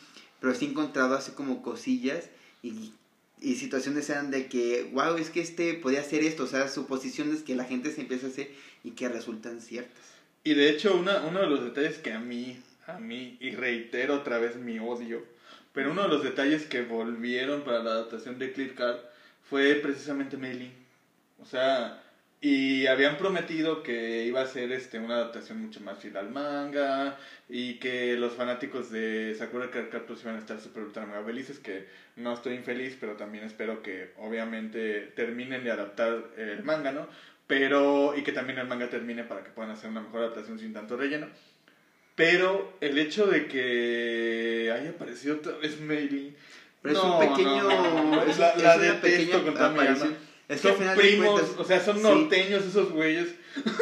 pero 0.41 0.53
sí 0.53 0.65
he 0.65 0.69
encontrado 0.69 1.15
así 1.15 1.31
como 1.31 1.61
cosillas 1.61 2.29
y, 2.63 2.93
y 3.41 3.55
situaciones 3.55 4.09
eran 4.09 4.31
de 4.31 4.47
que, 4.47 4.89
wow, 4.93 5.17
es 5.17 5.29
que 5.29 5.41
este 5.41 5.73
podía 5.75 6.01
hacer 6.01 6.23
esto, 6.23 6.43
o 6.43 6.47
sea, 6.47 6.67
suposiciones 6.67 7.43
que 7.43 7.55
la 7.55 7.63
gente 7.63 7.91
se 7.91 8.01
empieza 8.01 8.27
a 8.27 8.29
hacer 8.29 8.51
y 8.83 8.91
que 8.91 9.07
resultan 9.07 9.61
ciertas. 9.61 10.03
Y 10.43 10.53
de 10.53 10.69
hecho, 10.69 10.95
una, 10.95 11.21
uno 11.21 11.41
de 11.41 11.47
los 11.47 11.63
detalles 11.63 11.97
que 11.97 12.13
a 12.13 12.19
mí, 12.19 12.59
a 12.87 12.99
mí, 12.99 13.37
y 13.39 13.51
reitero 13.51 14.15
otra 14.15 14.39
vez 14.39 14.55
mi 14.55 14.79
odio, 14.79 15.23
pero 15.73 15.91
uno 15.91 16.03
de 16.03 16.09
los 16.09 16.23
detalles 16.23 16.65
que 16.65 16.81
volvieron 16.81 17.61
para 17.61 17.83
la 17.83 17.91
adaptación 17.91 18.39
de 18.39 18.51
Clear 18.51 18.73
Card 18.73 18.97
fue 19.49 19.75
precisamente 19.75 20.37
Mei 20.37 20.71
O 21.41 21.45
sea, 21.45 22.03
y 22.41 22.87
habían 22.87 23.17
prometido 23.17 23.83
que 23.83 24.23
iba 24.23 24.41
a 24.41 24.45
ser 24.45 24.71
este, 24.71 24.97
una 24.97 25.15
adaptación 25.15 25.61
mucho 25.61 25.81
más 25.81 25.99
fiel 25.99 26.15
al 26.15 26.29
manga 26.29 27.17
y 27.49 27.75
que 27.79 28.15
los 28.17 28.33
fanáticos 28.33 28.89
de 28.91 29.35
Sakura 29.37 29.69
Card 29.71 29.89
Captors 29.89 30.21
iban 30.23 30.35
a 30.35 30.39
estar 30.39 30.59
súper 30.61 30.83
ultra 30.83 31.05
mega 31.05 31.21
felices, 31.23 31.59
que 31.59 31.85
no 32.15 32.33
estoy 32.33 32.53
infeliz, 32.55 32.95
pero 32.99 33.13
también 33.17 33.43
espero 33.43 33.81
que 33.81 34.11
obviamente 34.17 35.11
terminen 35.15 35.63
de 35.65 35.71
adaptar 35.71 36.29
el 36.37 36.63
manga, 36.63 36.91
¿no? 36.93 37.07
Pero, 37.47 38.13
y 38.15 38.21
que 38.21 38.31
también 38.31 38.59
el 38.59 38.67
manga 38.67 38.89
termine 38.89 39.23
para 39.25 39.43
que 39.43 39.49
puedan 39.49 39.71
hacer 39.71 39.89
una 39.89 40.01
mejor 40.01 40.21
adaptación 40.21 40.59
sin 40.59 40.71
tanto 40.71 40.95
relleno. 40.95 41.27
Pero 42.15 42.77
el 42.81 42.97
hecho 42.97 43.27
de 43.27 43.47
que 43.47 44.71
haya 44.73 44.91
aparecido 44.91 45.35
otra 45.35 45.53
vez 45.57 45.79
Meili... 45.79 46.33
Pero 46.81 46.93
es 46.93 47.03
un 47.03 47.19
pequeño... 47.19 47.67
no, 48.11 48.21
es- 48.23 48.37
la, 48.39 48.49
es 48.55 48.61
la 48.61 48.77
detesto 48.77 49.43
con 49.43 49.53
toda 49.55 49.69
mi. 49.69 49.77
Es 50.50 50.60
que 50.62 50.68
al 50.68 50.74
son 50.74 50.82
final 50.82 50.97
de 50.97 51.04
primos, 51.04 51.30
cuentas- 51.41 51.60
o 51.60 51.64
sea, 51.64 51.80
son 51.86 51.97
sí. 51.97 52.04
norteños 52.04 52.66
esos 52.66 52.91
güeyes. 52.91 53.28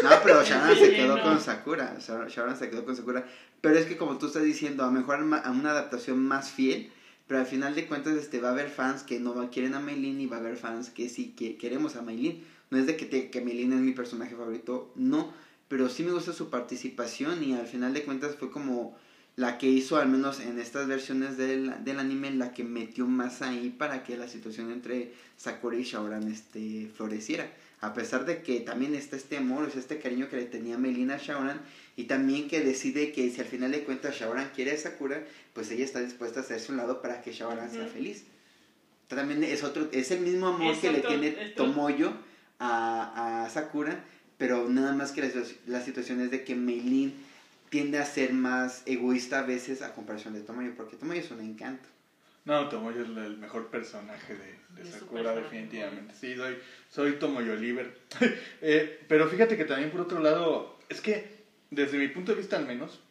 No, 0.03 0.09
pero 0.23 0.43
Sharon 0.43 0.77
se 0.77 0.93
quedó 0.93 1.17
No. 1.17 1.23
con 1.23 1.39
Sakura. 1.41 1.97
Sharon 1.99 2.55
se 2.57 2.69
quedó 2.69 2.85
con 2.85 2.95
Sakura. 2.95 3.25
Pero 3.61 3.79
es 3.79 3.85
que 3.85 3.97
como 3.97 4.17
tú 4.19 4.27
estás 4.27 4.43
diciendo, 4.43 4.83
a 4.83 4.87
lo 4.87 4.91
mejor 4.91 5.15
a 5.15 5.51
una 5.51 5.71
adaptación 5.71 6.19
más 6.19 6.51
fiel. 6.51 6.91
Pero 7.27 7.39
al 7.41 7.45
final 7.45 7.73
de 7.75 7.87
cuentas 7.87 8.13
este, 8.15 8.39
va 8.39 8.49
a 8.49 8.51
haber 8.51 8.69
fans 8.69 9.03
que 9.03 9.19
no 9.19 9.49
quieren 9.49 9.73
a 9.73 9.79
Maylin 9.79 10.19
y 10.21 10.27
va 10.27 10.37
a 10.37 10.39
haber 10.39 10.55
fans 10.57 10.89
que 10.89 11.09
sí 11.09 11.33
que 11.37 11.57
queremos 11.57 11.95
a 11.95 12.01
Maylin. 12.01 12.43
No 12.69 12.77
es 12.77 12.85
de 12.85 12.95
que, 12.97 13.05
te, 13.05 13.29
que 13.31 13.41
Maylin 13.41 13.73
es 13.73 13.79
mi 13.79 13.91
personaje 13.93 14.35
favorito, 14.35 14.91
no. 14.95 15.33
Pero 15.69 15.89
sí 15.89 16.03
me 16.03 16.11
gusta 16.11 16.31
su 16.31 16.49
participación 16.49 17.43
y 17.43 17.53
al 17.53 17.67
final 17.67 17.93
de 17.93 18.03
cuentas 18.03 18.35
fue 18.37 18.49
como 18.51 18.97
la 19.37 19.59
que 19.59 19.67
hizo, 19.67 19.97
al 19.97 20.09
menos 20.09 20.39
en 20.39 20.59
estas 20.59 20.87
versiones 20.87 21.37
del, 21.37 21.71
del 21.83 21.99
anime, 21.99 22.31
la 22.31 22.53
que 22.53 22.63
metió 22.63 23.05
más 23.05 23.43
ahí 23.43 23.69
para 23.69 24.03
que 24.03 24.17
la 24.17 24.27
situación 24.27 24.71
entre 24.71 25.13
Sakura 25.37 25.77
y 25.77 25.83
Shaoran 25.83 26.27
este, 26.27 26.89
floreciera. 26.97 27.47
A 27.79 27.93
pesar 27.93 28.25
de 28.25 28.41
que 28.41 28.61
también 28.61 28.95
está 28.95 29.15
este 29.15 29.37
amor, 29.37 29.69
sea, 29.69 29.79
este 29.79 29.99
cariño 29.99 30.27
que 30.27 30.37
le 30.37 30.45
tenía 30.45 30.79
Melina 30.79 31.13
a 31.13 31.17
Shaoran, 31.19 31.61
y 31.95 32.05
también 32.05 32.47
que 32.47 32.61
decide 32.61 33.11
que 33.11 33.29
si 33.29 33.39
al 33.39 33.45
final 33.45 33.71
de 33.71 33.83
cuentas 33.83 34.15
Shaoran 34.15 34.49
quiere 34.55 34.71
a 34.71 34.77
Sakura, 34.77 35.23
pues 35.53 35.69
ella 35.69 35.85
está 35.85 35.99
dispuesta 35.99 36.39
a 36.39 36.43
hacerse 36.43 36.71
un 36.71 36.79
lado 36.79 36.99
para 37.03 37.21
que 37.21 37.31
Shaoran 37.31 37.69
sea 37.69 37.83
Ujú. 37.83 37.91
feliz. 37.91 38.23
También 39.07 39.43
es 39.43 39.63
otro, 39.63 39.87
es 39.91 40.09
el 40.09 40.21
mismo 40.21 40.47
amor 40.47 40.73
Es 40.73 40.79
que 40.79 40.91
le 40.91 41.01
tiene 41.01 41.29
Tomoyo 41.55 42.11
a, 42.57 43.43
a 43.45 43.49
Sakura, 43.51 44.03
pero 44.39 44.67
nada 44.67 44.93
más 44.93 45.11
que 45.11 45.21
la, 45.21 45.29
la 45.67 45.81
situación 45.85 46.21
es 46.21 46.31
de 46.31 46.43
que 46.43 46.55
Meilin 46.55 47.13
tiende 47.69 47.97
a 47.99 48.05
ser 48.05 48.33
más 48.33 48.83
egoísta 48.85 49.39
a 49.39 49.43
veces 49.43 49.81
a 49.81 49.93
comparación 49.93 50.33
de 50.33 50.41
Tomoyo, 50.41 50.73
porque 50.75 50.95
Tomoyo 50.95 51.19
es 51.19 51.31
un 51.31 51.41
encanto. 51.41 51.87
No, 52.45 52.69
Tomoyo 52.69 53.01
es 53.01 53.09
el 53.09 53.37
mejor 53.37 53.67
personaje 53.67 54.33
de, 54.35 54.81
de 54.83 54.89
Sakura, 54.89 55.33
definitivamente. 55.35 56.13
Sí, 56.15 56.35
soy, 56.37 56.57
soy 56.89 57.13
Tomoyo 57.13 57.53
Oliver. 57.53 57.93
Eh, 58.61 59.03
pero 59.07 59.27
fíjate 59.27 59.55
que 59.57 59.65
también 59.65 59.91
por 59.91 60.01
otro 60.01 60.19
lado, 60.19 60.77
es 60.89 61.01
que 61.01 61.43
desde 61.69 61.97
mi 61.97 62.07
punto 62.07 62.31
de 62.31 62.37
vista 62.39 62.55
al 62.57 62.65
menos, 62.65 63.01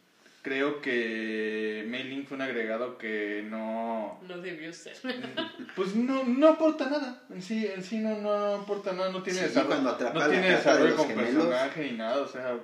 creo 0.42 0.80
que 0.80 1.84
Mailing 1.88 2.24
fue 2.26 2.36
un 2.36 2.42
agregado 2.42 2.96
que 2.98 3.44
no... 3.48 4.18
No 4.26 4.38
debió 4.38 4.72
ser. 4.72 4.96
Pues 5.76 5.94
no, 5.94 6.24
no 6.24 6.48
aporta 6.48 6.88
nada. 6.88 7.22
En 7.28 7.42
sí, 7.42 7.66
en 7.66 7.82
sí 7.82 7.98
no, 7.98 8.16
no 8.18 8.54
aporta 8.62 8.92
nada, 8.94 9.10
no 9.12 9.22
tiene 9.22 9.40
Sí, 9.40 9.44
desarrollo. 9.46 9.68
cuando 9.68 9.90
atrapa 9.90 10.18
no 10.20 10.28
tiene 10.30 10.46
de 10.48 10.56
desarrollo 10.56 10.96
con 10.96 11.06
gemelos. 11.08 11.46
personaje 11.46 11.90
ni 11.90 11.98
nada, 11.98 12.22
o 12.22 12.26
sea. 12.26 12.58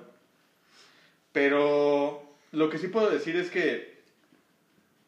Pero 1.33 2.23
lo 2.51 2.69
que 2.69 2.77
sí 2.77 2.87
puedo 2.87 3.09
decir 3.09 3.35
es 3.35 3.49
que 3.49 3.93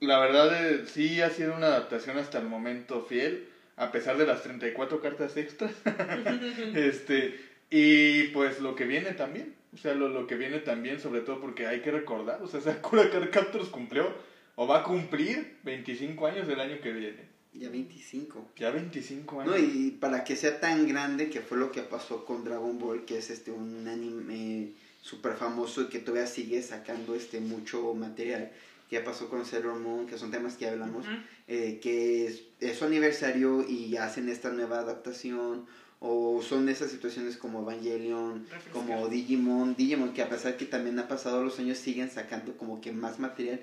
la 0.02 0.20
verdad 0.20 0.72
eh, 0.72 0.86
sí 0.88 1.22
ha 1.22 1.30
sido 1.30 1.56
una 1.56 1.68
adaptación 1.68 2.18
hasta 2.18 2.40
el 2.40 2.48
momento 2.48 3.04
fiel, 3.04 3.48
a 3.78 3.92
pesar 3.92 4.18
de 4.18 4.26
las 4.26 4.44
34 4.44 5.00
cartas 5.00 5.38
extras. 5.38 5.72
este, 6.76 7.40
y 7.70 8.24
pues 8.30 8.60
lo 8.60 8.76
que 8.76 8.86
viene 8.86 9.12
también. 9.12 9.56
O 9.74 9.78
sea, 9.78 9.94
lo, 9.94 10.08
lo 10.10 10.26
que 10.26 10.36
viene 10.36 10.60
también, 10.60 11.00
sobre 11.00 11.22
todo 11.22 11.42
porque 11.42 11.68
hay 11.68 11.82
que 11.82 11.92
recordar, 11.92 12.42
o 12.42 12.48
sea, 12.48 12.62
Sakura 12.62 13.10
Card 13.10 13.30
Captors 13.30 13.70
cumplió 13.70 14.12
o 14.56 14.68
va 14.68 14.80
a 14.80 14.84
cumplir 14.84 15.58
25 15.64 16.28
años 16.28 16.48
del 16.48 16.60
año 16.60 16.80
que 16.82 16.92
viene. 16.92 17.36
Ya 17.54 17.70
25. 17.70 18.52
Ya 18.58 18.72
25 18.72 19.42
años. 19.42 19.54
No, 19.54 19.58
y 19.58 19.92
para 19.92 20.24
que 20.24 20.36
sea 20.36 20.60
tan 20.60 20.88
grande, 20.88 21.30
que 21.30 21.40
fue 21.40 21.58
lo 21.58 21.72
que 21.72 21.82
pasó 21.82 22.26
con 22.26 22.44
Dragon 22.44 22.78
Ball, 22.80 23.06
que 23.06 23.18
es 23.18 23.30
este 23.30 23.52
un 23.52 23.88
anime 23.88 24.72
súper 25.06 25.36
famoso 25.36 25.84
y 25.84 25.86
que 25.86 26.00
todavía 26.00 26.26
sigue 26.26 26.64
sacando 26.64 27.14
este 27.14 27.40
mucho 27.40 27.94
material, 27.94 28.52
que 28.90 28.96
ya 28.96 29.04
pasó 29.04 29.30
con 29.30 29.46
Sailor 29.46 29.78
Moon, 29.78 30.08
que 30.08 30.18
son 30.18 30.32
temas 30.32 30.56
que 30.56 30.68
hablamos, 30.68 31.06
eh, 31.48 31.80
que 31.80 32.26
es, 32.26 32.42
es 32.60 32.80
su 32.80 32.86
aniversario 32.86 33.64
y 33.70 33.98
hacen 33.98 34.30
esta 34.30 34.50
nueva 34.50 34.80
adaptación, 34.80 35.68
o 36.00 36.42
son 36.42 36.70
esas 36.70 36.90
situaciones 36.90 37.38
como 37.38 37.62
Evangelion, 37.62 38.48
como 38.74 39.08
Digimon, 39.08 39.76
Digimon 39.76 40.12
que 40.12 40.24
a 40.24 40.30
pesar 40.30 40.58
que 40.58 40.66
también 40.66 40.98
ha 40.98 41.08
pasado 41.08 41.44
los 41.44 41.60
años 41.60 41.78
siguen 41.78 42.10
sacando 42.10 42.58
como 42.58 42.82
que 42.82 42.92
más 42.92 43.20
material. 43.20 43.62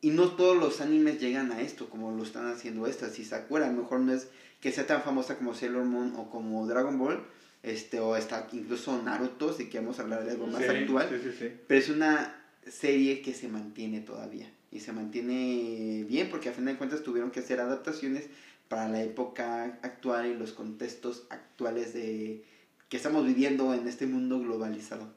Y 0.00 0.10
no 0.10 0.32
todos 0.36 0.56
los 0.56 0.80
animes 0.80 1.20
llegan 1.20 1.50
a 1.50 1.62
esto 1.62 1.90
como 1.90 2.12
lo 2.12 2.22
están 2.22 2.46
haciendo 2.46 2.86
estas. 2.86 3.18
Y 3.18 3.24
Sakura 3.24 3.66
a 3.66 3.72
lo 3.72 3.82
mejor 3.82 4.00
no 4.00 4.12
es 4.12 4.28
que 4.60 4.70
sea 4.70 4.86
tan 4.86 5.02
famosa 5.02 5.36
como 5.36 5.54
Sailor 5.54 5.84
Moon 5.84 6.14
o 6.16 6.30
como 6.30 6.64
Dragon 6.66 6.96
Ball 6.96 7.24
este 7.66 8.00
o 8.00 8.16
está 8.16 8.46
incluso 8.52 9.00
Naruto 9.02 9.52
si 9.52 9.68
queremos 9.68 9.98
hablar 9.98 10.24
de 10.24 10.30
algo 10.32 10.46
más 10.46 10.62
Sí, 10.62 10.68
actual 10.68 11.08
Sí, 11.10 11.16
sí, 11.22 11.36
sí. 11.38 11.52
pero 11.66 11.80
es 11.80 11.88
una 11.90 12.34
serie 12.66 13.22
que 13.22 13.34
se 13.34 13.48
mantiene 13.48 14.00
todavía 14.00 14.48
y 14.72 14.80
se 14.80 14.92
mantiene 14.92 16.04
bien 16.08 16.28
porque 16.30 16.48
a 16.48 16.52
fin 16.52 16.64
de 16.64 16.76
cuentas 16.76 17.02
tuvieron 17.02 17.30
que 17.30 17.40
hacer 17.40 17.60
adaptaciones 17.60 18.26
para 18.68 18.88
la 18.88 19.02
época 19.02 19.78
actual 19.82 20.26
y 20.26 20.34
los 20.34 20.52
contextos 20.52 21.24
actuales 21.30 21.92
de 21.94 22.42
que 22.88 22.96
estamos 22.96 23.26
viviendo 23.26 23.74
en 23.74 23.86
este 23.88 24.06
mundo 24.06 24.38
globalizado. 24.40 25.12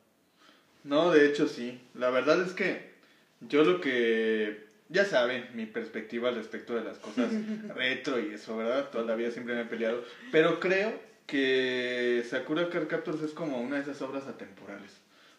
No, 0.84 1.12
de 1.12 1.28
hecho 1.28 1.48
sí. 1.48 1.80
La 1.94 2.10
verdad 2.10 2.42
es 2.42 2.54
que 2.54 2.90
yo 3.42 3.64
lo 3.64 3.82
que... 3.82 4.68
Ya 4.92 5.06
saben, 5.06 5.46
mi 5.54 5.68
perspectiva 5.68 6.30
al 6.30 6.36
respecto 6.36 6.74
de 6.76 6.84
las 6.84 6.98
cosas 6.98 7.30
retro 7.76 8.20
y 8.20 8.34
eso, 8.34 8.58
¿verdad? 8.58 8.90
Toda 8.92 9.04
la 9.04 9.16
vida 9.16 9.30
siempre 9.30 9.54
me 9.56 9.62
he 9.62 9.66
peleado. 9.66 10.04
Pero 10.32 10.60
creo 10.60 11.00
que 11.30 12.24
Sakura 12.30 12.70
Card 12.70 12.88
Captors 12.88 13.22
es 13.22 13.32
como 13.32 13.62
una 13.62 13.76
de 13.76 13.84
esas 13.84 14.02
obras 14.02 14.28
atemporales. 14.28 14.92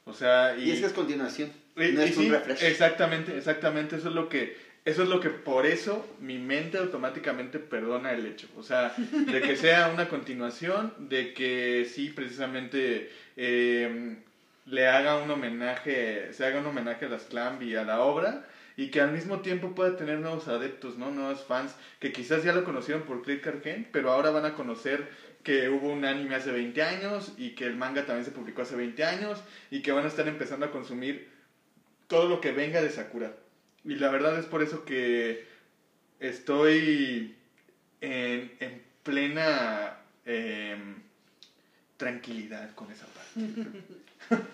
O 0.05 0.13
sea, 0.15 0.57
y... 0.57 0.65
Y, 0.65 0.71
es 0.73 0.81
que 0.81 0.87
es 0.87 0.93
continuación, 0.93 1.53
y- 1.77 1.93
no 1.93 2.03
es 2.03 2.15
sí, 2.15 2.27
un 2.27 2.33
refresh. 2.33 2.63
Exactamente, 2.63 3.37
exactamente. 3.37 3.97
Eso 3.97 4.09
es 4.09 4.15
lo 4.15 4.29
que... 4.29 4.71
Eso 4.87 5.03
es 5.03 5.11
lo 5.11 5.21
que 5.21 5.29
por 5.29 5.67
eso 5.67 6.07
mi 6.21 6.39
mente 6.39 6.79
automáticamente 6.79 7.59
perdona 7.59 8.13
el 8.13 8.25
hecho. 8.25 8.49
O 8.57 8.63
sea, 8.63 8.95
de 8.97 9.43
que 9.43 9.55
sea 9.55 9.91
una 9.93 10.09
continuación, 10.09 10.95
de 10.99 11.35
que 11.35 11.87
sí, 11.93 12.09
precisamente 12.09 13.11
eh, 13.37 14.17
le 14.65 14.89
haga 14.89 15.19
un 15.19 15.31
homenaje, 15.31 16.33
se 16.33 16.47
haga 16.47 16.61
un 16.61 16.67
homenaje 16.67 17.05
a 17.05 17.09
las 17.11 17.25
Clamp 17.25 17.61
y 17.63 17.77
a 17.77 17.85
la 17.85 18.01
obra, 18.01 18.47
y 18.79 18.91
que 18.91 19.03
al 19.03 19.13
mismo 19.13 19.41
tiempo 19.41 19.75
pueda 19.75 19.99
tener 19.99 20.19
nuevos 20.21 20.49
adeptos, 20.49 20.97
¿no? 20.97 21.11
Nuevos 21.11 21.45
fans, 21.45 21.77
que 21.99 22.11
quizás 22.11 22.43
ya 22.43 22.55
lo 22.55 22.65
conocieron 22.65 23.03
por 23.03 23.21
Click 23.23 23.47
Arcane, 23.47 23.87
pero 23.93 24.11
ahora 24.11 24.31
van 24.31 24.47
a 24.47 24.55
conocer 24.55 25.07
que 25.43 25.69
hubo 25.69 25.89
un 25.89 26.05
anime 26.05 26.35
hace 26.35 26.53
20 26.53 26.83
años, 26.83 27.33
y 27.37 27.51
que 27.51 27.65
el 27.65 27.77
manga 27.77 28.07
también 28.07 28.25
se 28.25 28.31
publicó 28.31 28.63
hace 28.63 28.77
20 28.77 29.05
años, 29.05 29.43
y 29.71 29.83
que 29.83 29.93
van 29.93 30.05
a 30.05 30.09
estar 30.09 30.29
empezando 30.29 30.67
a 30.67 30.71
consumir 30.71 31.31
todo 32.09 32.29
lo 32.29 32.41
que 32.41 32.53
venga 32.53 32.83
de 32.83 32.91
Sakura. 32.91 33.35
Y 33.85 33.95
la 33.95 34.11
verdad 34.11 34.39
es 34.39 34.47
por 34.47 34.63
eso 34.63 34.85
que 34.85 35.45
estoy 36.19 37.37
en, 38.01 38.53
en 38.61 38.83
plena 39.03 39.97
em, 40.27 40.97
tranquilidad 41.97 42.75
con 42.75 42.91
esa 42.91 43.07
parte. 43.07 43.51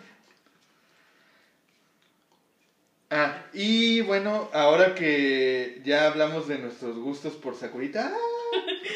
ah, 3.10 3.42
y 3.52 4.00
bueno, 4.02 4.48
ahora 4.52 4.94
que 4.94 5.80
ya 5.84 6.06
hablamos 6.06 6.46
de 6.46 6.58
nuestros 6.58 6.96
gustos 6.98 7.34
por 7.34 7.56
Sakurita, 7.56 8.12
¡ah! 8.14 8.35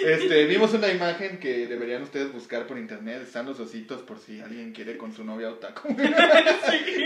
Este, 0.05 0.47
vimos 0.47 0.73
una 0.75 0.91
imagen 0.91 1.39
que 1.39 1.67
deberían 1.67 2.03
ustedes 2.03 2.33
buscar 2.33 2.67
por 2.67 2.79
internet. 2.79 3.23
Están 3.23 3.47
los 3.47 3.59
ositos 3.61 4.03
por 4.03 4.19
si 4.19 4.41
alguien 4.41 4.73
quiere 4.73 4.97
con 4.97 5.13
su 5.15 5.25
novia 5.25 5.51
otaku. 5.51 5.89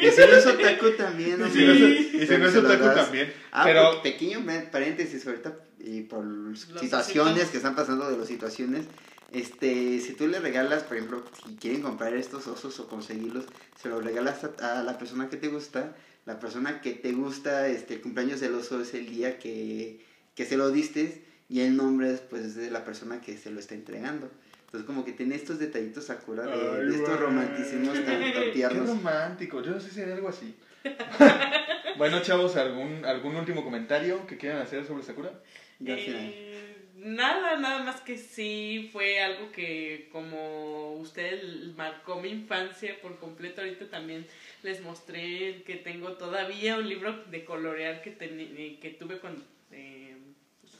Y 0.02 0.10
si 0.10 0.20
no 0.20 0.36
es 0.36 0.46
otaku 0.46 0.90
también, 0.96 1.34
Y 1.34 1.38
¿no? 1.38 1.48
si 1.50 1.64
no 1.64 1.72
es, 1.72 2.14
y 2.14 2.26
si 2.26 2.38
no 2.38 2.46
es 2.48 2.56
otaku 2.56 2.84
das. 2.84 2.96
también. 2.96 3.32
Ah, 3.52 3.62
pero 3.64 4.00
pues, 4.02 4.12
pequeño 4.14 4.44
paréntesis 4.70 5.26
ahorita 5.26 5.56
y 5.80 6.02
por 6.02 6.24
situaciones 6.56 7.48
que 7.48 7.56
están 7.56 7.74
pasando 7.74 8.10
de 8.10 8.18
las 8.18 8.28
situaciones. 8.28 8.84
Este, 9.32 9.98
si 10.00 10.12
tú 10.12 10.28
le 10.28 10.38
regalas, 10.38 10.84
por 10.84 10.96
ejemplo, 10.96 11.24
si 11.44 11.56
quieren 11.56 11.82
comprar 11.82 12.14
estos 12.14 12.46
osos 12.46 12.78
o 12.80 12.86
conseguirlos, 12.88 13.46
se 13.80 13.88
los 13.88 14.04
regalas 14.04 14.44
a, 14.60 14.80
a 14.80 14.82
la 14.82 14.96
persona 14.98 15.28
que 15.28 15.36
te 15.36 15.48
gusta. 15.48 15.96
La 16.26 16.38
persona 16.38 16.80
que 16.80 16.92
te 16.92 17.12
gusta, 17.12 17.66
este, 17.68 17.94
el 17.94 18.00
cumpleaños 18.00 18.40
del 18.40 18.54
oso 18.54 18.80
es 18.80 18.94
el 18.94 19.06
día 19.10 19.38
que, 19.38 20.00
que 20.34 20.44
se 20.46 20.56
lo 20.56 20.70
diste 20.70 21.24
y 21.48 21.60
el 21.60 21.76
nombre 21.76 22.12
es 22.12 22.20
pues 22.20 22.54
de 22.54 22.70
la 22.70 22.84
persona 22.84 23.20
que 23.20 23.36
se 23.36 23.50
lo 23.50 23.60
está 23.60 23.74
entregando. 23.74 24.30
Entonces 24.66 24.86
como 24.86 25.04
que 25.04 25.12
tiene 25.12 25.36
estos 25.36 25.58
detallitos 25.60 26.06
Sakura 26.06 26.44
de, 26.44 26.52
Ay, 26.80 26.86
de 26.88 26.96
estos 26.96 27.20
romanticismos 27.20 27.94
tan, 28.04 28.06
tan 28.06 28.32
Qué 28.32 28.50
tiernos. 28.52 28.88
romántico. 28.88 29.62
Yo 29.62 29.70
no 29.72 29.80
sé 29.80 29.90
si 29.90 30.00
hay 30.00 30.10
algo 30.10 30.28
así. 30.28 30.54
bueno, 31.96 32.20
chavos, 32.22 32.56
¿algún, 32.56 33.04
¿algún 33.04 33.36
último 33.36 33.62
comentario 33.64 34.26
que 34.26 34.36
quieran 34.36 34.60
hacer 34.62 34.84
sobre 34.86 35.02
Sakura? 35.04 35.30
Ya. 35.78 35.94
Eh, 35.96 36.76
nada, 36.96 37.56
nada 37.58 37.84
más 37.84 38.00
que 38.00 38.18
sí 38.18 38.90
fue 38.92 39.20
algo 39.22 39.50
que 39.52 40.08
como 40.12 40.94
usted 40.96 41.40
marcó 41.76 42.20
mi 42.20 42.30
infancia 42.30 42.96
por 43.00 43.18
completo. 43.18 43.60
Ahorita 43.60 43.88
también 43.88 44.26
les 44.62 44.80
mostré 44.82 45.62
que 45.64 45.76
tengo 45.76 46.12
todavía 46.14 46.76
un 46.78 46.88
libro 46.88 47.12
de 47.30 47.44
colorear 47.44 48.02
que, 48.02 48.16
teni- 48.18 48.78
que 48.80 48.90
tuve 48.90 49.18
cuando, 49.18 49.40
eh, 49.40 49.44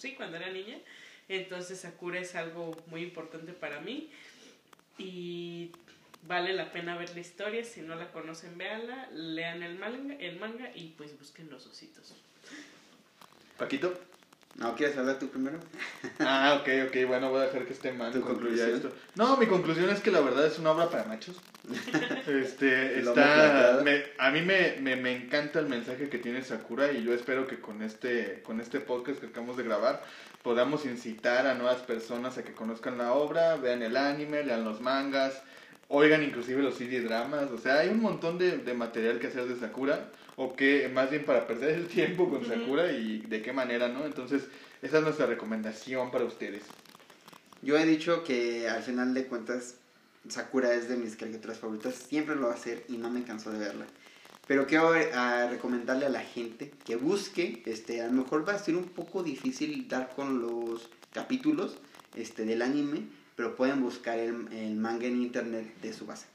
sí, 0.05 0.15
cuando 0.15 0.37
era 0.37 0.51
niña. 0.51 0.79
Entonces 1.29 1.81
Sakura 1.81 2.21
es 2.21 2.35
algo 2.35 2.77
muy 2.89 3.03
importante 3.03 3.53
para 3.55 3.81
mí 3.81 4.11
y 4.99 5.71
vale 6.25 6.53
la 6.53 6.71
pena 6.73 6.97
ver 6.97 7.15
la 7.15 7.21
historia. 7.21 7.65
Si 7.65 7.81
no 7.81 7.95
la 7.95 8.13
conocen, 8.13 8.59
véanla, 8.59 9.09
lean 9.13 9.63
el 9.63 9.79
manga, 9.79 10.15
el 10.17 10.39
manga 10.39 10.71
y 10.75 10.89
pues 10.99 11.19
busquen 11.19 11.49
los 11.51 11.67
ositos. 11.67 12.15
Paquito. 13.57 13.99
No, 14.57 14.75
¿quieres 14.77 14.97
hablar 14.97 15.19
tú 15.19 15.29
primero? 15.29 15.59
Ah, 16.21 16.59
ok, 16.61 16.69
ok, 16.89 17.09
bueno, 17.09 17.31
voy 17.31 17.41
a 17.41 17.47
dejar 17.47 17.65
que 17.67 17.73
este 17.73 17.93
man 17.93 18.13
¿Tu 18.13 18.21
concluya 18.21 18.67
conclusión? 18.67 18.75
esto. 18.77 18.93
No, 19.17 19.37
mi 19.37 19.47
conclusión 19.47 19.91
es 19.91 20.01
que 20.01 20.11
la 20.11 20.21
verdad 20.21 20.47
es 20.47 20.59
una 20.59 20.71
obra 20.73 20.89
para 20.91 21.05
machos. 21.05 21.43
Este, 22.27 22.99
está, 23.01 23.81
me- 23.83 24.05
a 24.19 24.31
mí 24.31 24.43
me, 24.43 24.77
me, 24.81 24.97
me 24.97 25.13
encanta 25.17 25.59
el 25.61 25.67
mensaje 25.67 26.09
que 26.09 26.19
tiene 26.19 26.43
Sakura 26.43 26.93
y 26.93 27.03
yo 27.03 27.13
espero 27.15 27.47
que 27.47 27.61
con 27.61 27.83
este, 27.83 28.43
con 28.45 28.61
este 28.61 28.81
podcast 28.81 29.21
que 29.21 29.27
acabamos 29.27 29.57
de 29.57 29.63
grabar 29.65 30.03
podamos 30.43 30.85
incitar 30.85 31.47
a 31.47 31.55
nuevas 31.55 31.81
personas 31.83 32.37
a 32.39 32.45
que 32.45 32.53
conozcan 32.55 32.99
la 32.99 33.13
obra, 33.15 33.57
vean 33.57 33.83
el 33.83 33.97
anime, 33.97 34.43
lean 34.45 34.65
los 34.65 34.81
mangas, 34.81 35.43
oigan 35.89 36.23
inclusive 36.23 36.63
los 36.63 36.77
CD 36.77 37.01
dramas, 37.01 37.51
o 37.51 37.59
sea, 37.59 37.81
hay 37.81 37.89
un 37.89 38.01
montón 38.01 38.39
de, 38.39 38.59
de 38.59 38.75
material 38.75 39.19
que 39.19 39.29
hacer 39.29 39.47
de 39.47 39.59
Sakura, 39.59 40.11
o 40.37 40.55
que 40.55 40.89
más 40.89 41.11
bien 41.11 41.25
para 41.25 41.47
perder 41.47 41.71
el 41.71 41.87
tiempo 41.87 42.29
con. 42.29 42.45
Sakura 42.45 42.93
y 42.93 43.19
de 43.21 43.43
qué 43.43 43.53
manera, 43.53 43.89
¿no? 43.89 44.05
Entonces, 44.05 44.45
esa 44.83 44.99
es 44.99 45.05
nuestra 45.05 45.27
recomendación 45.27 46.11
para 46.11 46.25
ustedes. 46.25 46.63
Yo 47.63 47.79
he 47.79 47.87
dicho 47.87 48.25
que 48.25 48.69
al 48.69 48.83
final 48.83 49.15
de 49.15 49.27
cuentas 49.27 49.77
Sakura 50.29 50.75
es 50.75 50.89
de 50.89 50.97
mis 50.97 51.17
caricaturas 51.17 51.59
favoritas, 51.59 51.95
siempre 51.95 52.37
lo 52.37 52.49
va 52.49 52.55
a 52.55 52.59
ser 52.59 52.85
y 52.89 52.97
no 52.97 53.11
me 53.11 53.25
canso 53.25 53.51
de 53.51 53.59
verla. 53.59 53.87
Pero 54.47 54.67
quiero 54.67 54.95
eh, 54.95 55.11
a 55.15 55.49
recomendarle 55.49 56.07
a 56.07 56.11
la 56.11 56.21
gente 56.21 56.73
que 56.85 56.97
busque, 56.97 57.63
este, 57.65 58.03
a 58.03 58.07
lo 58.07 58.13
mejor 58.13 58.47
va 58.47 58.55
a 58.55 58.59
ser 58.59 58.77
un 58.77 58.85
poco 58.85 59.23
difícil 59.23 59.89
dar 59.89 60.15
con 60.15 60.43
los 60.43 60.91
capítulos 61.13 61.79
este, 62.15 62.45
del 62.45 62.61
anime, 62.61 63.07
pero 63.37 63.57
pueden 63.57 63.81
buscar 63.83 64.19
el, 64.19 64.49
el 64.53 64.77
manga 64.77 65.07
en 65.07 65.21
internet 65.23 65.67
de 65.83 65.93
Subasa. 65.93 66.27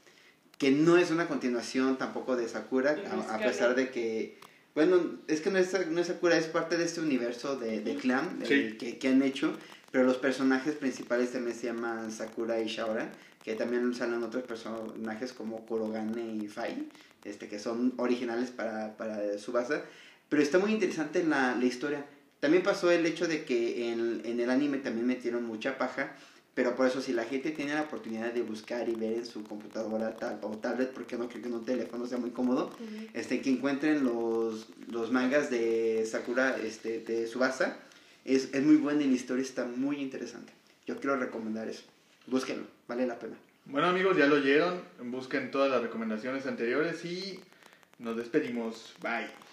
Que 0.58 0.70
no 0.70 0.96
es 0.98 1.10
una 1.10 1.26
continuación 1.26 1.96
tampoco 1.96 2.36
de 2.36 2.48
Sakura, 2.48 2.96
¿Y 2.96 3.32
a, 3.32 3.38
pesar 3.38 3.74
de 3.74 3.90
que, 3.90 4.38
bueno, 4.74 5.00
es 5.26 5.40
que 5.40 5.50
no 5.50 5.58
es, 5.58 5.88
no 5.88 6.00
es 6.00 6.06
Sakura, 6.08 6.36
es 6.36 6.46
parte 6.46 6.76
de 6.76 6.84
este 6.84 7.00
universo 7.00 7.56
de, 7.56 7.80
de 7.80 7.98
Sí. 8.44 8.76
que, 8.78 8.98
que 8.98 9.08
han 9.08 9.22
hecho, 9.22 9.56
pero 9.90 10.04
los 10.04 10.18
personajes 10.18 10.74
principales 10.74 11.32
también 11.32 11.56
se 11.56 11.66
llaman 11.66 12.12
Sakura 12.12 12.60
y 12.60 12.66
Shaoran, 12.66 13.10
que 13.42 13.54
también 13.54 13.94
salen 13.94 14.22
otros 14.22 14.44
personajes 14.44 15.32
como 15.32 15.64
Kurogane 15.64 16.36
y 16.36 16.46
Fai, 16.48 16.86
este, 17.24 17.48
que 17.48 17.58
son 17.58 17.94
originales 17.96 18.50
para, 18.50 18.96
para 18.98 19.38
Subasa. 19.38 19.82
Pero 20.28 20.42
está 20.42 20.58
muy 20.58 20.72
interesante 20.72 21.24
la, 21.24 21.56
la 21.56 21.64
historia. 21.64 22.04
También 22.38 22.62
pasó 22.62 22.90
el 22.90 23.04
hecho 23.06 23.26
de 23.26 23.44
que 23.44 23.90
en, 23.90 24.20
en 24.24 24.40
el 24.40 24.50
anime 24.50 24.78
también 24.78 25.06
metieron 25.06 25.44
mucha 25.44 25.76
paja, 25.78 26.12
pero 26.54 26.74
por 26.74 26.86
eso 26.86 27.00
si 27.00 27.12
la 27.12 27.24
gente 27.24 27.50
tiene 27.50 27.74
la 27.74 27.82
oportunidad 27.82 28.32
de 28.32 28.42
buscar 28.42 28.88
y 28.88 28.94
ver 28.94 29.14
en 29.14 29.26
su 29.26 29.44
computadora 29.44 30.16
tal, 30.16 30.38
o 30.42 30.58
tablet, 30.58 30.90
porque 30.92 31.16
no 31.16 31.28
creo 31.28 31.42
que 31.42 31.48
en 31.48 31.54
un 31.54 31.64
teléfono 31.64 32.06
sea 32.06 32.18
muy 32.18 32.30
cómodo, 32.30 32.70
este, 33.14 33.40
que 33.40 33.50
encuentren 33.50 34.04
los, 34.04 34.68
los 34.88 35.10
mangas 35.12 35.50
de 35.50 36.06
Sakura 36.10 36.56
este, 36.58 37.00
de 37.00 37.26
Subasa. 37.26 37.78
Es, 38.24 38.52
es 38.52 38.62
muy 38.62 38.76
buena 38.76 39.02
y 39.02 39.06
la 39.06 39.14
historia 39.14 39.42
está 39.42 39.64
muy 39.64 39.96
interesante. 39.96 40.52
Yo 40.86 40.98
quiero 40.98 41.16
recomendar 41.16 41.68
eso. 41.68 41.82
Búsquenlo, 42.26 42.64
vale 42.86 43.06
la 43.06 43.18
pena. 43.18 43.36
Bueno 43.66 43.86
amigos, 43.86 44.16
ya 44.16 44.26
lo 44.26 44.36
oyeron, 44.36 44.82
busquen 45.04 45.50
todas 45.50 45.70
las 45.70 45.82
recomendaciones 45.82 46.46
anteriores 46.46 47.04
y 47.04 47.40
nos 47.98 48.16
despedimos. 48.16 48.94
Bye. 49.00 49.49